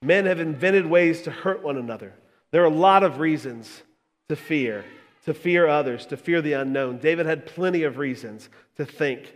Men 0.03 0.27
have 0.27 0.41
invented 0.41 0.87
ways 0.87 1.23
to 1.23 1.31
hurt 1.31 1.63
one 1.63 1.77
another. 1.77 2.13
There 2.51 2.63
are 2.63 2.67
a 2.67 2.71
lot 2.71 3.05
of 3.05 3.21
reasons 3.21 3.83
to 4.29 4.37
fear, 4.37 4.85
to 5.31 5.35
fear 5.35 5.69
others, 5.69 6.07
to 6.07 6.17
fear 6.17 6.43
the 6.43 6.55
unknown. 6.55 6.99
David 6.99 7.25
had 7.25 7.47
plenty 7.47 7.85
of 7.85 7.99
reasons 7.99 8.49
to 8.77 8.85
think 8.85 9.33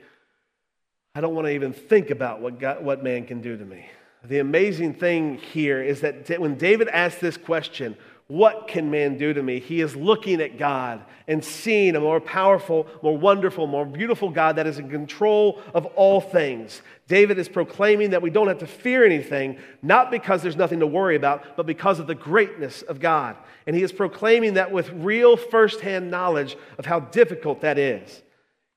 I 1.14 1.20
don't 1.20 1.36
want 1.36 1.46
to 1.46 1.52
even 1.52 1.72
think 1.72 2.10
about 2.10 2.40
what, 2.40 2.58
God, 2.58 2.84
what 2.84 3.04
man 3.04 3.24
can 3.24 3.40
do 3.40 3.56
to 3.56 3.64
me. 3.64 3.86
The 4.24 4.40
amazing 4.40 4.94
thing 4.94 5.36
here 5.36 5.80
is 5.80 6.00
that 6.00 6.40
when 6.40 6.56
David 6.56 6.88
asked 6.88 7.20
this 7.20 7.36
question, 7.36 7.96
what 8.26 8.68
can 8.68 8.90
man 8.90 9.18
do 9.18 9.34
to 9.34 9.42
me? 9.42 9.60
He 9.60 9.82
is 9.82 9.94
looking 9.94 10.40
at 10.40 10.56
God 10.56 11.04
and 11.28 11.44
seeing 11.44 11.94
a 11.94 12.00
more 12.00 12.20
powerful, 12.20 12.86
more 13.02 13.16
wonderful, 13.16 13.66
more 13.66 13.84
beautiful 13.84 14.30
God 14.30 14.56
that 14.56 14.66
is 14.66 14.78
in 14.78 14.88
control 14.88 15.60
of 15.74 15.84
all 15.86 16.22
things. 16.22 16.80
David 17.06 17.38
is 17.38 17.50
proclaiming 17.50 18.10
that 18.10 18.22
we 18.22 18.30
don't 18.30 18.48
have 18.48 18.58
to 18.58 18.66
fear 18.66 19.04
anything, 19.04 19.58
not 19.82 20.10
because 20.10 20.42
there's 20.42 20.56
nothing 20.56 20.80
to 20.80 20.86
worry 20.86 21.16
about, 21.16 21.54
but 21.54 21.66
because 21.66 22.00
of 22.00 22.06
the 22.06 22.14
greatness 22.14 22.80
of 22.80 22.98
God. 22.98 23.36
And 23.66 23.76
he 23.76 23.82
is 23.82 23.92
proclaiming 23.92 24.54
that 24.54 24.72
with 24.72 24.88
real 24.90 25.36
firsthand 25.36 26.10
knowledge 26.10 26.56
of 26.78 26.86
how 26.86 27.00
difficult 27.00 27.60
that 27.60 27.78
is. 27.78 28.22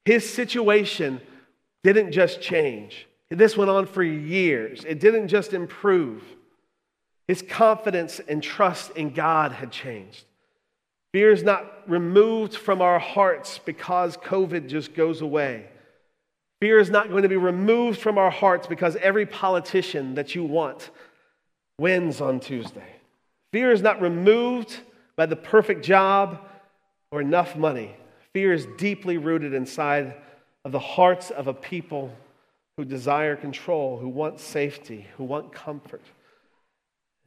His 0.03 0.29
situation 0.29 1.21
didn't 1.83 2.11
just 2.11 2.41
change, 2.41 3.07
this 3.29 3.55
went 3.55 3.69
on 3.69 3.85
for 3.85 4.03
years. 4.03 4.83
It 4.85 4.99
didn't 4.99 5.27
just 5.27 5.53
improve. 5.53 6.23
His 7.27 7.41
confidence 7.41 8.19
and 8.27 8.41
trust 8.41 8.91
in 8.91 9.11
God 9.11 9.51
had 9.51 9.71
changed. 9.71 10.23
Fear 11.13 11.31
is 11.31 11.43
not 11.43 11.89
removed 11.89 12.55
from 12.55 12.81
our 12.81 12.99
hearts 12.99 13.59
because 13.59 14.17
COVID 14.17 14.67
just 14.67 14.93
goes 14.93 15.21
away. 15.21 15.67
Fear 16.61 16.79
is 16.79 16.89
not 16.89 17.09
going 17.09 17.23
to 17.23 17.29
be 17.29 17.37
removed 17.37 17.99
from 17.99 18.17
our 18.17 18.31
hearts 18.31 18.67
because 18.67 18.95
every 18.97 19.25
politician 19.25 20.15
that 20.15 20.35
you 20.35 20.43
want 20.43 20.89
wins 21.79 22.21
on 22.21 22.39
Tuesday. 22.39 22.95
Fear 23.51 23.71
is 23.71 23.81
not 23.81 24.01
removed 24.01 24.77
by 25.15 25.25
the 25.25 25.35
perfect 25.35 25.83
job 25.83 26.39
or 27.11 27.21
enough 27.21 27.55
money. 27.55 27.95
Fear 28.33 28.53
is 28.53 28.67
deeply 28.77 29.17
rooted 29.17 29.53
inside 29.53 30.15
of 30.65 30.71
the 30.71 30.79
hearts 30.79 31.31
of 31.31 31.47
a 31.47 31.53
people 31.53 32.13
who 32.75 32.85
desire 32.85 33.35
control, 33.35 33.97
who 33.97 34.09
want 34.09 34.39
safety, 34.39 35.07
who 35.17 35.23
want 35.23 35.51
comfort. 35.51 36.01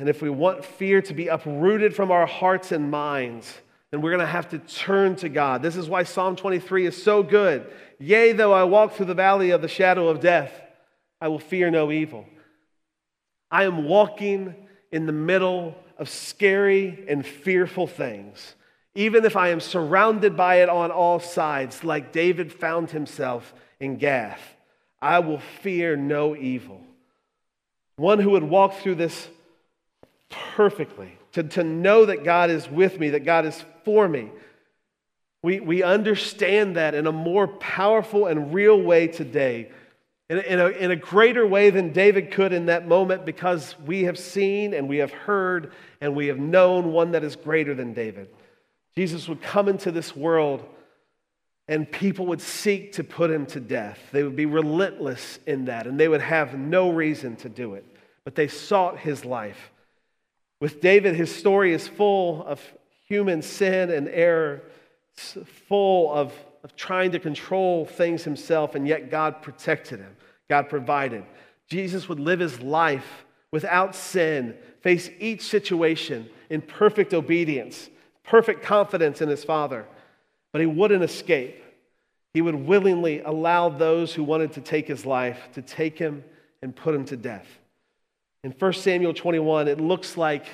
And 0.00 0.08
if 0.08 0.20
we 0.20 0.30
want 0.30 0.64
fear 0.64 1.00
to 1.02 1.14
be 1.14 1.28
uprooted 1.28 1.94
from 1.94 2.10
our 2.10 2.26
hearts 2.26 2.72
and 2.72 2.90
minds, 2.90 3.60
then 3.92 4.00
we're 4.00 4.10
going 4.10 4.20
to 4.20 4.26
have 4.26 4.48
to 4.48 4.58
turn 4.58 5.14
to 5.16 5.28
God. 5.28 5.62
This 5.62 5.76
is 5.76 5.88
why 5.88 6.02
Psalm 6.02 6.34
23 6.34 6.86
is 6.86 7.00
so 7.00 7.22
good. 7.22 7.70
Yea, 8.00 8.32
though 8.32 8.52
I 8.52 8.64
walk 8.64 8.94
through 8.94 9.06
the 9.06 9.14
valley 9.14 9.50
of 9.50 9.62
the 9.62 9.68
shadow 9.68 10.08
of 10.08 10.20
death, 10.20 10.52
I 11.20 11.28
will 11.28 11.38
fear 11.38 11.70
no 11.70 11.92
evil. 11.92 12.26
I 13.50 13.64
am 13.64 13.84
walking 13.84 14.56
in 14.90 15.06
the 15.06 15.12
middle 15.12 15.76
of 15.96 16.08
scary 16.08 17.04
and 17.06 17.24
fearful 17.24 17.86
things 17.86 18.56
even 18.94 19.24
if 19.24 19.36
I 19.36 19.48
am 19.48 19.60
surrounded 19.60 20.36
by 20.36 20.56
it 20.56 20.68
on 20.68 20.90
all 20.90 21.20
sides, 21.20 21.84
like 21.84 22.12
David 22.12 22.52
found 22.52 22.90
himself 22.90 23.54
in 23.78 23.96
Gath, 23.96 24.56
I 25.00 25.20
will 25.20 25.38
fear 25.62 25.96
no 25.96 26.34
evil. 26.36 26.80
One 27.96 28.18
who 28.18 28.30
would 28.30 28.42
walk 28.42 28.74
through 28.74 28.96
this 28.96 29.28
perfectly, 30.30 31.18
to, 31.32 31.42
to 31.42 31.64
know 31.64 32.06
that 32.06 32.24
God 32.24 32.50
is 32.50 32.68
with 32.68 32.98
me, 32.98 33.10
that 33.10 33.24
God 33.24 33.44
is 33.44 33.64
for 33.84 34.08
me. 34.08 34.30
We, 35.42 35.60
we 35.60 35.82
understand 35.82 36.76
that 36.76 36.94
in 36.94 37.06
a 37.06 37.12
more 37.12 37.48
powerful 37.48 38.26
and 38.26 38.54
real 38.54 38.80
way 38.80 39.06
today, 39.06 39.70
in 40.28 40.38
in, 40.38 40.60
a, 40.60 40.68
in 40.68 40.90
a 40.90 40.96
greater 40.96 41.46
way 41.46 41.70
than 41.70 41.92
David 41.92 42.30
could 42.30 42.52
in 42.52 42.66
that 42.66 42.86
moment, 42.86 43.24
because 43.24 43.74
we 43.84 44.04
have 44.04 44.18
seen 44.18 44.74
and 44.74 44.88
we 44.88 44.98
have 44.98 45.12
heard 45.12 45.72
and 46.00 46.14
we 46.14 46.28
have 46.28 46.38
known 46.38 46.92
one 46.92 47.12
that 47.12 47.24
is 47.24 47.36
greater 47.36 47.74
than 47.74 47.94
David. 47.94 48.28
Jesus 48.96 49.28
would 49.28 49.42
come 49.42 49.68
into 49.68 49.90
this 49.90 50.14
world 50.14 50.64
and 51.68 51.90
people 51.90 52.26
would 52.26 52.40
seek 52.40 52.94
to 52.94 53.04
put 53.04 53.30
him 53.30 53.46
to 53.46 53.60
death. 53.60 53.98
They 54.10 54.24
would 54.24 54.34
be 54.34 54.46
relentless 54.46 55.38
in 55.46 55.66
that, 55.66 55.86
and 55.86 55.98
they 55.98 56.08
would 56.08 56.20
have 56.20 56.58
no 56.58 56.90
reason 56.90 57.36
to 57.36 57.48
do 57.48 57.74
it. 57.74 57.84
But 58.24 58.34
they 58.34 58.48
sought 58.48 58.98
his 58.98 59.24
life. 59.24 59.70
With 60.60 60.80
David, 60.80 61.16
his 61.16 61.34
story 61.34 61.72
is 61.72 61.88
full 61.88 62.44
of 62.46 62.60
human 63.08 63.42
sin 63.42 63.90
and 63.90 64.08
error, 64.08 64.62
full 65.16 66.12
of, 66.12 66.32
of 66.62 66.76
trying 66.76 67.10
to 67.12 67.18
control 67.18 67.86
things 67.86 68.22
himself, 68.22 68.74
and 68.74 68.86
yet 68.86 69.10
God 69.10 69.42
protected 69.42 70.00
him. 70.00 70.14
God 70.48 70.68
provided. 70.68 71.24
Jesus 71.68 72.08
would 72.08 72.20
live 72.20 72.40
his 72.40 72.60
life 72.60 73.24
without 73.50 73.94
sin, 73.94 74.54
face 74.80 75.10
each 75.18 75.42
situation 75.42 76.28
in 76.50 76.60
perfect 76.60 77.14
obedience, 77.14 77.88
perfect 78.22 78.62
confidence 78.62 79.22
in 79.22 79.28
his 79.28 79.44
Father. 79.44 79.86
But 80.52 80.60
he 80.60 80.66
wouldn't 80.66 81.02
escape. 81.02 81.62
He 82.34 82.42
would 82.42 82.54
willingly 82.54 83.20
allow 83.20 83.68
those 83.70 84.14
who 84.14 84.22
wanted 84.22 84.52
to 84.52 84.60
take 84.60 84.86
his 84.86 85.06
life 85.06 85.48
to 85.54 85.62
take 85.62 85.98
him 85.98 86.22
and 86.62 86.74
put 86.74 86.94
him 86.94 87.04
to 87.06 87.16
death. 87.16 87.46
In 88.42 88.52
1 88.52 88.72
Samuel 88.72 89.12
21, 89.12 89.68
it 89.68 89.80
looks 89.80 90.16
like 90.16 90.46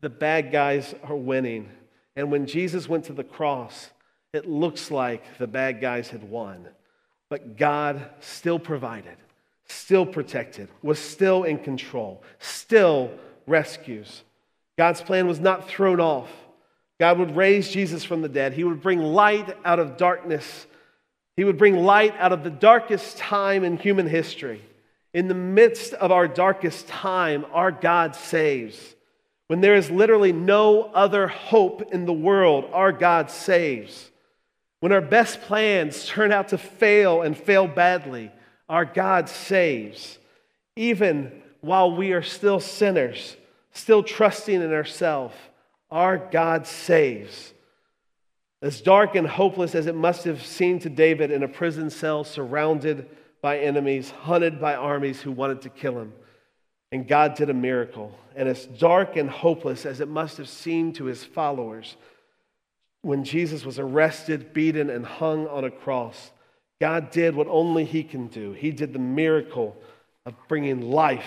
the 0.00 0.08
bad 0.08 0.52
guys 0.52 0.94
are 1.02 1.16
winning. 1.16 1.68
And 2.14 2.30
when 2.30 2.46
Jesus 2.46 2.88
went 2.88 3.04
to 3.06 3.12
the 3.12 3.24
cross, 3.24 3.90
it 4.32 4.48
looks 4.48 4.90
like 4.90 5.38
the 5.38 5.46
bad 5.46 5.80
guys 5.80 6.08
had 6.08 6.22
won. 6.22 6.68
But 7.28 7.56
God 7.56 8.04
still 8.20 8.58
provided, 8.58 9.16
still 9.66 10.06
protected, 10.06 10.68
was 10.82 10.98
still 10.98 11.44
in 11.44 11.58
control, 11.58 12.22
still 12.38 13.10
rescues. 13.46 14.22
God's 14.78 15.00
plan 15.00 15.26
was 15.26 15.40
not 15.40 15.68
thrown 15.68 16.00
off. 16.00 16.30
God 17.00 17.18
would 17.18 17.34
raise 17.34 17.70
Jesus 17.70 18.04
from 18.04 18.22
the 18.22 18.28
dead. 18.28 18.52
He 18.52 18.64
would 18.64 18.80
bring 18.80 19.00
light 19.00 19.56
out 19.64 19.80
of 19.80 19.96
darkness. 19.96 20.66
He 21.36 21.42
would 21.42 21.58
bring 21.58 21.76
light 21.76 22.14
out 22.18 22.32
of 22.32 22.44
the 22.44 22.50
darkest 22.50 23.18
time 23.18 23.64
in 23.64 23.76
human 23.76 24.06
history. 24.06 24.62
In 25.14 25.28
the 25.28 25.34
midst 25.34 25.92
of 25.94 26.10
our 26.10 26.26
darkest 26.26 26.88
time, 26.88 27.44
our 27.52 27.70
God 27.70 28.16
saves. 28.16 28.94
When 29.48 29.60
there 29.60 29.74
is 29.74 29.90
literally 29.90 30.32
no 30.32 30.84
other 30.84 31.28
hope 31.28 31.92
in 31.92 32.06
the 32.06 32.12
world, 32.12 32.70
our 32.72 32.92
God 32.92 33.30
saves. 33.30 34.10
When 34.80 34.92
our 34.92 35.02
best 35.02 35.42
plans 35.42 36.06
turn 36.06 36.32
out 36.32 36.48
to 36.48 36.58
fail 36.58 37.22
and 37.22 37.36
fail 37.36 37.68
badly, 37.68 38.32
our 38.68 38.86
God 38.86 39.28
saves. 39.28 40.18
Even 40.76 41.42
while 41.60 41.94
we 41.94 42.12
are 42.12 42.22
still 42.22 42.58
sinners, 42.58 43.36
still 43.72 44.02
trusting 44.02 44.62
in 44.62 44.72
ourselves, 44.72 45.36
our 45.90 46.16
God 46.16 46.66
saves. 46.66 47.52
As 48.62 48.80
dark 48.80 49.14
and 49.14 49.26
hopeless 49.26 49.74
as 49.74 49.86
it 49.86 49.94
must 49.94 50.24
have 50.24 50.44
seemed 50.44 50.82
to 50.82 50.88
David 50.88 51.30
in 51.30 51.42
a 51.42 51.48
prison 51.48 51.90
cell, 51.90 52.24
surrounded 52.24 53.08
by 53.42 53.58
enemies, 53.58 54.10
hunted 54.10 54.60
by 54.60 54.74
armies 54.74 55.20
who 55.20 55.32
wanted 55.32 55.60
to 55.62 55.68
kill 55.68 55.98
him, 55.98 56.12
and 56.92 57.06
God 57.06 57.34
did 57.34 57.50
a 57.50 57.54
miracle. 57.54 58.16
And 58.34 58.48
as 58.48 58.64
dark 58.64 59.16
and 59.16 59.28
hopeless 59.28 59.84
as 59.84 60.00
it 60.00 60.08
must 60.08 60.38
have 60.38 60.48
seemed 60.48 60.94
to 60.96 61.04
his 61.04 61.24
followers, 61.24 61.96
when 63.02 63.24
Jesus 63.24 63.64
was 63.64 63.78
arrested, 63.78 64.52
beaten, 64.52 64.88
and 64.88 65.04
hung 65.04 65.48
on 65.48 65.64
a 65.64 65.70
cross, 65.70 66.30
God 66.80 67.10
did 67.10 67.34
what 67.34 67.48
only 67.48 67.84
He 67.84 68.02
can 68.02 68.28
do. 68.28 68.52
He 68.52 68.70
did 68.70 68.92
the 68.92 68.98
miracle 68.98 69.76
of 70.24 70.34
bringing 70.48 70.80
life 70.80 71.26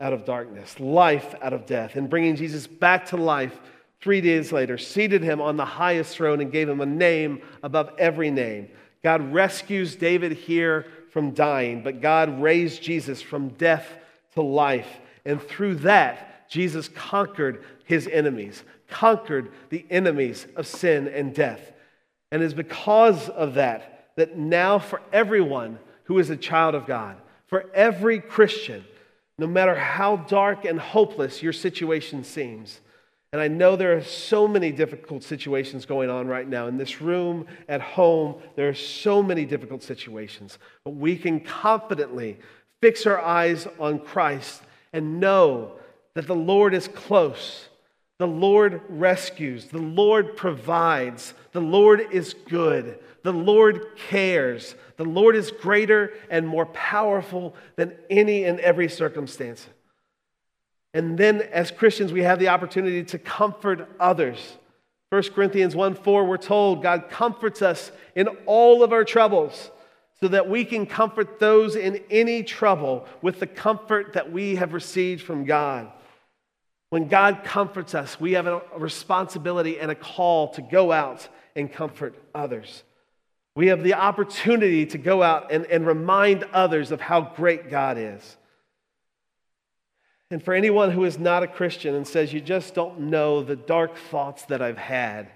out 0.00 0.14
of 0.14 0.24
darkness, 0.24 0.80
life 0.80 1.34
out 1.42 1.52
of 1.52 1.66
death, 1.66 1.96
and 1.96 2.08
bringing 2.08 2.36
Jesus 2.36 2.66
back 2.66 3.06
to 3.06 3.18
life 3.18 3.60
three 4.00 4.22
days 4.22 4.50
later, 4.50 4.78
seated 4.78 5.22
him 5.22 5.42
on 5.42 5.58
the 5.58 5.64
highest 5.64 6.16
throne 6.16 6.40
and 6.40 6.50
gave 6.50 6.68
him 6.68 6.80
a 6.80 6.86
name 6.86 7.42
above 7.62 7.90
every 7.98 8.30
name. 8.30 8.68
God 9.02 9.32
rescues 9.32 9.94
David 9.94 10.32
here 10.32 10.86
from 11.10 11.32
dying, 11.32 11.82
but 11.82 12.00
God 12.00 12.40
raised 12.40 12.82
Jesus 12.82 13.20
from 13.20 13.50
death 13.50 13.86
to 14.34 14.42
life. 14.42 14.88
And 15.24 15.40
through 15.42 15.76
that, 15.76 16.48
Jesus 16.48 16.88
conquered 16.88 17.64
his 17.84 18.06
enemies, 18.06 18.62
conquered 18.88 19.50
the 19.68 19.84
enemies 19.90 20.46
of 20.56 20.66
sin 20.66 21.08
and 21.08 21.34
death. 21.34 21.72
And 22.32 22.42
it's 22.42 22.54
because 22.54 23.28
of 23.28 23.54
that 23.54 24.12
that 24.16 24.36
now, 24.36 24.78
for 24.78 25.00
everyone 25.12 25.78
who 26.04 26.18
is 26.18 26.30
a 26.30 26.36
child 26.36 26.74
of 26.74 26.86
God, 26.86 27.16
for 27.46 27.64
every 27.72 28.20
Christian, 28.20 28.84
no 29.38 29.46
matter 29.46 29.74
how 29.74 30.16
dark 30.16 30.64
and 30.64 30.78
hopeless 30.78 31.42
your 31.42 31.52
situation 31.52 32.22
seems, 32.24 32.80
and 33.32 33.40
I 33.40 33.46
know 33.46 33.76
there 33.76 33.96
are 33.96 34.02
so 34.02 34.48
many 34.48 34.72
difficult 34.72 35.22
situations 35.22 35.86
going 35.86 36.10
on 36.10 36.26
right 36.26 36.48
now 36.48 36.66
in 36.66 36.76
this 36.76 37.00
room, 37.00 37.46
at 37.68 37.80
home. 37.80 38.34
There 38.56 38.68
are 38.68 38.74
so 38.74 39.22
many 39.22 39.44
difficult 39.44 39.84
situations. 39.84 40.58
But 40.84 40.96
we 40.96 41.16
can 41.16 41.38
confidently 41.38 42.38
fix 42.82 43.06
our 43.06 43.20
eyes 43.20 43.68
on 43.78 44.00
Christ 44.00 44.62
and 44.92 45.20
know 45.20 45.72
that 46.14 46.26
the 46.26 46.34
Lord 46.34 46.74
is 46.74 46.88
close. 46.88 47.68
The 48.18 48.26
Lord 48.26 48.80
rescues. 48.88 49.66
The 49.66 49.78
Lord 49.78 50.36
provides. 50.36 51.32
The 51.52 51.60
Lord 51.60 52.08
is 52.10 52.34
good. 52.34 52.98
The 53.22 53.32
Lord 53.32 53.96
cares. 54.08 54.74
The 54.96 55.04
Lord 55.04 55.36
is 55.36 55.52
greater 55.52 56.14
and 56.30 56.48
more 56.48 56.66
powerful 56.66 57.54
than 57.76 57.94
any 58.10 58.42
and 58.44 58.58
every 58.58 58.88
circumstance. 58.88 59.68
And 60.92 61.16
then, 61.16 61.40
as 61.40 61.70
Christians, 61.70 62.12
we 62.12 62.22
have 62.22 62.38
the 62.38 62.48
opportunity 62.48 63.04
to 63.04 63.18
comfort 63.18 63.88
others. 64.00 64.56
1 65.10 65.22
Corinthians 65.34 65.74
1 65.74 65.94
4, 65.94 66.24
we're 66.24 66.36
told 66.36 66.82
God 66.82 67.08
comforts 67.10 67.62
us 67.62 67.90
in 68.14 68.28
all 68.46 68.82
of 68.82 68.92
our 68.92 69.04
troubles 69.04 69.70
so 70.20 70.28
that 70.28 70.48
we 70.48 70.64
can 70.64 70.86
comfort 70.86 71.40
those 71.40 71.76
in 71.76 72.02
any 72.10 72.42
trouble 72.42 73.06
with 73.22 73.40
the 73.40 73.46
comfort 73.46 74.12
that 74.12 74.30
we 74.30 74.56
have 74.56 74.72
received 74.72 75.22
from 75.22 75.44
God. 75.44 75.90
When 76.90 77.08
God 77.08 77.42
comforts 77.44 77.94
us, 77.94 78.20
we 78.20 78.32
have 78.32 78.46
a 78.46 78.62
responsibility 78.76 79.78
and 79.78 79.90
a 79.90 79.94
call 79.94 80.48
to 80.54 80.62
go 80.62 80.92
out 80.92 81.28
and 81.56 81.72
comfort 81.72 82.14
others. 82.34 82.82
We 83.54 83.68
have 83.68 83.82
the 83.82 83.94
opportunity 83.94 84.86
to 84.86 84.98
go 84.98 85.22
out 85.22 85.50
and, 85.52 85.66
and 85.66 85.86
remind 85.86 86.44
others 86.52 86.92
of 86.92 87.00
how 87.00 87.32
great 87.36 87.70
God 87.70 87.96
is. 87.98 88.36
And 90.30 90.42
for 90.42 90.54
anyone 90.54 90.92
who 90.92 91.04
is 91.04 91.18
not 91.18 91.42
a 91.42 91.48
Christian 91.48 91.94
and 91.94 92.06
says, 92.06 92.32
You 92.32 92.40
just 92.40 92.74
don't 92.74 93.00
know 93.00 93.42
the 93.42 93.56
dark 93.56 93.96
thoughts 93.96 94.44
that 94.44 94.62
I've 94.62 94.78
had, 94.78 95.30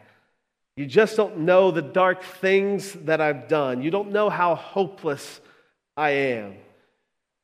you 0.77 0.87
just 0.87 1.17
don't 1.17 1.39
know 1.39 1.71
the 1.71 1.83
dark 1.83 2.23
things 2.23 2.93
that 2.93 3.21
I've 3.21 3.49
done, 3.49 3.83
you 3.83 3.91
don't 3.91 4.13
know 4.13 4.31
how 4.31 4.55
hopeless 4.55 5.41
I 5.97 6.11
am. 6.11 6.55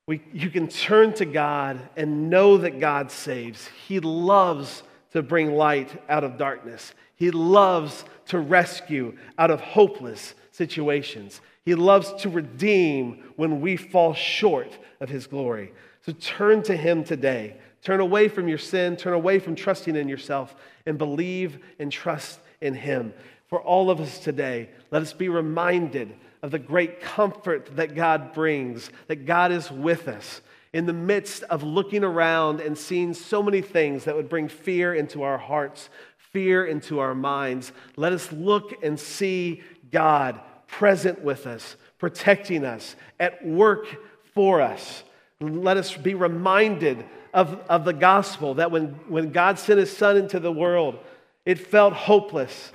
We, 0.07 0.23
you 0.33 0.51
can 0.51 0.67
turn 0.67 1.15
to 1.15 1.25
God 1.25 1.79
and 1.97 2.31
know 2.31 2.59
that 2.59 2.81
God 2.81 3.13
saves. 3.13 3.69
He 3.87 4.01
loves 4.01 4.83
to 5.13 5.23
bring 5.23 5.55
light 5.55 6.03
out 6.09 6.25
of 6.25 6.39
darkness, 6.39 6.95
He 7.17 7.31
loves 7.31 8.05
to 8.27 8.39
rescue 8.39 9.17
out 9.39 9.51
of 9.51 9.61
hopeless 9.61 10.35
situations. 10.53 11.41
He 11.65 11.75
loves 11.75 12.13
to 12.23 12.31
redeem 12.31 13.23
when 13.37 13.61
we 13.61 13.77
fall 13.77 14.15
short 14.15 14.77
of 14.99 15.09
His 15.09 15.27
glory. 15.27 15.73
So 16.07 16.13
turn 16.13 16.63
to 16.65 16.77
Him 16.77 17.05
today. 17.05 17.57
Turn 17.83 18.01
away 18.01 18.29
from 18.29 18.49
your 18.49 18.59
sin, 18.59 18.97
turn 18.97 19.15
away 19.15 19.39
from 19.39 19.55
trusting 19.55 19.97
in 19.97 20.09
yourself, 20.09 20.55
and 20.87 20.99
believe 20.99 21.59
and 21.79 21.91
trust 21.91 22.41
in 22.61 22.75
Him. 22.75 23.15
For 23.49 23.61
all 23.61 23.91
of 23.91 24.01
us 24.01 24.19
today, 24.19 24.71
let 24.91 25.03
us 25.03 25.13
be 25.13 25.29
reminded 25.29 26.15
of 26.43 26.51
the 26.51 26.59
great 26.59 27.01
comfort 27.01 27.77
that 27.77 27.95
God 27.95 28.33
brings, 28.33 28.91
that 29.09 29.27
God 29.27 29.53
is 29.53 29.71
with 29.71 30.09
us 30.09 30.41
in 30.73 30.87
the 30.87 30.93
midst 30.93 31.43
of 31.45 31.63
looking 31.63 32.05
around 32.05 32.61
and 32.61 32.79
seeing 32.79 33.13
so 33.13 33.43
many 33.43 33.61
things 33.61 34.05
that 34.05 34.15
would 34.15 34.29
bring 34.29 34.49
fear 34.49 34.95
into 34.95 35.23
our 35.23 35.39
hearts, 35.39 35.91
fear 36.17 36.65
into 36.65 37.01
our 37.01 37.15
minds. 37.15 37.73
Let 37.97 38.13
us 38.13 38.31
look 38.31 38.83
and 38.85 38.99
see 38.99 39.63
God 39.91 40.41
present 40.69 41.23
with 41.23 41.47
us, 41.47 41.77
protecting 41.99 42.65
us, 42.65 42.95
at 43.19 43.45
work 43.45 43.87
for 44.33 44.61
us. 44.61 45.03
Let 45.41 45.77
us 45.77 45.97
be 45.97 46.15
reminded 46.15 47.05
of, 47.33 47.61
of 47.69 47.85
the 47.85 47.93
gospel 47.93 48.55
that 48.55 48.71
when, 48.71 48.89
when 49.09 49.31
God 49.31 49.59
sent 49.59 49.79
his 49.79 49.95
son 49.95 50.17
into 50.17 50.41
the 50.41 50.53
world, 50.53 50.99
it 51.47 51.59
felt 51.59 51.95
hopeless. 51.95 52.73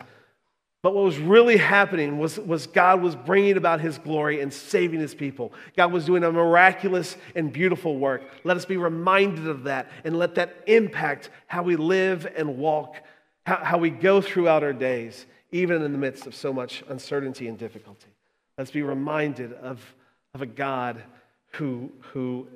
But 0.81 0.93
what 0.93 1.03
was 1.03 1.17
really 1.17 1.57
happening 1.57 2.19
was, 2.19 2.39
was 2.39 2.67
God 2.67 3.01
was 3.01 3.15
bringing 3.15 3.57
about 3.57 3.81
his 3.81 3.97
glory 3.97 4.41
and 4.41 4.53
saving 4.53 4.99
his 4.99 5.15
people. 5.15 5.51
God 5.75 5.91
was 5.91 6.05
doing 6.05 6.23
a 6.23 6.31
miraculous 6.31 7.17
and 7.35 7.51
beautiful 7.51 7.97
work. 7.97 8.23
Let 8.43 8.55
us 8.55 8.65
be 8.65 8.77
reminded 8.77 9.47
of 9.47 9.63
that 9.63 9.89
and 10.03 10.17
let 10.17 10.35
that 10.35 10.55
impact 10.67 11.31
how 11.47 11.63
we 11.63 11.75
live 11.75 12.27
and 12.35 12.57
walk, 12.57 12.97
how, 13.47 13.55
how 13.63 13.77
we 13.79 13.89
go 13.89 14.21
throughout 14.21 14.63
our 14.63 14.73
days, 14.73 15.25
even 15.51 15.81
in 15.81 15.91
the 15.91 15.97
midst 15.97 16.27
of 16.27 16.35
so 16.35 16.53
much 16.53 16.83
uncertainty 16.87 17.47
and 17.47 17.57
difficulty. 17.57 18.09
Let's 18.57 18.71
be 18.71 18.83
reminded 18.83 19.53
of, 19.53 19.81
of 20.33 20.43
a 20.43 20.45
God 20.45 21.01
who, 21.57 21.91
who 22.11 22.47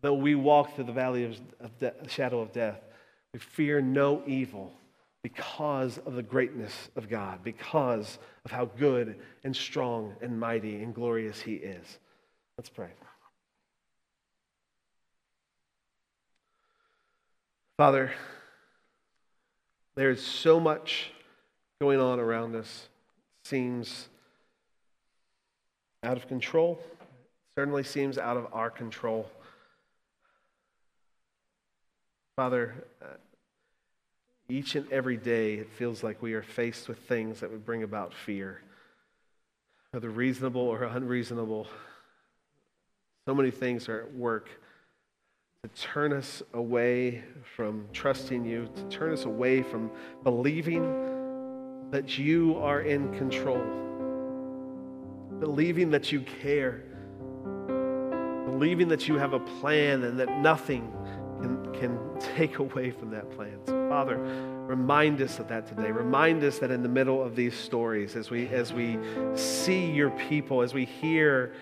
though 0.00 0.14
we 0.14 0.34
walk 0.34 0.74
through 0.74 0.84
the 0.84 0.92
valley 0.92 1.24
of, 1.24 1.40
of 1.60 1.78
de- 1.78 2.08
shadow 2.08 2.40
of 2.40 2.52
death, 2.52 2.80
we 3.32 3.38
fear 3.38 3.80
no 3.80 4.22
evil 4.26 4.72
because 5.22 5.98
of 6.04 6.14
the 6.14 6.22
greatness 6.22 6.90
of 6.96 7.08
God, 7.08 7.42
because 7.42 8.18
of 8.44 8.50
how 8.50 8.66
good 8.66 9.18
and 9.44 9.56
strong 9.56 10.14
and 10.20 10.38
mighty 10.38 10.82
and 10.82 10.94
glorious 10.94 11.40
He 11.40 11.54
is. 11.54 11.98
Let's 12.58 12.68
pray. 12.68 12.90
Father, 17.78 18.12
there 19.94 20.10
is 20.10 20.24
so 20.24 20.60
much 20.60 21.10
going 21.80 21.98
on 21.98 22.20
around 22.20 22.54
us. 22.54 22.88
Seems 23.44 24.08
out 26.02 26.16
of 26.16 26.28
control. 26.28 26.78
Certainly 27.56 27.84
seems 27.84 28.18
out 28.18 28.36
of 28.36 28.48
our 28.52 28.70
control. 28.70 29.30
Father, 32.36 32.74
uh, 33.00 33.14
each 34.48 34.74
and 34.74 34.90
every 34.90 35.16
day 35.16 35.54
it 35.54 35.70
feels 35.70 36.02
like 36.02 36.20
we 36.20 36.34
are 36.34 36.42
faced 36.42 36.88
with 36.88 36.98
things 36.98 37.40
that 37.40 37.50
would 37.50 37.64
bring 37.64 37.84
about 37.84 38.12
fear, 38.12 38.60
whether 39.92 40.10
reasonable 40.10 40.62
or 40.62 40.82
unreasonable. 40.82 41.68
So 43.26 43.34
many 43.34 43.52
things 43.52 43.88
are 43.88 44.00
at 44.00 44.14
work 44.14 44.48
to 45.62 45.68
turn 45.80 46.12
us 46.12 46.42
away 46.52 47.22
from 47.56 47.86
trusting 47.92 48.44
you, 48.44 48.68
to 48.74 48.88
turn 48.88 49.12
us 49.12 49.24
away 49.24 49.62
from 49.62 49.90
believing 50.24 50.82
that 51.90 52.18
you 52.18 52.56
are 52.58 52.82
in 52.82 53.16
control, 53.16 53.64
believing 55.38 55.90
that 55.90 56.10
you 56.10 56.20
care, 56.20 56.82
believing 58.58 58.88
that 58.88 59.08
you 59.08 59.16
have 59.16 59.32
a 59.32 59.40
plan 59.40 60.04
and 60.04 60.18
that 60.18 60.30
nothing 60.38 60.92
can, 61.40 61.74
can 61.74 61.98
take 62.36 62.58
away 62.58 62.90
from 62.90 63.10
that 63.10 63.28
plan. 63.32 63.58
So, 63.66 63.88
Father, 63.88 64.16
remind 64.16 65.20
us 65.20 65.38
of 65.40 65.48
that 65.48 65.66
today. 65.66 65.90
Remind 65.90 66.42
us 66.44 66.58
that 66.60 66.70
in 66.70 66.82
the 66.82 66.88
middle 66.88 67.22
of 67.22 67.34
these 67.34 67.54
stories, 67.54 68.14
as 68.14 68.30
we, 68.30 68.46
as 68.48 68.72
we 68.72 68.98
see 69.34 69.90
your 69.90 70.10
people, 70.10 70.62
as 70.62 70.72
we 70.72 70.84
hear 70.84 71.52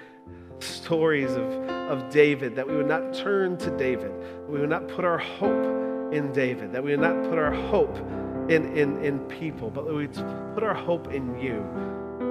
stories 0.61 1.31
of, 1.33 1.51
of 1.69 2.11
David, 2.11 2.55
that 2.57 2.69
we 2.69 2.77
would 2.77 2.87
not 2.87 3.15
turn 3.15 3.57
to 3.59 3.77
David, 3.77 4.13
we 4.47 4.61
would 4.61 4.69
not 4.69 4.87
put 4.87 5.05
our 5.05 5.19
hope 5.19 5.65
in 6.13 6.31
David, 6.33 6.73
that 6.73 6.85
we 6.85 6.91
would 6.91 7.01
not 7.01 7.23
put 7.29 7.39
our 7.39 7.53
hope 7.53 7.97
in, 8.51 8.77
in, 8.77 9.03
in 9.03 9.19
people, 9.21 9.71
but 9.71 9.87
we 9.87 10.07
would 10.07 10.15
put 10.55 10.63
our 10.63 10.75
hope 10.75 11.13
in 11.13 11.39
you, 11.41 11.65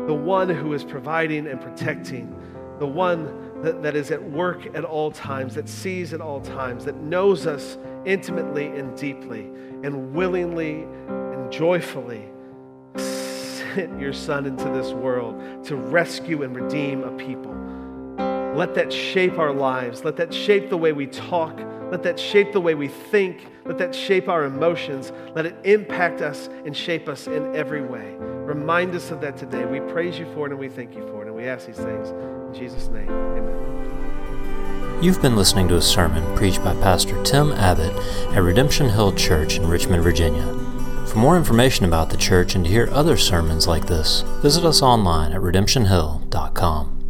the 0.05 0.14
one 0.14 0.49
who 0.49 0.74
is 0.74 0.84
providing 0.84 1.47
and 1.47 1.59
protecting, 1.59 2.34
the 2.82 2.88
one 2.88 3.61
that, 3.61 3.84
that 3.84 3.95
is 3.95 4.09
at 4.09 4.21
work 4.32 4.75
at 4.75 4.84
all 4.84 5.11
times, 5.11 5.53
that 5.53 5.69
sees 5.69 6.13
at 6.13 6.19
all 6.19 6.41
times, 6.41 6.84
that 6.84 6.95
knows 6.95 7.45
us 7.45 7.77
intimately 8.05 8.65
and 8.65 8.97
deeply, 8.97 9.41
and 9.84 10.15
willingly 10.15 10.88
and 11.07 11.51
joyfully 11.51 12.27
sent 12.95 14.01
your 14.01 14.13
Son 14.13 14.47
into 14.47 14.63
this 14.69 14.93
world 14.93 15.63
to 15.63 15.75
rescue 15.75 16.41
and 16.41 16.55
redeem 16.55 17.03
a 17.03 17.11
people. 17.11 17.53
Let 18.55 18.73
that 18.73 18.91
shape 18.91 19.38
our 19.38 19.53
lives. 19.53 20.03
Let 20.03 20.17
that 20.17 20.34
shape 20.34 20.71
the 20.71 20.77
way 20.77 20.91
we 20.91 21.05
talk. 21.05 21.61
Let 21.91 22.01
that 22.01 22.19
shape 22.19 22.51
the 22.51 22.61
way 22.61 22.73
we 22.73 22.88
think. 22.88 23.45
Let 23.63 23.77
that 23.77 23.93
shape 23.93 24.27
our 24.27 24.45
emotions. 24.45 25.13
Let 25.36 25.45
it 25.45 25.55
impact 25.65 26.21
us 26.21 26.49
and 26.65 26.75
shape 26.75 27.07
us 27.07 27.27
in 27.27 27.55
every 27.55 27.86
way. 27.86 28.15
Remind 28.17 28.95
us 28.95 29.11
of 29.11 29.21
that 29.21 29.38
today. 29.38 29.65
We 29.65 29.82
praise 29.82 30.17
you 30.17 30.25
for 30.34 30.47
it 30.47 30.51
and 30.51 30.59
we 30.59 30.67
thank 30.67 30.95
you 30.95 31.07
for 31.09 31.21
it. 31.21 31.27
And 31.27 31.36
we 31.36 31.45
ask 31.45 31.67
these 31.67 31.77
things 31.77 32.11
in 32.54 32.60
Jesus' 32.60 32.88
name. 32.89 33.10
Amen. 33.10 34.99
You've 35.02 35.22
been 35.22 35.36
listening 35.36 35.68
to 35.70 35.78
a 35.78 35.82
sermon 35.82 36.36
preached 36.36 36.64
by 36.64 36.74
Pastor 36.76 37.22
Tim 37.24 37.52
Abbott 37.54 37.95
at 38.34 38.43
Redemption 38.43 38.89
Hill 38.89 39.14
Church 39.14 39.58
in 39.58 39.68
Richmond, 39.68 40.04
Virginia. 40.04 40.45
For 41.08 41.18
more 41.18 41.38
information 41.38 41.86
about 41.86 42.10
the 42.10 42.18
church 42.18 42.56
and 42.56 42.64
to 42.64 42.72
hear 42.72 42.88
other 42.91 43.18
sermons 43.18 43.68
like 43.68 43.88
this, 43.88 44.22
visit 44.41 44.64
us 44.64 44.82
online 44.82 45.34
at 45.34 45.41
redemptionhill.com. 45.41 47.01